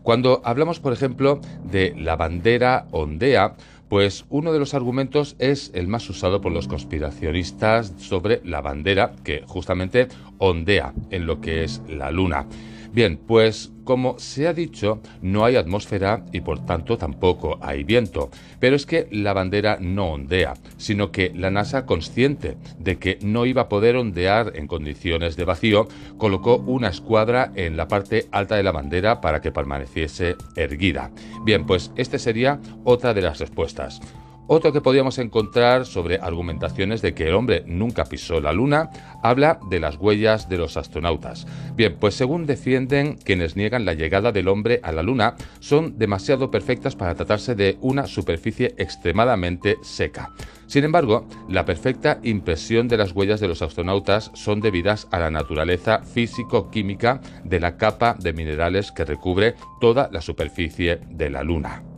Cuando 0.05 0.41
hablamos, 0.45 0.79
por 0.79 0.93
ejemplo, 0.93 1.41
de 1.65 1.95
la 1.97 2.15
bandera 2.15 2.87
ondea, 2.93 3.57
pues 3.93 4.25
uno 4.31 4.55
de 4.55 4.59
los 4.59 4.73
argumentos 4.73 5.37
es 5.39 5.71
el 5.75 5.87
más 5.87 6.09
usado 6.09 6.41
por 6.41 6.51
los 6.51 6.67
conspiracionistas 6.67 7.93
sobre 7.99 8.41
la 8.43 8.63
bandera 8.63 9.13
que 9.23 9.45
justamente 9.47 10.09
ondea 10.39 10.95
en 11.11 11.27
lo 11.27 11.43
que 11.43 11.63
es 11.63 11.83
la 11.91 12.11
luna. 12.11 12.47
Bien, 12.93 13.17
pues 13.17 13.73
como 13.85 14.19
se 14.19 14.47
ha 14.47 14.53
dicho, 14.53 15.01
no 15.23 15.45
hay 15.45 15.57
atmósfera 15.57 16.25
y 16.31 16.43
por 16.43 16.65
tanto 16.65 16.99
tampoco 16.99 17.59
hay 17.63 17.85
viento. 17.85 18.31
Pero 18.61 18.77
es 18.77 18.85
que 18.85 19.09
la 19.11 19.33
bandera 19.33 19.79
no 19.81 20.13
ondea, 20.13 20.55
sino 20.77 21.11
que 21.11 21.33
la 21.35 21.51
NASA, 21.51 21.87
consciente 21.87 22.57
de 22.79 22.99
que 22.99 23.19
no 23.23 23.47
iba 23.47 23.63
a 23.63 23.69
poder 23.69 23.97
ondear 23.97 24.53
en 24.57 24.67
condiciones 24.67 25.37
de 25.37 25.45
vacío, 25.45 25.89
colocó 26.19 26.57
una 26.59 26.89
escuadra 26.89 27.51
en 27.55 27.77
la 27.77 27.89
parte 27.89 28.27
alta 28.31 28.57
de 28.57 28.63
la 28.63 28.73
bandera 28.73 29.21
para 29.21 29.41
que 29.41 29.53
permaneciese 29.53 30.37
erguida. 30.55 31.11
Bien, 31.45 31.65
pues 31.65 31.91
esta 31.97 32.19
sería 32.19 32.61
otra 32.85 33.15
de 33.15 33.23
las 33.23 33.39
respuestas. 33.39 34.01
Otro 34.49 34.73
que 34.73 34.81
podríamos 34.81 35.19
encontrar 35.19 35.87
sobre 35.87 36.19
argumentaciones 36.19 37.01
de 37.01 37.15
que 37.15 37.29
el 37.29 37.35
hombre 37.35 37.63
nunca 37.67 38.05
pisó 38.05 38.41
la 38.41 38.53
Luna 38.53 38.91
habla 39.23 39.61
de 39.71 39.79
las 39.79 39.97
huellas 39.97 40.49
de 40.49 40.59
los 40.59 40.77
astronautas. 40.77 41.47
Bien, 41.77 41.97
pues 41.99 42.15
según 42.15 42.45
defienden 42.45 43.17
quienes 43.17 43.57
niegan 43.57 43.85
la 43.85 43.95
llegada 43.95 44.33
del 44.33 44.49
hombre 44.49 44.81
a 44.83 44.91
la 44.93 45.03
Luna, 45.03 45.37
son 45.61 45.97
demasiado 45.97 46.51
perfectas 46.51 46.97
para 46.97 47.15
tratarse 47.15 47.55
de 47.55 47.79
una 47.81 48.07
superficie 48.07 48.75
extremadamente 48.79 49.77
seca. 49.83 50.33
Sin 50.67 50.85
embargo, 50.85 51.27
la 51.49 51.65
perfecta 51.65 52.19
impresión 52.23 52.89
de 52.89 52.97
las 52.97 53.13
huellas 53.13 53.41
de 53.41 53.49
los 53.49 53.63
astronautas 53.63 54.33
son 54.35 54.61
debidas 54.61 55.07
a 55.13 55.19
la 55.19 55.31
naturaleza 55.31 56.01
físico-química 56.03 57.21
de 57.45 57.61
la 57.61 57.77
capa 57.77 58.17
de 58.19 58.33
minerales 58.33 58.91
que 58.91 59.05
recubre 59.05 59.55
toda 59.81 60.09
la 60.13 60.21
superficie 60.21 60.99
de 61.11 61.31
la 61.31 61.43
Luna. 61.43 61.92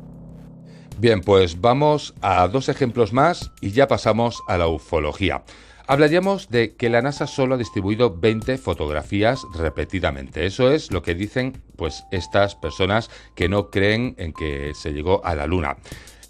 Bien, 0.98 1.20
pues 1.20 1.60
vamos 1.60 2.14
a 2.20 2.46
dos 2.46 2.68
ejemplos 2.68 3.12
más 3.12 3.50
y 3.60 3.72
ya 3.72 3.88
pasamos 3.88 4.42
a 4.46 4.56
la 4.56 4.68
ufología. 4.68 5.42
Hablaríamos 5.86 6.48
de 6.48 6.76
que 6.76 6.88
la 6.88 7.02
NASA 7.02 7.26
solo 7.26 7.56
ha 7.56 7.58
distribuido 7.58 8.16
20 8.16 8.56
fotografías 8.56 9.42
repetidamente. 9.54 10.46
Eso 10.46 10.70
es 10.70 10.90
lo 10.90 11.02
que 11.02 11.14
dicen 11.14 11.62
pues 11.76 12.04
estas 12.10 12.54
personas 12.54 13.10
que 13.34 13.48
no 13.48 13.70
creen 13.70 14.14
en 14.18 14.32
que 14.32 14.72
se 14.74 14.92
llegó 14.92 15.22
a 15.26 15.34
la 15.34 15.46
Luna. 15.46 15.76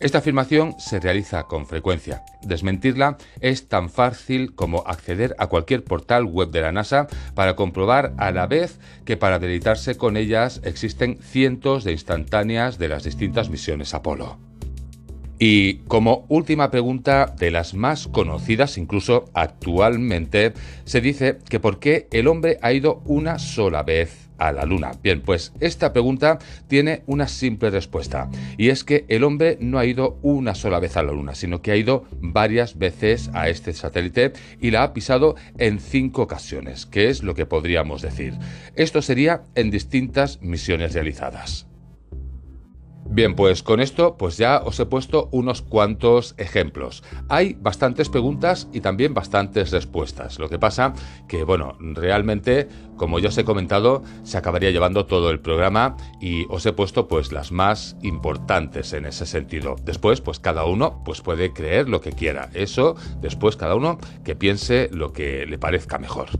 Esta 0.01 0.19
afirmación 0.19 0.75
se 0.79 0.99
realiza 0.99 1.45
con 1.45 1.67
frecuencia. 1.67 2.25
Desmentirla 2.43 3.17
es 3.41 3.69
tan 3.69 3.91
fácil 3.91 4.55
como 4.55 4.83
acceder 4.87 5.37
a 5.39 5.47
cualquier 5.47 5.85
portal 5.85 6.25
web 6.25 6.51
de 6.51 6.63
la 6.63 6.73
NASA 6.73 7.07
para 7.35 7.55
comprobar 7.55 8.13
a 8.17 8.33
la 8.33 8.47
vez 8.47 8.81
que 9.05 9.17
para 9.17 9.39
deleitarse 9.39 9.97
con 9.97 10.17
ellas 10.17 10.61
existen 10.65 11.19
cientos 11.23 11.85
de 11.85 11.93
instantáneas 11.93 12.77
de 12.79 12.89
las 12.89 13.05
distintas 13.05 13.51
misiones 13.51 13.95
Apolo. 13.95 14.44
Y 15.39 15.79
como 15.89 16.27
última 16.29 16.71
pregunta, 16.71 17.35
de 17.39 17.51
las 17.51 17.75
más 17.75 18.07
conocidas 18.07 18.79
incluso 18.79 19.25
actualmente, 19.35 20.53
se 20.85 21.01
dice 21.01 21.39
que 21.49 21.61
por 21.61 21.81
qué 21.81 22.07
el 22.13 22.29
hombre 22.29 22.59
ha 22.63 22.73
ido 22.73 23.03
una 23.05 23.39
sola 23.39 23.83
vez 23.83 24.25
a 24.39 24.53
la 24.53 24.65
Luna. 24.65 24.93
Bien, 25.03 25.21
pues 25.21 25.53
esta 25.61 25.93
pregunta 25.93 26.39
tiene 26.69 27.03
una 27.07 27.29
simple 27.29 27.71
respuesta, 27.71 28.29
y 28.57 28.69
es 28.69 28.85
que 28.85 29.05
el 29.09 29.25
hombre 29.25 29.59
no 29.61 29.79
ha 29.79 29.87
ido 29.87 30.19
una 30.23 30.55
sola 30.55 30.81
vez 30.81 30.97
a 30.97 31.03
la 31.03 31.13
Luna, 31.13 31.35
sino 31.35 31.63
que 31.63 31.73
ha 31.73 31.77
ido 31.77 32.05
varias 32.21 32.79
veces 32.79 33.31
a 33.33 33.49
este 33.49 33.73
satélite 33.73 34.33
y 34.61 34.71
la 34.71 34.83
ha 34.83 34.93
pisado 34.93 35.37
en 35.59 35.79
cinco 35.81 36.23
ocasiones, 36.23 36.87
que 36.87 37.09
es 37.09 37.23
lo 37.23 37.35
que 37.35 37.47
podríamos 37.47 38.03
decir. 38.03 38.35
Esto 38.77 39.03
sería 39.03 39.43
en 39.55 39.71
distintas 39.71 40.41
misiones 40.43 40.95
realizadas. 40.95 41.67
Bien, 43.15 43.37
pues 43.37 43.63
con 43.63 43.79
esto 43.79 44.17
pues 44.19 44.39
ya 44.39 44.61
os 44.65 44.81
he 44.81 44.87
puesto 44.87 45.29
unos 45.31 45.63
cuantos 45.63 46.35
ejemplos. 46.37 47.05
Hay 47.29 47.57
bastantes 47.61 48.09
preguntas 48.09 48.67
y 48.73 48.81
también 48.81 49.15
bastantes 49.15 49.71
respuestas. 49.71 50.41
Lo 50.41 50.49
que 50.49 50.59
pasa 50.59 50.95
que, 51.29 51.45
bueno, 51.45 51.77
realmente, 51.79 52.67
como 52.97 53.21
ya 53.21 53.29
os 53.29 53.39
he 53.39 53.45
comentado, 53.45 54.03
se 54.25 54.37
acabaría 54.37 54.73
llevando 54.73 55.07
todo 55.07 55.31
el 55.31 55.39
programa 55.39 55.97
y 56.21 56.47
os 56.49 56.67
he 56.67 56.73
puesto 56.73 57.07
pues 57.07 57.31
las 57.31 57.53
más 57.53 57.97
importantes 58.03 58.93
en 58.93 59.07
ese 59.07 59.27
sentido. 59.27 59.77
Después, 59.85 60.21
pues 60.21 60.41
cada 60.41 60.65
uno 60.65 61.01
pues 61.05 61.21
puede 61.21 61.53
creer 61.53 61.89
lo 61.89 62.01
que 62.01 62.11
quiera. 62.11 62.51
Eso, 62.53 62.97
después 63.21 63.57
cada 63.57 63.77
uno 63.77 63.99
que 64.25 64.35
piense 64.35 64.91
lo 64.91 65.13
que 65.13 65.47
le 65.47 65.57
parezca 65.57 65.99
mejor. 65.99 66.31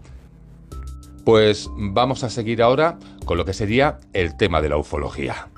Pues 1.25 1.71
vamos 1.77 2.25
a 2.25 2.31
seguir 2.31 2.63
ahora 2.63 2.99
con 3.27 3.39
lo 3.39 3.45
que 3.45 3.53
sería 3.53 4.01
el 4.13 4.37
tema 4.37 4.61
de 4.61 4.71
la 4.71 4.77
ufología. 4.77 5.54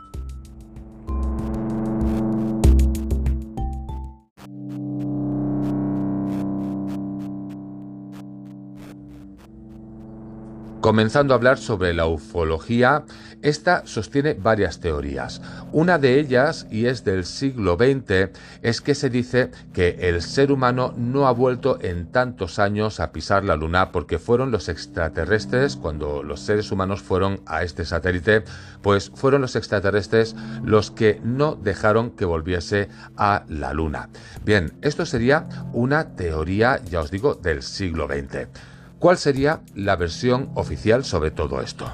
Comenzando 10.87 11.35
a 11.35 11.39
hablar 11.39 11.59
sobre 11.59 11.93
la 11.95 12.07
ufología, 12.07 13.07
esta 13.43 13.85
sostiene 13.89 14.35
varias 14.35 14.79
teorías. 14.79 15.43
Una 15.73 15.99
de 15.99 16.21
ellas, 16.21 16.69
y 16.71 16.87
es 16.87 17.03
del 17.03 17.25
siglo 17.25 17.75
XX, 17.75 18.31
es 18.63 18.81
que 18.81 18.95
se 18.95 19.11
dice 19.11 19.51
que 19.73 19.97
el 20.03 20.23
ser 20.23 20.53
humano 20.53 20.95
no 20.97 21.27
ha 21.27 21.33
vuelto 21.33 21.81
en 21.83 22.13
tantos 22.13 22.61
años 22.61 23.01
a 23.01 23.11
pisar 23.11 23.43
la 23.43 23.57
Luna 23.57 23.91
porque 23.91 24.21
fueron 24.21 24.53
los 24.53 24.69
extraterrestres, 24.69 25.75
cuando 25.75 26.23
los 26.23 26.39
seres 26.39 26.71
humanos 26.71 27.03
fueron 27.03 27.41
a 27.47 27.65
este 27.65 27.85
satélite, 27.85 28.45
pues 28.81 29.11
fueron 29.13 29.41
los 29.41 29.57
extraterrestres 29.57 30.37
los 30.63 30.93
que 30.93 31.21
no 31.25 31.57
dejaron 31.57 32.13
que 32.13 32.27
volviese 32.27 32.91
a 33.17 33.43
la 33.49 33.73
Luna. 33.73 34.09
Bien, 34.45 34.73
esto 34.83 35.05
sería 35.05 35.49
una 35.73 36.15
teoría, 36.15 36.81
ya 36.85 37.01
os 37.01 37.11
digo, 37.11 37.35
del 37.35 37.65
siglo 37.65 38.07
XX. 38.07 38.76
¿Cuál 38.99 39.19
sería 39.19 39.61
la 39.75 39.97
versión 39.97 40.51
oficial 40.55 41.05
sobre 41.05 41.31
todo 41.31 41.61
esto? 41.61 41.93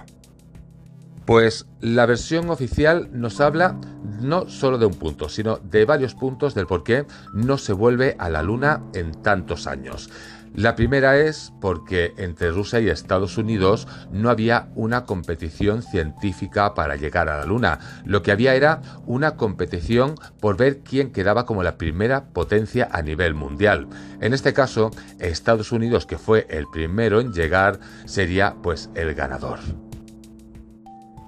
Pues 1.25 1.67
la 1.81 2.07
versión 2.07 2.51
oficial 2.51 3.09
nos 3.13 3.41
habla 3.41 3.77
no 4.21 4.49
solo 4.49 4.79
de 4.79 4.87
un 4.87 4.95
punto, 4.95 5.29
sino 5.29 5.57
de 5.59 5.85
varios 5.85 6.15
puntos 6.15 6.55
del 6.55 6.67
por 6.67 6.85
qué 6.85 7.07
no 7.33 7.59
se 7.59 7.73
vuelve 7.73 8.17
a 8.19 8.29
la 8.29 8.43
Luna 8.43 8.83
en 8.95 9.13
tantos 9.23 9.67
años. 9.67 10.11
La 10.55 10.77
primera 10.77 11.17
es 11.17 11.51
porque 11.63 12.13
entre 12.19 12.51
Rusia 12.51 12.79
y 12.79 12.91
Estados 12.91 13.39
Unidos 13.39 13.89
no 14.11 14.29
había 14.29 14.69
una 14.75 15.07
competición 15.07 15.83
científica 15.83 16.75
para 16.75 16.97
llegar 16.97 17.31
a 17.31 17.39
la 17.39 17.47
Luna. 17.47 17.79
Lo 18.05 18.23
que 18.23 18.33
había 18.33 18.55
era 18.55 18.83
una 19.07 19.37
competición 19.37 20.15
por 20.41 20.59
ver 20.59 20.81
quién 20.81 21.11
quedaba 21.11 21.47
como 21.47 21.63
la 21.63 21.79
primera 21.79 22.27
potencia 22.35 22.87
a 22.93 23.01
nivel 23.01 23.33
mundial. 23.33 23.89
En 24.21 24.35
este 24.35 24.53
caso, 24.53 24.91
Estados 25.19 25.73
Unidos, 25.73 26.05
que 26.05 26.19
fue 26.19 26.47
el 26.51 26.67
primero 26.71 27.21
en 27.21 27.33
llegar, 27.33 27.81
sería 28.05 28.55
pues 28.63 28.91
el 28.95 29.15
ganador. 29.15 29.59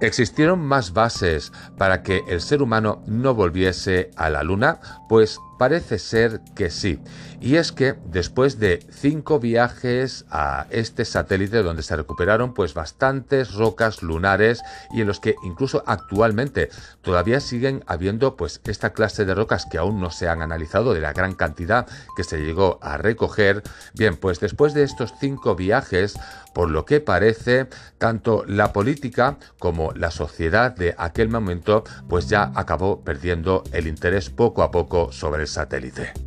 ¿Existieron 0.01 0.59
más 0.59 0.93
bases 0.93 1.51
para 1.77 2.03
que 2.03 2.21
el 2.27 2.41
ser 2.41 2.61
humano 2.61 3.01
no 3.07 3.33
volviese 3.33 4.11
a 4.17 4.29
la 4.29 4.43
Luna? 4.43 4.79
Pues 5.09 5.39
Parece 5.57 5.99
ser 5.99 6.41
que 6.53 6.69
sí. 6.69 6.99
Y 7.45 7.57
es 7.57 7.71
que 7.71 7.93
después 8.07 8.57
de 8.57 8.83
cinco 8.89 9.39
viajes 9.39 10.25
a 10.31 10.65
este 10.71 11.05
satélite 11.05 11.61
donde 11.61 11.83
se 11.83 11.95
recuperaron 11.95 12.55
pues 12.55 12.73
bastantes 12.73 13.53
rocas 13.53 14.01
lunares 14.01 14.63
y 14.91 15.01
en 15.01 15.07
los 15.07 15.19
que 15.19 15.35
incluso 15.43 15.83
actualmente 15.85 16.71
todavía 17.03 17.39
siguen 17.39 17.83
habiendo 17.85 18.35
pues 18.35 18.61
esta 18.65 18.93
clase 18.93 19.25
de 19.25 19.35
rocas 19.35 19.67
que 19.67 19.77
aún 19.77 20.01
no 20.01 20.09
se 20.09 20.27
han 20.27 20.41
analizado 20.41 20.95
de 20.95 21.01
la 21.01 21.13
gran 21.13 21.35
cantidad 21.35 21.85
que 22.17 22.23
se 22.23 22.39
llegó 22.39 22.79
a 22.81 22.97
recoger. 22.97 23.61
Bien, 23.93 24.17
pues 24.17 24.39
después 24.39 24.73
de 24.73 24.81
estos 24.81 25.13
cinco 25.19 25.55
viajes, 25.55 26.17
por 26.55 26.71
lo 26.71 26.83
que 26.85 26.99
parece, 26.99 27.67
tanto 27.99 28.43
la 28.47 28.73
política 28.73 29.37
como 29.59 29.91
la 29.91 30.09
sociedad 30.09 30.75
de 30.75 30.95
aquel 30.97 31.29
momento 31.29 31.83
pues 32.09 32.27
ya 32.27 32.51
acabó 32.55 33.03
perdiendo 33.03 33.63
el 33.71 33.85
interés 33.85 34.31
poco 34.31 34.63
a 34.63 34.71
poco 34.71 35.11
sobre 35.11 35.45
satélite. 35.45 36.24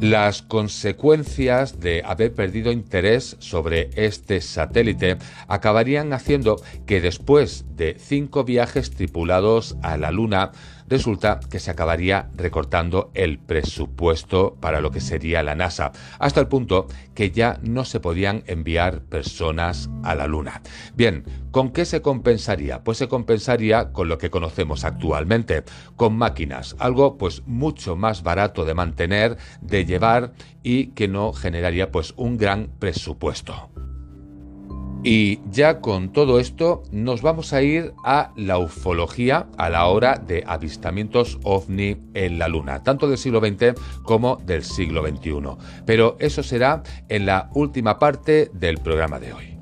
Las 0.00 0.42
consecuencias 0.42 1.80
de 1.80 2.02
haber 2.04 2.34
perdido 2.34 2.70
interés 2.70 3.36
sobre 3.38 3.88
este 3.96 4.42
satélite 4.42 5.16
acabarían 5.48 6.12
haciendo 6.12 6.56
que 6.84 7.00
después 7.00 7.64
de 7.76 7.96
cinco 7.98 8.44
viajes 8.44 8.90
tripulados 8.90 9.74
a 9.82 9.96
la 9.96 10.10
Luna, 10.10 10.52
resulta 10.88 11.40
que 11.50 11.58
se 11.58 11.70
acabaría 11.70 12.30
recortando 12.34 13.10
el 13.14 13.38
presupuesto 13.38 14.56
para 14.60 14.80
lo 14.80 14.90
que 14.90 15.00
sería 15.00 15.42
la 15.42 15.54
NASA, 15.54 15.92
hasta 16.18 16.40
el 16.40 16.48
punto 16.48 16.86
que 17.14 17.30
ya 17.30 17.58
no 17.62 17.84
se 17.84 18.00
podían 18.00 18.42
enviar 18.46 19.00
personas 19.02 19.88
a 20.02 20.14
la 20.14 20.26
Luna. 20.26 20.62
Bien, 20.94 21.24
¿con 21.50 21.70
qué 21.70 21.84
se 21.84 22.02
compensaría? 22.02 22.84
Pues 22.84 22.98
se 22.98 23.08
compensaría 23.08 23.92
con 23.92 24.08
lo 24.08 24.18
que 24.18 24.30
conocemos 24.30 24.84
actualmente, 24.84 25.64
con 25.96 26.16
máquinas, 26.16 26.76
algo 26.78 27.16
pues 27.18 27.42
mucho 27.46 27.96
más 27.96 28.22
barato 28.22 28.64
de 28.64 28.74
mantener, 28.74 29.36
de 29.60 29.84
llevar 29.84 30.32
y 30.62 30.88
que 30.88 31.08
no 31.08 31.32
generaría 31.32 31.90
pues 31.90 32.14
un 32.16 32.36
gran 32.36 32.68
presupuesto. 32.78 33.70
Y 35.08 35.38
ya 35.52 35.80
con 35.80 36.12
todo 36.12 36.40
esto 36.40 36.82
nos 36.90 37.22
vamos 37.22 37.52
a 37.52 37.62
ir 37.62 37.92
a 38.02 38.32
la 38.34 38.58
ufología 38.58 39.46
a 39.56 39.70
la 39.70 39.86
hora 39.86 40.16
de 40.16 40.42
avistamientos 40.44 41.38
ovni 41.44 41.96
en 42.14 42.40
la 42.40 42.48
Luna, 42.48 42.82
tanto 42.82 43.08
del 43.08 43.16
siglo 43.16 43.38
XX 43.38 43.80
como 44.02 44.34
del 44.44 44.64
siglo 44.64 45.06
XXI. 45.06 45.32
Pero 45.86 46.16
eso 46.18 46.42
será 46.42 46.82
en 47.08 47.24
la 47.24 47.50
última 47.54 48.00
parte 48.00 48.50
del 48.52 48.78
programa 48.78 49.20
de 49.20 49.32
hoy. 49.32 49.55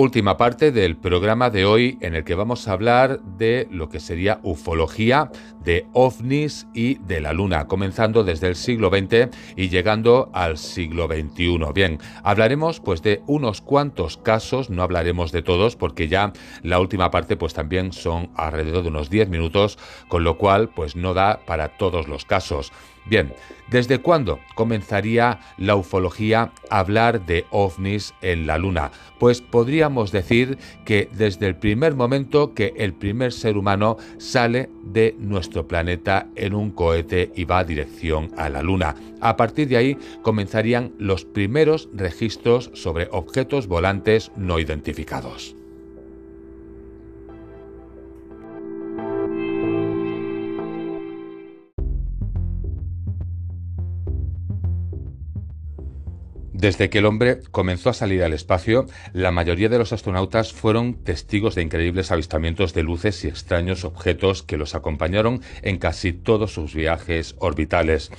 Última 0.00 0.36
parte 0.36 0.70
del 0.70 0.96
programa 0.96 1.50
de 1.50 1.64
hoy 1.64 1.98
en 2.00 2.14
el 2.14 2.22
que 2.22 2.36
vamos 2.36 2.68
a 2.68 2.72
hablar 2.72 3.20
de 3.20 3.66
lo 3.72 3.88
que 3.88 3.98
sería 3.98 4.38
ufología, 4.44 5.32
de 5.64 5.88
ovnis 5.92 6.68
y 6.72 6.98
de 6.98 7.20
la 7.20 7.32
luna, 7.32 7.66
comenzando 7.66 8.22
desde 8.22 8.46
el 8.46 8.54
siglo 8.54 8.90
XX 8.90 9.36
y 9.56 9.70
llegando 9.70 10.30
al 10.32 10.56
siglo 10.56 11.08
XXI. 11.08 11.58
Bien, 11.74 11.98
hablaremos 12.22 12.78
pues 12.78 13.02
de 13.02 13.22
unos 13.26 13.60
cuantos 13.60 14.18
casos, 14.18 14.70
no 14.70 14.84
hablaremos 14.84 15.32
de 15.32 15.42
todos 15.42 15.74
porque 15.74 16.06
ya 16.06 16.32
la 16.62 16.78
última 16.78 17.10
parte 17.10 17.36
pues 17.36 17.52
también 17.52 17.92
son 17.92 18.30
alrededor 18.36 18.84
de 18.84 18.90
unos 18.90 19.10
10 19.10 19.30
minutos, 19.30 19.80
con 20.06 20.22
lo 20.22 20.38
cual 20.38 20.68
pues 20.68 20.94
no 20.94 21.12
da 21.12 21.40
para 21.44 21.76
todos 21.76 22.06
los 22.06 22.24
casos. 22.24 22.70
Bien, 23.08 23.32
¿desde 23.70 24.00
cuándo 24.00 24.38
comenzaría 24.54 25.40
la 25.56 25.76
ufología 25.76 26.52
a 26.68 26.78
hablar 26.78 27.24
de 27.24 27.46
ovnis 27.50 28.12
en 28.20 28.46
la 28.46 28.58
Luna? 28.58 28.90
Pues 29.18 29.40
podríamos 29.40 30.12
decir 30.12 30.58
que 30.84 31.08
desde 31.12 31.46
el 31.46 31.56
primer 31.56 31.94
momento 31.94 32.52
que 32.52 32.74
el 32.76 32.92
primer 32.92 33.32
ser 33.32 33.56
humano 33.56 33.96
sale 34.18 34.68
de 34.84 35.16
nuestro 35.18 35.66
planeta 35.66 36.26
en 36.36 36.54
un 36.54 36.70
cohete 36.70 37.32
y 37.34 37.44
va 37.44 37.60
a 37.60 37.64
dirección 37.64 38.30
a 38.36 38.50
la 38.50 38.62
Luna. 38.62 38.94
A 39.20 39.36
partir 39.36 39.68
de 39.68 39.78
ahí 39.78 39.98
comenzarían 40.22 40.92
los 40.98 41.24
primeros 41.24 41.88
registros 41.94 42.70
sobre 42.74 43.08
objetos 43.10 43.68
volantes 43.68 44.30
no 44.36 44.58
identificados. 44.58 45.57
Desde 56.58 56.90
que 56.90 56.98
el 56.98 57.06
hombre 57.06 57.38
comenzó 57.52 57.88
a 57.88 57.94
salir 57.94 58.24
al 58.24 58.32
espacio, 58.32 58.86
la 59.12 59.30
mayoría 59.30 59.68
de 59.68 59.78
los 59.78 59.92
astronautas 59.92 60.52
fueron 60.52 60.94
testigos 61.04 61.54
de 61.54 61.62
increíbles 61.62 62.10
avistamientos 62.10 62.74
de 62.74 62.82
luces 62.82 63.24
y 63.24 63.28
extraños 63.28 63.84
objetos 63.84 64.42
que 64.42 64.56
los 64.56 64.74
acompañaron 64.74 65.40
en 65.62 65.78
casi 65.78 66.12
todos 66.12 66.52
sus 66.52 66.74
viajes 66.74 67.36
orbitales. 67.38 68.10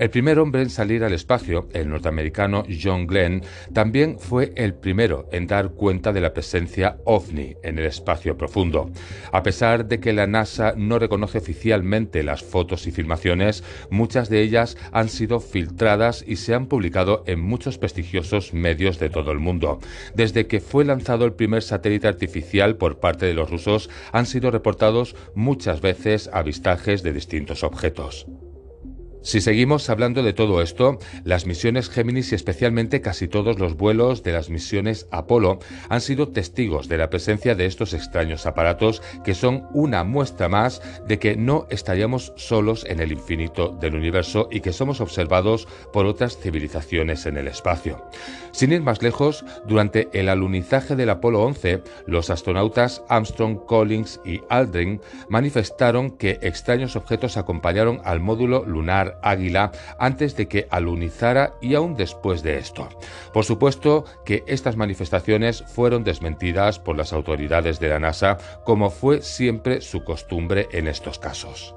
El 0.00 0.08
primer 0.08 0.38
hombre 0.38 0.62
en 0.62 0.70
salir 0.70 1.04
al 1.04 1.12
espacio, 1.12 1.68
el 1.74 1.90
norteamericano 1.90 2.64
John 2.82 3.06
Glenn, 3.06 3.42
también 3.74 4.18
fue 4.18 4.50
el 4.56 4.72
primero 4.72 5.28
en 5.30 5.46
dar 5.46 5.72
cuenta 5.72 6.10
de 6.14 6.22
la 6.22 6.32
presencia 6.32 6.96
ovni 7.04 7.54
en 7.62 7.78
el 7.78 7.84
espacio 7.84 8.34
profundo. 8.38 8.90
A 9.30 9.42
pesar 9.42 9.84
de 9.88 10.00
que 10.00 10.14
la 10.14 10.26
NASA 10.26 10.72
no 10.74 10.98
reconoce 10.98 11.36
oficialmente 11.36 12.22
las 12.22 12.42
fotos 12.42 12.86
y 12.86 12.92
filmaciones, 12.92 13.62
muchas 13.90 14.30
de 14.30 14.40
ellas 14.40 14.78
han 14.90 15.10
sido 15.10 15.38
filtradas 15.38 16.24
y 16.26 16.36
se 16.36 16.54
han 16.54 16.64
publicado 16.64 17.22
en 17.26 17.42
muchos 17.42 17.76
prestigiosos 17.76 18.54
medios 18.54 18.98
de 18.98 19.10
todo 19.10 19.32
el 19.32 19.38
mundo. 19.38 19.80
Desde 20.14 20.46
que 20.46 20.60
fue 20.60 20.86
lanzado 20.86 21.26
el 21.26 21.34
primer 21.34 21.62
satélite 21.62 22.08
artificial 22.08 22.78
por 22.78 23.00
parte 23.00 23.26
de 23.26 23.34
los 23.34 23.50
rusos, 23.50 23.90
han 24.12 24.24
sido 24.24 24.50
reportados 24.50 25.14
muchas 25.34 25.82
veces 25.82 26.30
avistajes 26.32 27.02
de 27.02 27.12
distintos 27.12 27.62
objetos. 27.64 28.26
Si 29.22 29.42
seguimos 29.42 29.90
hablando 29.90 30.22
de 30.22 30.32
todo 30.32 30.62
esto, 30.62 30.98
las 31.24 31.44
misiones 31.44 31.90
Géminis 31.90 32.32
y 32.32 32.34
especialmente 32.34 33.02
casi 33.02 33.28
todos 33.28 33.58
los 33.58 33.76
vuelos 33.76 34.22
de 34.22 34.32
las 34.32 34.48
misiones 34.48 35.06
Apolo 35.10 35.58
han 35.90 36.00
sido 36.00 36.28
testigos 36.28 36.88
de 36.88 36.96
la 36.96 37.10
presencia 37.10 37.54
de 37.54 37.66
estos 37.66 37.92
extraños 37.92 38.46
aparatos 38.46 39.02
que 39.22 39.34
son 39.34 39.68
una 39.74 40.04
muestra 40.04 40.48
más 40.48 40.80
de 41.06 41.18
que 41.18 41.36
no 41.36 41.66
estaríamos 41.68 42.32
solos 42.36 42.86
en 42.88 43.00
el 43.00 43.12
infinito 43.12 43.68
del 43.68 43.94
universo 43.94 44.48
y 44.50 44.60
que 44.60 44.72
somos 44.72 45.02
observados 45.02 45.68
por 45.92 46.06
otras 46.06 46.38
civilizaciones 46.38 47.26
en 47.26 47.36
el 47.36 47.48
espacio. 47.48 48.02
Sin 48.52 48.72
ir 48.72 48.82
más 48.82 49.02
lejos, 49.02 49.44
durante 49.66 50.08
el 50.12 50.28
alunizaje 50.28 50.96
del 50.96 51.10
Apolo 51.10 51.42
11, 51.42 51.82
los 52.06 52.30
astronautas 52.30 53.02
Armstrong, 53.08 53.64
Collins 53.66 54.20
y 54.24 54.40
Aldrin 54.48 55.00
manifestaron 55.28 56.10
que 56.10 56.38
extraños 56.42 56.96
objetos 56.96 57.36
acompañaron 57.36 58.00
al 58.04 58.20
módulo 58.20 58.64
lunar 58.64 59.18
Águila 59.22 59.72
antes 59.98 60.36
de 60.36 60.48
que 60.48 60.66
alunizara 60.70 61.54
y 61.60 61.74
aún 61.74 61.94
después 61.96 62.42
de 62.42 62.58
esto. 62.58 62.88
Por 63.32 63.44
supuesto 63.44 64.04
que 64.24 64.44
estas 64.46 64.76
manifestaciones 64.76 65.62
fueron 65.66 66.04
desmentidas 66.04 66.78
por 66.78 66.96
las 66.96 67.12
autoridades 67.12 67.80
de 67.80 67.88
la 67.88 67.98
NASA, 67.98 68.38
como 68.64 68.90
fue 68.90 69.22
siempre 69.22 69.80
su 69.80 70.04
costumbre 70.04 70.68
en 70.72 70.88
estos 70.88 71.18
casos. 71.18 71.74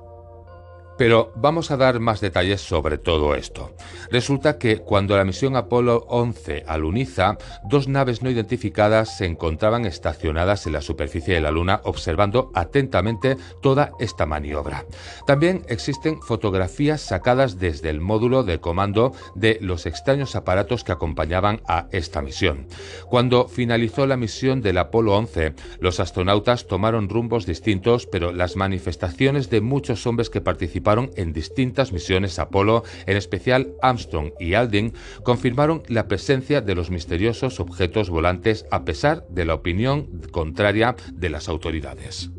Pero 1.03 1.33
vamos 1.35 1.69
a 1.69 1.75
dar 1.75 1.99
más 1.99 2.21
detalles 2.21 2.61
sobre 2.61 2.97
todo 2.97 3.35
esto. 3.35 3.75
Resulta 4.09 4.57
que 4.57 4.77
cuando 4.77 5.17
la 5.17 5.25
misión 5.25 5.57
Apolo 5.57 6.05
11 6.07 6.63
aluniza, 6.65 7.37
dos 7.65 7.89
naves 7.89 8.21
no 8.21 8.29
identificadas 8.29 9.17
se 9.17 9.25
encontraban 9.25 9.85
estacionadas 9.85 10.65
en 10.65 10.71
la 10.71 10.79
superficie 10.79 11.33
de 11.33 11.41
la 11.41 11.51
Luna 11.51 11.81
observando 11.83 12.53
atentamente 12.55 13.35
toda 13.61 13.91
esta 13.99 14.25
maniobra. 14.25 14.85
También 15.27 15.65
existen 15.67 16.21
fotografías 16.21 17.01
sacadas 17.01 17.59
desde 17.59 17.89
el 17.89 17.99
módulo 17.99 18.43
de 18.45 18.61
comando 18.61 19.11
de 19.35 19.57
los 19.59 19.85
extraños 19.85 20.37
aparatos 20.37 20.85
que 20.85 20.93
acompañaban 20.93 21.59
a 21.67 21.87
esta 21.91 22.21
misión. 22.21 22.65
Cuando 23.09 23.49
finalizó 23.49 24.07
la 24.07 24.15
misión 24.15 24.61
del 24.61 24.77
Apolo 24.77 25.17
11, 25.17 25.53
los 25.81 25.99
astronautas 25.99 26.65
tomaron 26.65 27.09
rumbos 27.09 27.45
distintos, 27.45 28.05
pero 28.05 28.31
las 28.31 28.55
manifestaciones 28.55 29.49
de 29.49 29.59
muchos 29.59 30.07
hombres 30.07 30.29
que 30.29 30.39
participaron 30.39 30.92
en 31.15 31.33
distintas 31.33 31.91
misiones 31.91 32.39
Apolo, 32.39 32.83
en 33.05 33.17
especial 33.17 33.73
Armstrong 33.81 34.31
y 34.39 34.53
Aldrin, 34.53 34.93
confirmaron 35.23 35.83
la 35.87 36.07
presencia 36.07 36.61
de 36.61 36.75
los 36.75 36.89
misteriosos 36.89 37.59
objetos 37.59 38.09
volantes 38.09 38.65
a 38.71 38.85
pesar 38.85 39.25
de 39.29 39.45
la 39.45 39.55
opinión 39.55 40.21
contraria 40.31 40.95
de 41.13 41.29
las 41.29 41.49
autoridades. 41.49 42.29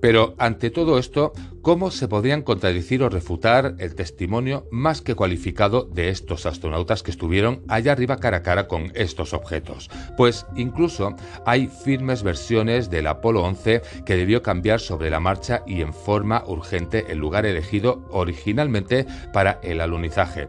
Pero 0.00 0.34
ante 0.38 0.70
todo 0.70 0.98
esto, 0.98 1.32
¿cómo 1.62 1.90
se 1.90 2.08
podrían 2.08 2.42
contradecir 2.42 3.02
o 3.02 3.08
refutar 3.08 3.74
el 3.78 3.94
testimonio 3.94 4.66
más 4.70 5.02
que 5.02 5.14
cualificado 5.14 5.84
de 5.84 6.08
estos 6.08 6.46
astronautas 6.46 7.02
que 7.02 7.10
estuvieron 7.10 7.62
allá 7.68 7.92
arriba 7.92 8.16
cara 8.16 8.38
a 8.38 8.42
cara 8.42 8.66
con 8.66 8.92
estos 8.94 9.34
objetos? 9.34 9.90
Pues 10.16 10.46
incluso 10.56 11.14
hay 11.44 11.68
firmes 11.68 12.22
versiones 12.22 12.90
del 12.90 13.06
Apolo 13.06 13.42
11 13.42 13.82
que 14.06 14.16
debió 14.16 14.42
cambiar 14.42 14.80
sobre 14.80 15.10
la 15.10 15.20
marcha 15.20 15.62
y 15.66 15.82
en 15.82 15.92
forma 15.92 16.44
urgente 16.46 17.06
el 17.08 17.18
lugar 17.18 17.44
elegido 17.44 18.02
originalmente 18.10 19.06
para 19.32 19.60
el 19.62 19.80
alunizaje. 19.80 20.48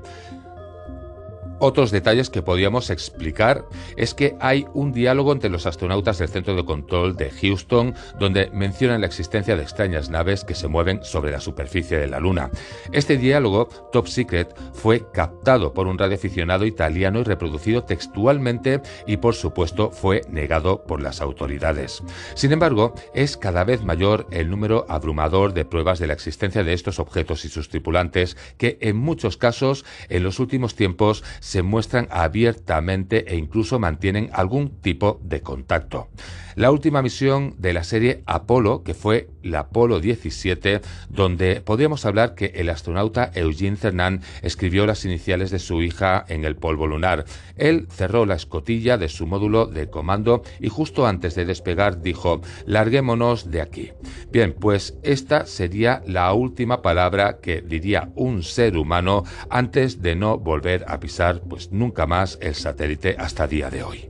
Otros 1.64 1.91
detalles 1.91 2.32
que 2.32 2.41
podríamos 2.41 2.89
explicar 2.89 3.66
es 3.95 4.16
que 4.16 4.36
hay 4.39 4.66
un 4.74 4.91
diálogo 4.91 5.32
entre 5.32 5.51
los 5.51 5.68
astronautas 5.68 6.18
del 6.18 6.28
Centro 6.28 6.55
de 6.55 6.66
Control 6.66 7.16
de 7.16 7.30
Houston 7.30 7.93
donde 8.20 8.49
mencionan 8.49 9.01
la 9.01 9.05
existencia 9.05 9.55
de 9.55 9.62
extrañas 9.62 10.09
naves 10.09 10.43
que 10.43 10.55
se 10.55 10.68
mueven 10.68 11.03
sobre 11.03 11.30
la 11.30 11.39
superficie 11.39 11.99
de 11.99 12.07
la 12.07 12.20
Luna. 12.20 12.49
Este 12.91 13.16
diálogo, 13.16 13.70
Top 13.91 14.07
Secret, 14.07 14.55
fue 14.74 15.05
captado 15.14 15.72
por 15.72 15.86
un 15.86 15.99
radioaficionado 15.99 16.66
italiano 16.66 17.20
y 17.20 17.26
reproducido 17.26 17.84
textualmente 17.84 18.82
y 19.05 19.18
por 19.18 19.36
supuesto 19.36 19.91
fue 19.91 20.22
negado 20.32 20.84
por 20.88 20.99
las 20.99 21.22
autoridades. 21.22 22.01
Sin 22.34 22.53
embargo, 22.53 22.95
es 23.14 23.38
cada 23.38 23.64
vez 23.66 23.84
mayor 23.84 24.26
el 24.32 24.49
número 24.49 24.88
abrumador 24.89 25.53
de 25.53 25.66
pruebas 25.66 25.99
de 25.99 26.07
la 26.07 26.14
existencia 26.14 26.64
de 26.64 26.74
estos 26.74 26.97
objetos 26.97 27.45
y 27.45 27.49
sus 27.49 27.70
tripulantes 27.70 28.36
que 28.57 28.80
en 28.82 28.97
muchos 28.97 29.38
casos 29.38 29.86
en 30.09 30.24
los 30.24 30.39
últimos 30.39 30.74
tiempos 30.74 31.24
se 31.52 31.64
muestran 31.64 32.08
abiertamente 32.12 33.26
e 33.28 33.36
incluso 33.36 33.78
mantienen 33.78 34.30
algún 34.32 34.80
tipo 34.80 35.20
de 35.22 35.41
contacto. 35.41 36.08
La 36.56 36.72
última 36.72 37.02
misión 37.02 37.56
de 37.58 37.74
la 37.74 37.84
serie 37.84 38.24
Apolo, 38.26 38.84
que 38.84 38.93
fue 38.93 39.30
la 39.41 39.60
Apolo 39.60 39.99
17, 39.99 40.82
donde 41.10 41.62
podríamos 41.62 42.06
hablar 42.06 42.36
que 42.36 42.47
el 42.56 42.70
astronauta 42.70 43.32
Eugene 43.34 43.78
Cernan 43.78 44.22
escribió 44.41 44.86
las 44.86 45.04
iniciales 45.06 45.52
de 45.52 45.60
su 45.60 45.82
hija 45.82 46.26
en 46.28 46.45
el 46.45 46.56
polvo 46.56 46.88
lunar. 46.88 47.26
Él 47.56 47.88
cerró 47.89 48.26
la 48.26 48.36
escotilla 48.36 48.97
de 48.97 49.10
su 49.10 49.28
módulo 49.28 49.66
de 49.66 49.89
comando 49.89 50.43
y 50.60 50.70
justo 50.70 51.06
antes 51.06 51.36
de 51.36 51.45
despegar 51.45 52.02
dijo, 52.02 52.41
larguémonos 52.66 53.52
de 53.52 53.62
aquí. 53.62 53.91
Bien, 54.32 54.54
pues 54.58 54.97
esta 55.04 55.45
sería 55.45 56.02
la 56.06 56.34
última 56.34 56.82
palabra 56.82 57.39
que 57.41 57.62
diría 57.62 58.10
un 58.16 58.43
ser 58.43 58.78
humano 58.78 59.24
antes 59.49 60.02
de 60.02 60.16
no 60.16 60.38
volver 60.38 60.86
a 60.88 60.99
pisar 60.99 61.40
pues 61.49 61.71
nunca 61.71 62.07
más 62.07 62.37
el 62.41 62.55
satélite 62.55 63.15
hasta 63.17 63.47
día 63.47 63.69
de 63.69 63.83
hoy. 63.83 64.09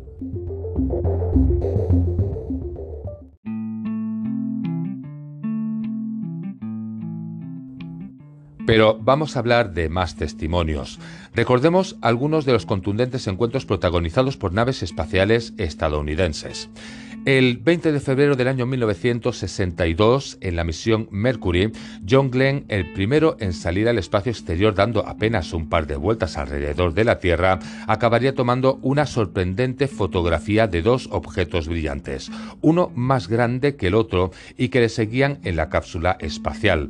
Pero 8.66 8.98
vamos 9.02 9.36
a 9.36 9.40
hablar 9.40 9.74
de 9.74 9.90
más 9.90 10.16
testimonios. 10.16 11.00
Recordemos 11.34 11.98
algunos 12.02 12.46
de 12.46 12.54
los 12.54 12.66
contundentes 12.66 13.28
encuentros 13.28 13.66
protagonizados 13.66 14.38
por 14.38 14.54
naves 14.54 14.84
espaciales 14.84 15.54
estadounidenses. 15.58 16.70
El 17.24 17.58
20 17.58 17.92
de 17.92 18.00
febrero 18.00 18.36
del 18.36 18.48
año 18.48 18.66
1962, 18.66 20.40
en 20.42 20.56
la 20.56 20.64
misión 20.64 21.08
Mercury, 21.12 21.72
John 22.10 22.32
Glenn, 22.32 22.66
el 22.68 22.92
primero 22.94 23.38
en 23.40 23.54
salir 23.54 23.88
al 23.88 24.00
espacio 24.00 24.32
exterior 24.32 24.74
dando 24.74 25.08
apenas 25.08 25.54
un 25.54 25.70
par 25.70 25.86
de 25.86 25.98
vueltas 25.98 26.36
alrededor 26.36 26.96
de 26.96 27.04
la 27.04 27.20
Tierra, 27.20 27.60
acabaría 27.86 28.34
tomando 28.34 28.80
una 28.82 29.06
sorprendente 29.06 29.88
fotografía 29.88 30.66
de 30.66 30.82
dos 30.82 31.10
objetos 31.12 31.68
brillantes, 31.68 32.32
uno 32.60 32.92
más 32.96 33.28
grande 33.28 33.76
que 33.76 33.88
el 33.88 33.94
otro 33.94 34.32
y 34.58 34.70
que 34.70 34.80
le 34.80 34.90
seguían 34.90 35.38
en 35.44 35.58
la 35.58 35.70
cápsula 35.70 36.18
espacial. 36.22 36.90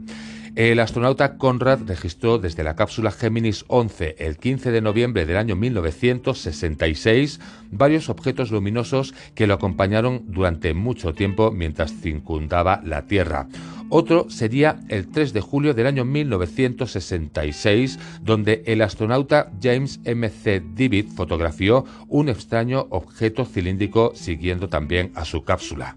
El 0.55 0.81
astronauta 0.81 1.37
Conrad 1.37 1.79
registró 1.87 2.37
desde 2.37 2.65
la 2.65 2.75
cápsula 2.75 3.11
Géminis 3.11 3.63
11 3.69 4.17
el 4.19 4.37
15 4.37 4.71
de 4.71 4.81
noviembre 4.81 5.25
del 5.25 5.37
año 5.37 5.55
1966 5.55 7.39
varios 7.71 8.09
objetos 8.09 8.51
luminosos 8.51 9.13
que 9.33 9.47
lo 9.47 9.53
acompañaron 9.53 10.25
durante 10.27 10.73
mucho 10.73 11.13
tiempo 11.13 11.51
mientras 11.51 11.93
circundaba 11.93 12.81
la 12.83 13.05
Tierra. 13.07 13.47
Otro 13.89 14.29
sería 14.29 14.81
el 14.89 15.07
3 15.09 15.31
de 15.31 15.39
julio 15.39 15.73
del 15.73 15.87
año 15.87 16.03
1966, 16.03 17.99
donde 18.21 18.63
el 18.65 18.81
astronauta 18.81 19.51
James 19.61 20.01
M.C. 20.03 20.61
Divitt 20.75 21.13
fotografió 21.13 21.85
un 22.09 22.27
extraño 22.27 22.87
objeto 22.89 23.45
cilíndrico 23.45 24.11
siguiendo 24.15 24.67
también 24.67 25.11
a 25.15 25.23
su 25.23 25.43
cápsula. 25.43 25.95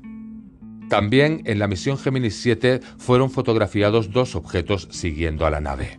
También 0.95 1.43
en 1.47 1.59
la 1.59 1.67
misión 1.67 1.99
Gemini 1.99 2.31
7 2.31 2.79
fueron 2.99 3.29
fotografiados 3.29 4.13
dos 4.13 4.37
objetos 4.37 4.87
siguiendo 4.93 5.45
a 5.45 5.51
la 5.51 5.61
nave. 5.61 5.99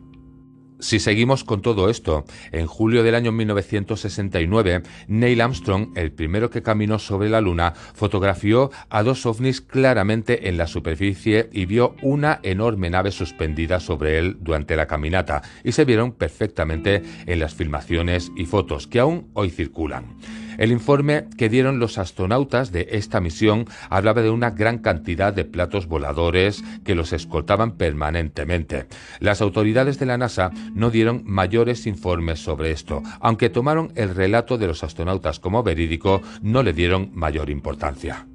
Si 0.79 0.99
seguimos 0.99 1.43
con 1.43 1.61
todo 1.61 1.89
esto, 1.89 2.23
en 2.53 2.65
julio 2.65 3.03
del 3.03 3.15
año 3.15 3.33
1969, 3.33 4.83
Neil 5.09 5.41
Armstrong, 5.41 5.89
el 5.97 6.13
primero 6.13 6.49
que 6.49 6.63
caminó 6.63 6.97
sobre 6.97 7.27
la 7.27 7.41
Luna, 7.41 7.73
fotografió 7.75 8.71
a 8.89 9.03
dos 9.03 9.25
ovnis 9.25 9.59
claramente 9.59 10.47
en 10.47 10.55
la 10.55 10.65
superficie 10.65 11.49
y 11.51 11.65
vio 11.65 11.97
una 12.01 12.39
enorme 12.43 12.89
nave 12.89 13.11
suspendida 13.11 13.81
sobre 13.81 14.17
él 14.17 14.37
durante 14.39 14.77
la 14.77 14.87
caminata, 14.87 15.41
y 15.65 15.73
se 15.73 15.83
vieron 15.83 16.13
perfectamente 16.13 17.03
en 17.25 17.39
las 17.39 17.53
filmaciones 17.53 18.31
y 18.37 18.45
fotos 18.45 18.87
que 18.87 19.01
aún 19.01 19.29
hoy 19.33 19.49
circulan. 19.49 20.15
El 20.57 20.71
informe 20.71 21.25
que 21.37 21.49
dieron 21.49 21.79
los 21.79 21.97
astronautas 21.97 22.71
de 22.71 22.87
esta 22.91 23.19
misión 23.19 23.65
hablaba 23.89 24.21
de 24.21 24.29
una 24.29 24.51
gran 24.51 24.79
cantidad 24.79 25.33
de 25.33 25.45
platos 25.45 25.87
voladores 25.87 26.63
que 26.83 26.95
los 26.95 27.13
escoltaban 27.13 27.77
permanentemente. 27.77 28.87
Las 29.19 29.41
autoridades 29.41 29.99
de 29.99 30.05
la 30.05 30.17
NASA 30.17 30.51
no 30.73 30.89
dieron 30.89 31.23
mayores 31.25 31.87
informes 31.87 32.39
sobre 32.39 32.71
esto, 32.71 33.03
aunque 33.19 33.49
tomaron 33.49 33.91
el 33.95 34.13
relato 34.15 34.57
de 34.57 34.67
los 34.67 34.83
astronautas 34.83 35.39
como 35.39 35.63
verídico, 35.63 36.21
no 36.41 36.63
le 36.63 36.73
dieron 36.73 37.11
mayor 37.13 37.49
importancia. 37.49 38.27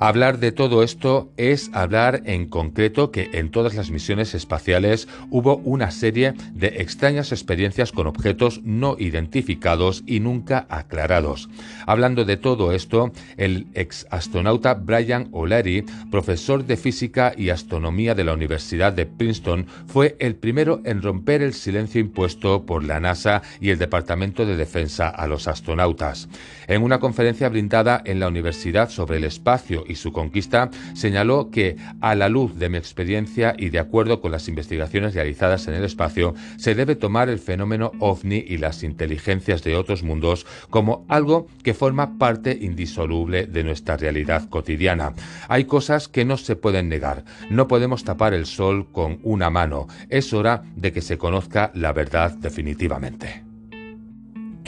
Hablar 0.00 0.38
de 0.38 0.52
todo 0.52 0.84
esto 0.84 1.32
es 1.36 1.70
hablar 1.72 2.22
en 2.24 2.48
concreto 2.48 3.10
que 3.10 3.30
en 3.32 3.50
todas 3.50 3.74
las 3.74 3.90
misiones 3.90 4.32
espaciales 4.32 5.08
hubo 5.30 5.56
una 5.56 5.90
serie 5.90 6.34
de 6.52 6.68
extrañas 6.78 7.32
experiencias 7.32 7.90
con 7.90 8.06
objetos 8.06 8.60
no 8.62 8.94
identificados 8.96 10.04
y 10.06 10.20
nunca 10.20 10.66
aclarados. 10.68 11.48
Hablando 11.84 12.24
de 12.24 12.36
todo 12.36 12.70
esto, 12.70 13.10
el 13.36 13.66
ex 13.74 14.06
astronauta 14.10 14.74
Brian 14.74 15.30
O'Leary, 15.32 15.84
profesor 16.12 16.64
de 16.64 16.76
física 16.76 17.32
y 17.36 17.48
astronomía 17.48 18.14
de 18.14 18.22
la 18.22 18.34
Universidad 18.34 18.92
de 18.92 19.06
Princeton, 19.06 19.66
fue 19.88 20.16
el 20.20 20.36
primero 20.36 20.80
en 20.84 21.02
romper 21.02 21.42
el 21.42 21.54
silencio 21.54 22.00
impuesto 22.00 22.64
por 22.64 22.84
la 22.84 23.00
NASA 23.00 23.42
y 23.60 23.70
el 23.70 23.78
Departamento 23.78 24.46
de 24.46 24.56
Defensa 24.56 25.08
a 25.08 25.26
los 25.26 25.48
astronautas. 25.48 26.28
En 26.68 26.84
una 26.84 27.00
conferencia 27.00 27.48
brindada 27.48 28.00
en 28.04 28.20
la 28.20 28.28
universidad 28.28 28.90
sobre 28.90 29.16
el 29.16 29.24
espacio 29.24 29.87
y 29.88 29.96
su 29.96 30.12
conquista, 30.12 30.70
señaló 30.94 31.50
que, 31.50 31.76
a 32.00 32.14
la 32.14 32.28
luz 32.28 32.58
de 32.58 32.68
mi 32.68 32.78
experiencia 32.78 33.54
y 33.56 33.70
de 33.70 33.78
acuerdo 33.78 34.20
con 34.20 34.32
las 34.32 34.48
investigaciones 34.48 35.14
realizadas 35.14 35.66
en 35.68 35.74
el 35.74 35.84
espacio, 35.84 36.34
se 36.56 36.74
debe 36.74 36.96
tomar 36.96 37.28
el 37.28 37.38
fenómeno 37.38 37.92
ovni 37.98 38.44
y 38.46 38.58
las 38.58 38.82
inteligencias 38.82 39.62
de 39.62 39.76
otros 39.76 40.02
mundos 40.02 40.46
como 40.70 41.04
algo 41.08 41.46
que 41.62 41.74
forma 41.74 42.18
parte 42.18 42.56
indisoluble 42.60 43.46
de 43.46 43.64
nuestra 43.64 43.96
realidad 43.96 44.48
cotidiana. 44.48 45.14
Hay 45.48 45.64
cosas 45.64 46.08
que 46.08 46.24
no 46.24 46.36
se 46.36 46.56
pueden 46.56 46.88
negar. 46.88 47.24
No 47.50 47.68
podemos 47.68 48.04
tapar 48.04 48.34
el 48.34 48.46
sol 48.46 48.86
con 48.92 49.18
una 49.22 49.50
mano. 49.50 49.86
Es 50.08 50.32
hora 50.32 50.62
de 50.76 50.92
que 50.92 51.00
se 51.00 51.18
conozca 51.18 51.70
la 51.74 51.92
verdad 51.92 52.32
definitivamente. 52.32 53.47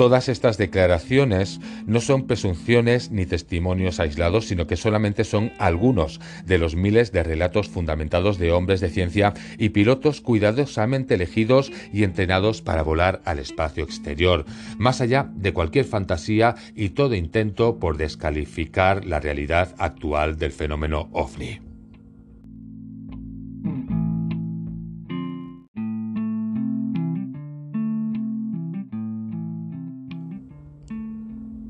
Todas 0.00 0.30
estas 0.30 0.56
declaraciones 0.56 1.60
no 1.84 2.00
son 2.00 2.26
presunciones 2.26 3.10
ni 3.10 3.26
testimonios 3.26 4.00
aislados, 4.00 4.46
sino 4.46 4.66
que 4.66 4.78
solamente 4.78 5.24
son 5.24 5.52
algunos 5.58 6.22
de 6.46 6.56
los 6.56 6.74
miles 6.74 7.12
de 7.12 7.22
relatos 7.22 7.68
fundamentados 7.68 8.38
de 8.38 8.50
hombres 8.50 8.80
de 8.80 8.88
ciencia 8.88 9.34
y 9.58 9.68
pilotos 9.68 10.22
cuidadosamente 10.22 11.16
elegidos 11.16 11.70
y 11.92 12.04
entrenados 12.04 12.62
para 12.62 12.82
volar 12.82 13.20
al 13.26 13.40
espacio 13.40 13.84
exterior, 13.84 14.46
más 14.78 15.02
allá 15.02 15.30
de 15.34 15.52
cualquier 15.52 15.84
fantasía 15.84 16.54
y 16.74 16.88
todo 16.88 17.14
intento 17.14 17.78
por 17.78 17.98
descalificar 17.98 19.04
la 19.04 19.20
realidad 19.20 19.74
actual 19.76 20.38
del 20.38 20.52
fenómeno 20.52 21.10
ovni. 21.12 21.69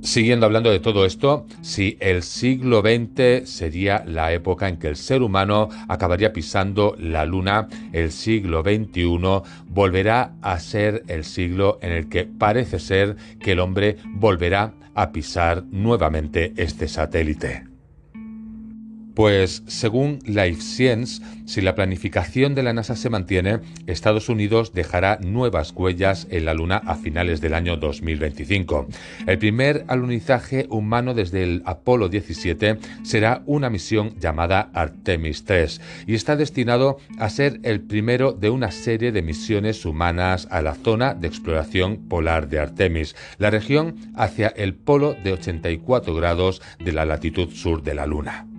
Siguiendo 0.03 0.47
hablando 0.47 0.71
de 0.71 0.81
todo 0.81 1.05
esto, 1.05 1.47
si 1.61 1.99
el 2.01 2.23
siglo 2.23 2.81
XX 2.81 3.49
sería 3.49 4.03
la 4.07 4.33
época 4.33 4.69
en 4.69 4.79
que 4.79 4.89
el 4.89 4.97
ser 4.97 5.23
humano 5.23 5.69
acabaría 5.89 6.33
pisando 6.33 6.97
la 6.99 7.27
luna, 7.27 7.69
el 7.93 8.11
siglo 8.11 8.63
XXI 8.63 9.43
volverá 9.69 10.33
a 10.41 10.59
ser 10.59 11.05
el 11.09 11.25
siglo 11.25 11.79
en 11.83 11.93
el 11.93 12.09
que 12.09 12.25
parece 12.25 12.79
ser 12.79 13.17
que 13.41 13.53
el 13.53 13.61
hombre 13.61 13.99
volverá 14.07 14.73
a 14.95 15.13
pisar 15.13 15.65
nuevamente 15.71 16.55
este 16.57 16.89
satélite. 16.89 17.70
Pues 19.15 19.63
según 19.67 20.21
Life 20.25 20.61
Science, 20.61 21.23
si 21.47 21.61
la 21.61 21.75
planificación 21.75 22.55
de 22.55 22.63
la 22.63 22.73
NASA 22.73 22.95
se 22.95 23.11
mantiene, 23.11 23.59
Estados 23.87 24.29
Unidos 24.29 24.73
dejará 24.73 25.19
nuevas 25.21 25.73
huellas 25.73 26.29
en 26.31 26.45
la 26.45 26.55
Luna 26.55 26.77
a 26.77 26.95
finales 26.95 27.41
del 27.41 27.55
año 27.55 27.77
2025. 27.77 28.87
El 29.27 29.39
primer 29.39 29.85
alunizaje 29.89 30.67
humano 30.71 31.13
desde 31.13 31.43
el 31.43 31.63
Apolo 31.67 32.09
17 32.09 32.79
será 33.03 33.43
una 33.47 33.69
misión 33.69 34.15
llamada 34.21 34.71
Artemis 34.75 35.45
3 35.45 35.81
y 36.07 36.15
está 36.15 36.37
destinado 36.37 36.99
a 37.19 37.29
ser 37.31 37.59
el 37.65 37.81
primero 37.81 38.33
de 38.33 38.51
una 38.51 38.71
serie 38.71 39.11
de 39.11 39.23
misiones 39.23 39.85
humanas 39.85 40.47
a 40.51 40.63
la 40.63 40.75
zona 40.75 41.15
de 41.15 41.27
exploración 41.27 42.09
polar 42.09 42.49
de 42.49 42.61
Artemis, 42.61 43.17
la 43.39 43.51
región 43.51 43.97
hacia 44.15 44.49
el 44.49 44.75
polo 44.75 45.15
de 45.15 45.33
84 45.33 46.15
grados 46.15 46.63
de 46.79 46.93
la 46.93 47.05
latitud 47.05 47.51
sur 47.51 47.83
de 47.83 47.95
la 47.95 48.07
Luna. 48.07 48.50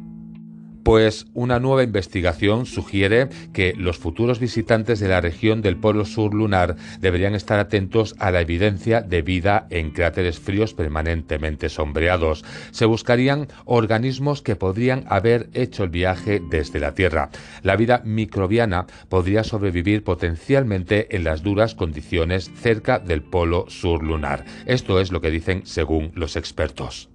Pues 0.83 1.27
una 1.35 1.59
nueva 1.59 1.83
investigación 1.83 2.65
sugiere 2.65 3.29
que 3.53 3.73
los 3.77 3.99
futuros 3.99 4.39
visitantes 4.39 4.99
de 4.99 5.07
la 5.07 5.21
región 5.21 5.61
del 5.61 5.77
Polo 5.77 6.05
Sur 6.05 6.33
lunar 6.33 6.75
deberían 6.99 7.35
estar 7.35 7.59
atentos 7.59 8.15
a 8.17 8.31
la 8.31 8.41
evidencia 8.41 9.01
de 9.01 9.21
vida 9.21 9.67
en 9.69 9.91
cráteres 9.91 10.39
fríos 10.39 10.73
permanentemente 10.73 11.69
sombreados. 11.69 12.43
Se 12.71 12.85
buscarían 12.85 13.47
organismos 13.65 14.41
que 14.41 14.55
podrían 14.55 15.05
haber 15.07 15.49
hecho 15.53 15.83
el 15.83 15.89
viaje 15.89 16.41
desde 16.49 16.79
la 16.79 16.95
Tierra. 16.95 17.29
La 17.61 17.75
vida 17.75 18.01
microbiana 18.03 18.87
podría 19.07 19.43
sobrevivir 19.43 20.03
potencialmente 20.03 21.15
en 21.15 21.23
las 21.23 21.43
duras 21.43 21.75
condiciones 21.75 22.49
cerca 22.55 22.97
del 22.97 23.21
Polo 23.21 23.65
Sur 23.69 24.01
lunar. 24.03 24.45
Esto 24.65 24.99
es 24.99 25.11
lo 25.11 25.21
que 25.21 25.29
dicen 25.29 25.61
según 25.65 26.11
los 26.15 26.35
expertos. 26.35 27.10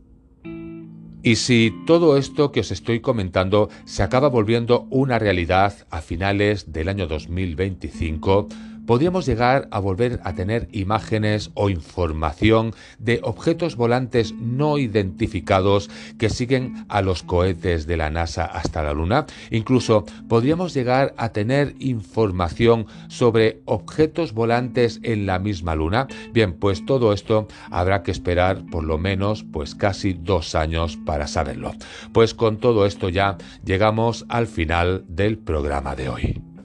Y 1.27 1.35
si 1.35 1.75
todo 1.87 2.17
esto 2.19 2.53
que 2.53 2.61
os 2.61 2.71
estoy 2.71 3.01
comentando 3.01 3.69
se 3.85 4.05
acaba 4.05 4.29
volviendo 4.29 4.87
una 4.91 5.19
realidad 5.19 5.75
a 5.91 6.01
finales 6.01 6.73
del 6.73 6.89
año 6.89 7.09
2025, 7.09 8.47
podríamos 8.87 9.27
llegar 9.27 9.69
a 9.71 9.79
volver 9.79 10.21
a 10.25 10.35
tener 10.35 10.69
imágenes 10.73 11.51
o 11.55 11.69
información 11.69 12.75
de 12.99 13.21
objetos 13.23 13.77
volantes 13.77 14.35
no 14.35 14.79
identificados 14.79 15.91
que 16.19 16.31
siguen 16.31 16.87
a 16.89 17.03
los 17.03 17.23
cohetes 17.23 17.87
de 17.87 17.97
la 17.97 18.11
NASA 18.11 18.45
hasta 18.45 18.83
la 18.83 18.93
Luna. 18.93 19.27
Incluso 19.51 20.05
podríamos 20.29 20.75
llegar 20.75 21.15
a 21.17 21.31
tener 21.31 21.75
información 21.79 22.87
sobre 23.09 23.61
objetos 23.65 24.33
volantes 24.33 25.01
en 25.03 25.27
la 25.27 25.39
misma 25.39 25.75
Luna. 25.75 26.07
Bien, 26.33 26.55
pues 26.55 26.85
todo 26.87 27.13
esto 27.13 27.49
habrá 27.71 28.03
que 28.03 28.11
esperar 28.11 28.65
por 28.71 28.85
lo 28.85 28.99
menos 28.99 29.45
pues 29.53 29.75
casi 29.75 30.13
dos 30.13 30.55
años 30.55 30.97
para 31.05 31.27
saberlo. 31.27 31.73
Pues 32.13 32.35
con 32.35 32.59
todo 32.59 32.87
esto 32.87 33.09
ya 33.09 33.37
llegamos 33.65 34.25
al 34.29 34.47
final 34.47 35.05
del 35.09 35.39
programa 35.39 35.95
de 35.95 36.09
hoy. 36.09 36.56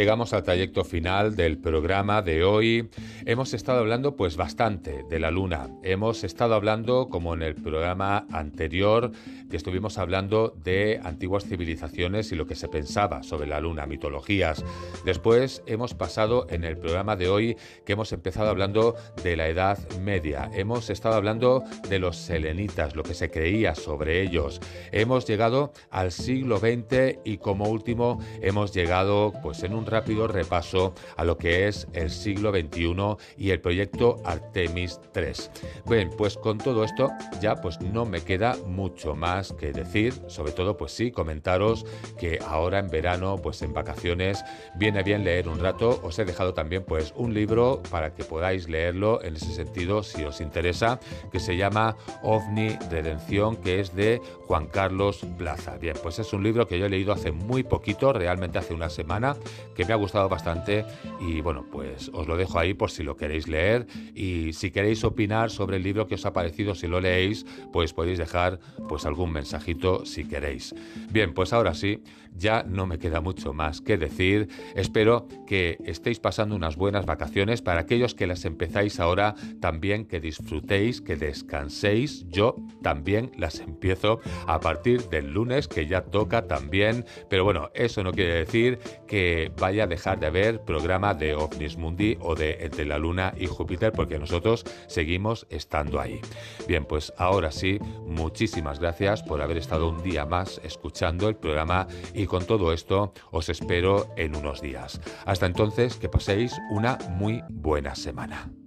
Llegamos 0.00 0.32
al 0.32 0.44
trayecto 0.44 0.82
final 0.82 1.36
del 1.36 1.58
programa 1.58 2.22
de 2.22 2.42
hoy. 2.42 2.88
Hemos 3.26 3.52
estado 3.52 3.80
hablando 3.80 4.16
pues 4.16 4.38
bastante 4.38 5.04
de 5.10 5.20
la 5.20 5.30
luna. 5.30 5.68
Hemos 5.82 6.24
estado 6.24 6.54
hablando 6.54 7.10
como 7.10 7.34
en 7.34 7.42
el 7.42 7.54
programa 7.54 8.26
anterior 8.32 9.12
que 9.50 9.58
estuvimos 9.58 9.98
hablando 9.98 10.54
de 10.64 11.00
antiguas 11.04 11.44
civilizaciones 11.44 12.32
y 12.32 12.36
lo 12.36 12.46
que 12.46 12.54
se 12.54 12.68
pensaba 12.68 13.22
sobre 13.22 13.46
la 13.46 13.60
luna, 13.60 13.84
mitologías. 13.84 14.64
Después 15.04 15.62
hemos 15.66 15.92
pasado 15.92 16.46
en 16.48 16.64
el 16.64 16.78
programa 16.78 17.16
de 17.16 17.28
hoy 17.28 17.56
que 17.84 17.92
hemos 17.92 18.12
empezado 18.14 18.48
hablando 18.48 18.94
de 19.22 19.36
la 19.36 19.48
Edad 19.48 19.78
Media. 20.00 20.50
Hemos 20.54 20.88
estado 20.88 21.16
hablando 21.16 21.62
de 21.90 21.98
los 21.98 22.16
selenitas, 22.16 22.96
lo 22.96 23.02
que 23.02 23.12
se 23.12 23.30
creía 23.30 23.74
sobre 23.74 24.22
ellos. 24.22 24.60
Hemos 24.92 25.26
llegado 25.26 25.72
al 25.90 26.10
siglo 26.10 26.58
XX 26.58 27.18
y 27.24 27.36
como 27.36 27.68
último 27.68 28.18
hemos 28.40 28.72
llegado 28.72 29.34
pues 29.42 29.62
en 29.62 29.74
un 29.74 29.89
rápido 29.90 30.26
repaso 30.26 30.94
a 31.16 31.24
lo 31.24 31.36
que 31.36 31.68
es 31.68 31.86
el 31.92 32.10
siglo 32.10 32.50
XXI 32.50 33.16
y 33.36 33.50
el 33.50 33.60
proyecto 33.60 34.16
Artemis 34.24 35.00
3. 35.12 35.50
Bien, 35.86 36.10
pues 36.16 36.36
con 36.36 36.58
todo 36.58 36.84
esto 36.84 37.10
ya 37.40 37.56
pues 37.56 37.80
no 37.80 38.04
me 38.04 38.22
queda 38.22 38.56
mucho 38.66 39.14
más 39.14 39.52
que 39.52 39.72
decir, 39.72 40.14
sobre 40.28 40.52
todo 40.52 40.76
pues 40.76 40.92
sí, 40.92 41.10
comentaros 41.10 41.84
que 42.18 42.38
ahora 42.46 42.78
en 42.78 42.88
verano 42.88 43.36
pues 43.36 43.62
en 43.62 43.72
vacaciones 43.72 44.44
viene 44.76 45.02
bien 45.02 45.24
leer 45.24 45.48
un 45.48 45.58
rato, 45.58 46.00
os 46.02 46.18
he 46.18 46.24
dejado 46.24 46.54
también 46.54 46.84
pues 46.84 47.12
un 47.16 47.34
libro 47.34 47.82
para 47.90 48.14
que 48.14 48.24
podáis 48.24 48.68
leerlo 48.68 49.22
en 49.22 49.36
ese 49.36 49.52
sentido 49.52 50.02
si 50.02 50.24
os 50.24 50.40
interesa, 50.40 51.00
que 51.30 51.40
se 51.40 51.56
llama 51.56 51.96
OVNI 52.22 52.78
Redención, 52.90 53.56
que 53.56 53.80
es 53.80 53.94
de 53.94 54.20
Juan 54.46 54.66
Carlos 54.66 55.24
Plaza. 55.38 55.76
Bien, 55.78 55.96
pues 56.02 56.18
es 56.18 56.32
un 56.32 56.42
libro 56.42 56.66
que 56.66 56.78
yo 56.78 56.86
he 56.86 56.90
leído 56.90 57.12
hace 57.12 57.32
muy 57.32 57.62
poquito, 57.62 58.12
realmente 58.12 58.58
hace 58.58 58.74
una 58.74 58.90
semana, 58.90 59.36
que 59.74 59.84
me 59.84 59.92
ha 59.92 59.96
gustado 59.96 60.28
bastante 60.28 60.84
y 61.20 61.40
bueno, 61.40 61.64
pues 61.70 62.10
os 62.12 62.26
lo 62.26 62.36
dejo 62.36 62.58
ahí 62.58 62.74
por 62.74 62.90
si 62.90 63.02
lo 63.02 63.16
queréis 63.16 63.48
leer 63.48 63.86
y 64.14 64.52
si 64.52 64.70
queréis 64.70 65.04
opinar 65.04 65.50
sobre 65.50 65.76
el 65.76 65.82
libro 65.82 66.06
que 66.06 66.16
os 66.16 66.26
ha 66.26 66.32
parecido, 66.32 66.74
si 66.74 66.86
lo 66.86 67.00
leéis, 67.00 67.46
pues 67.72 67.92
podéis 67.92 68.18
dejar 68.18 68.60
pues 68.88 69.06
algún 69.06 69.32
mensajito 69.32 70.04
si 70.04 70.24
queréis. 70.24 70.74
Bien, 71.10 71.32
pues 71.34 71.52
ahora 71.52 71.74
sí, 71.74 72.02
ya 72.36 72.62
no 72.62 72.86
me 72.86 72.98
queda 72.98 73.20
mucho 73.20 73.52
más 73.52 73.80
que 73.80 73.98
decir. 73.98 74.48
Espero 74.74 75.26
que 75.46 75.78
estéis 75.84 76.20
pasando 76.20 76.54
unas 76.54 76.76
buenas 76.76 77.06
vacaciones 77.06 77.62
para 77.62 77.80
aquellos 77.80 78.14
que 78.14 78.26
las 78.26 78.44
empezáis 78.44 79.00
ahora, 79.00 79.34
también 79.60 80.06
que 80.06 80.20
disfrutéis, 80.20 81.00
que 81.00 81.16
descanséis. 81.16 82.26
Yo 82.28 82.56
también 82.82 83.32
las 83.36 83.60
empiezo 83.60 84.20
a 84.46 84.60
partir 84.60 85.08
del 85.08 85.32
lunes, 85.32 85.68
que 85.68 85.86
ya 85.86 86.02
toca 86.02 86.46
también, 86.46 87.04
pero 87.28 87.44
bueno, 87.44 87.70
eso 87.74 88.02
no 88.02 88.12
quiere 88.12 88.34
decir 88.34 88.78
que 89.06 89.52
vaya 89.58 89.84
a 89.84 89.86
dejar 89.86 90.18
de 90.20 90.26
haber 90.26 90.60
programa 90.62 91.14
de 91.14 91.34
OVNIS 91.34 91.76
Mundi 91.76 92.16
o 92.20 92.34
de 92.34 92.58
Entre 92.60 92.84
la 92.84 92.98
Luna 92.98 93.34
y 93.36 93.46
Júpiter, 93.46 93.92
porque 93.92 94.18
nosotros 94.18 94.64
seguimos 94.86 95.46
estando 95.50 96.00
ahí. 96.00 96.20
Bien, 96.66 96.84
pues 96.84 97.12
ahora 97.16 97.50
sí, 97.50 97.78
muchísimas 98.06 98.80
gracias 98.80 99.22
por 99.22 99.42
haber 99.42 99.58
estado 99.58 99.88
un 99.88 100.02
día 100.02 100.26
más 100.26 100.60
escuchando 100.64 101.28
el 101.28 101.36
programa 101.36 101.86
y 102.20 102.26
con 102.26 102.44
todo 102.44 102.72
esto 102.72 103.12
os 103.30 103.48
espero 103.48 104.08
en 104.16 104.36
unos 104.36 104.60
días. 104.60 105.00
Hasta 105.24 105.46
entonces, 105.46 105.96
que 105.96 106.08
paséis 106.08 106.52
una 106.70 106.98
muy 107.10 107.42
buena 107.48 107.94
semana. 107.94 108.59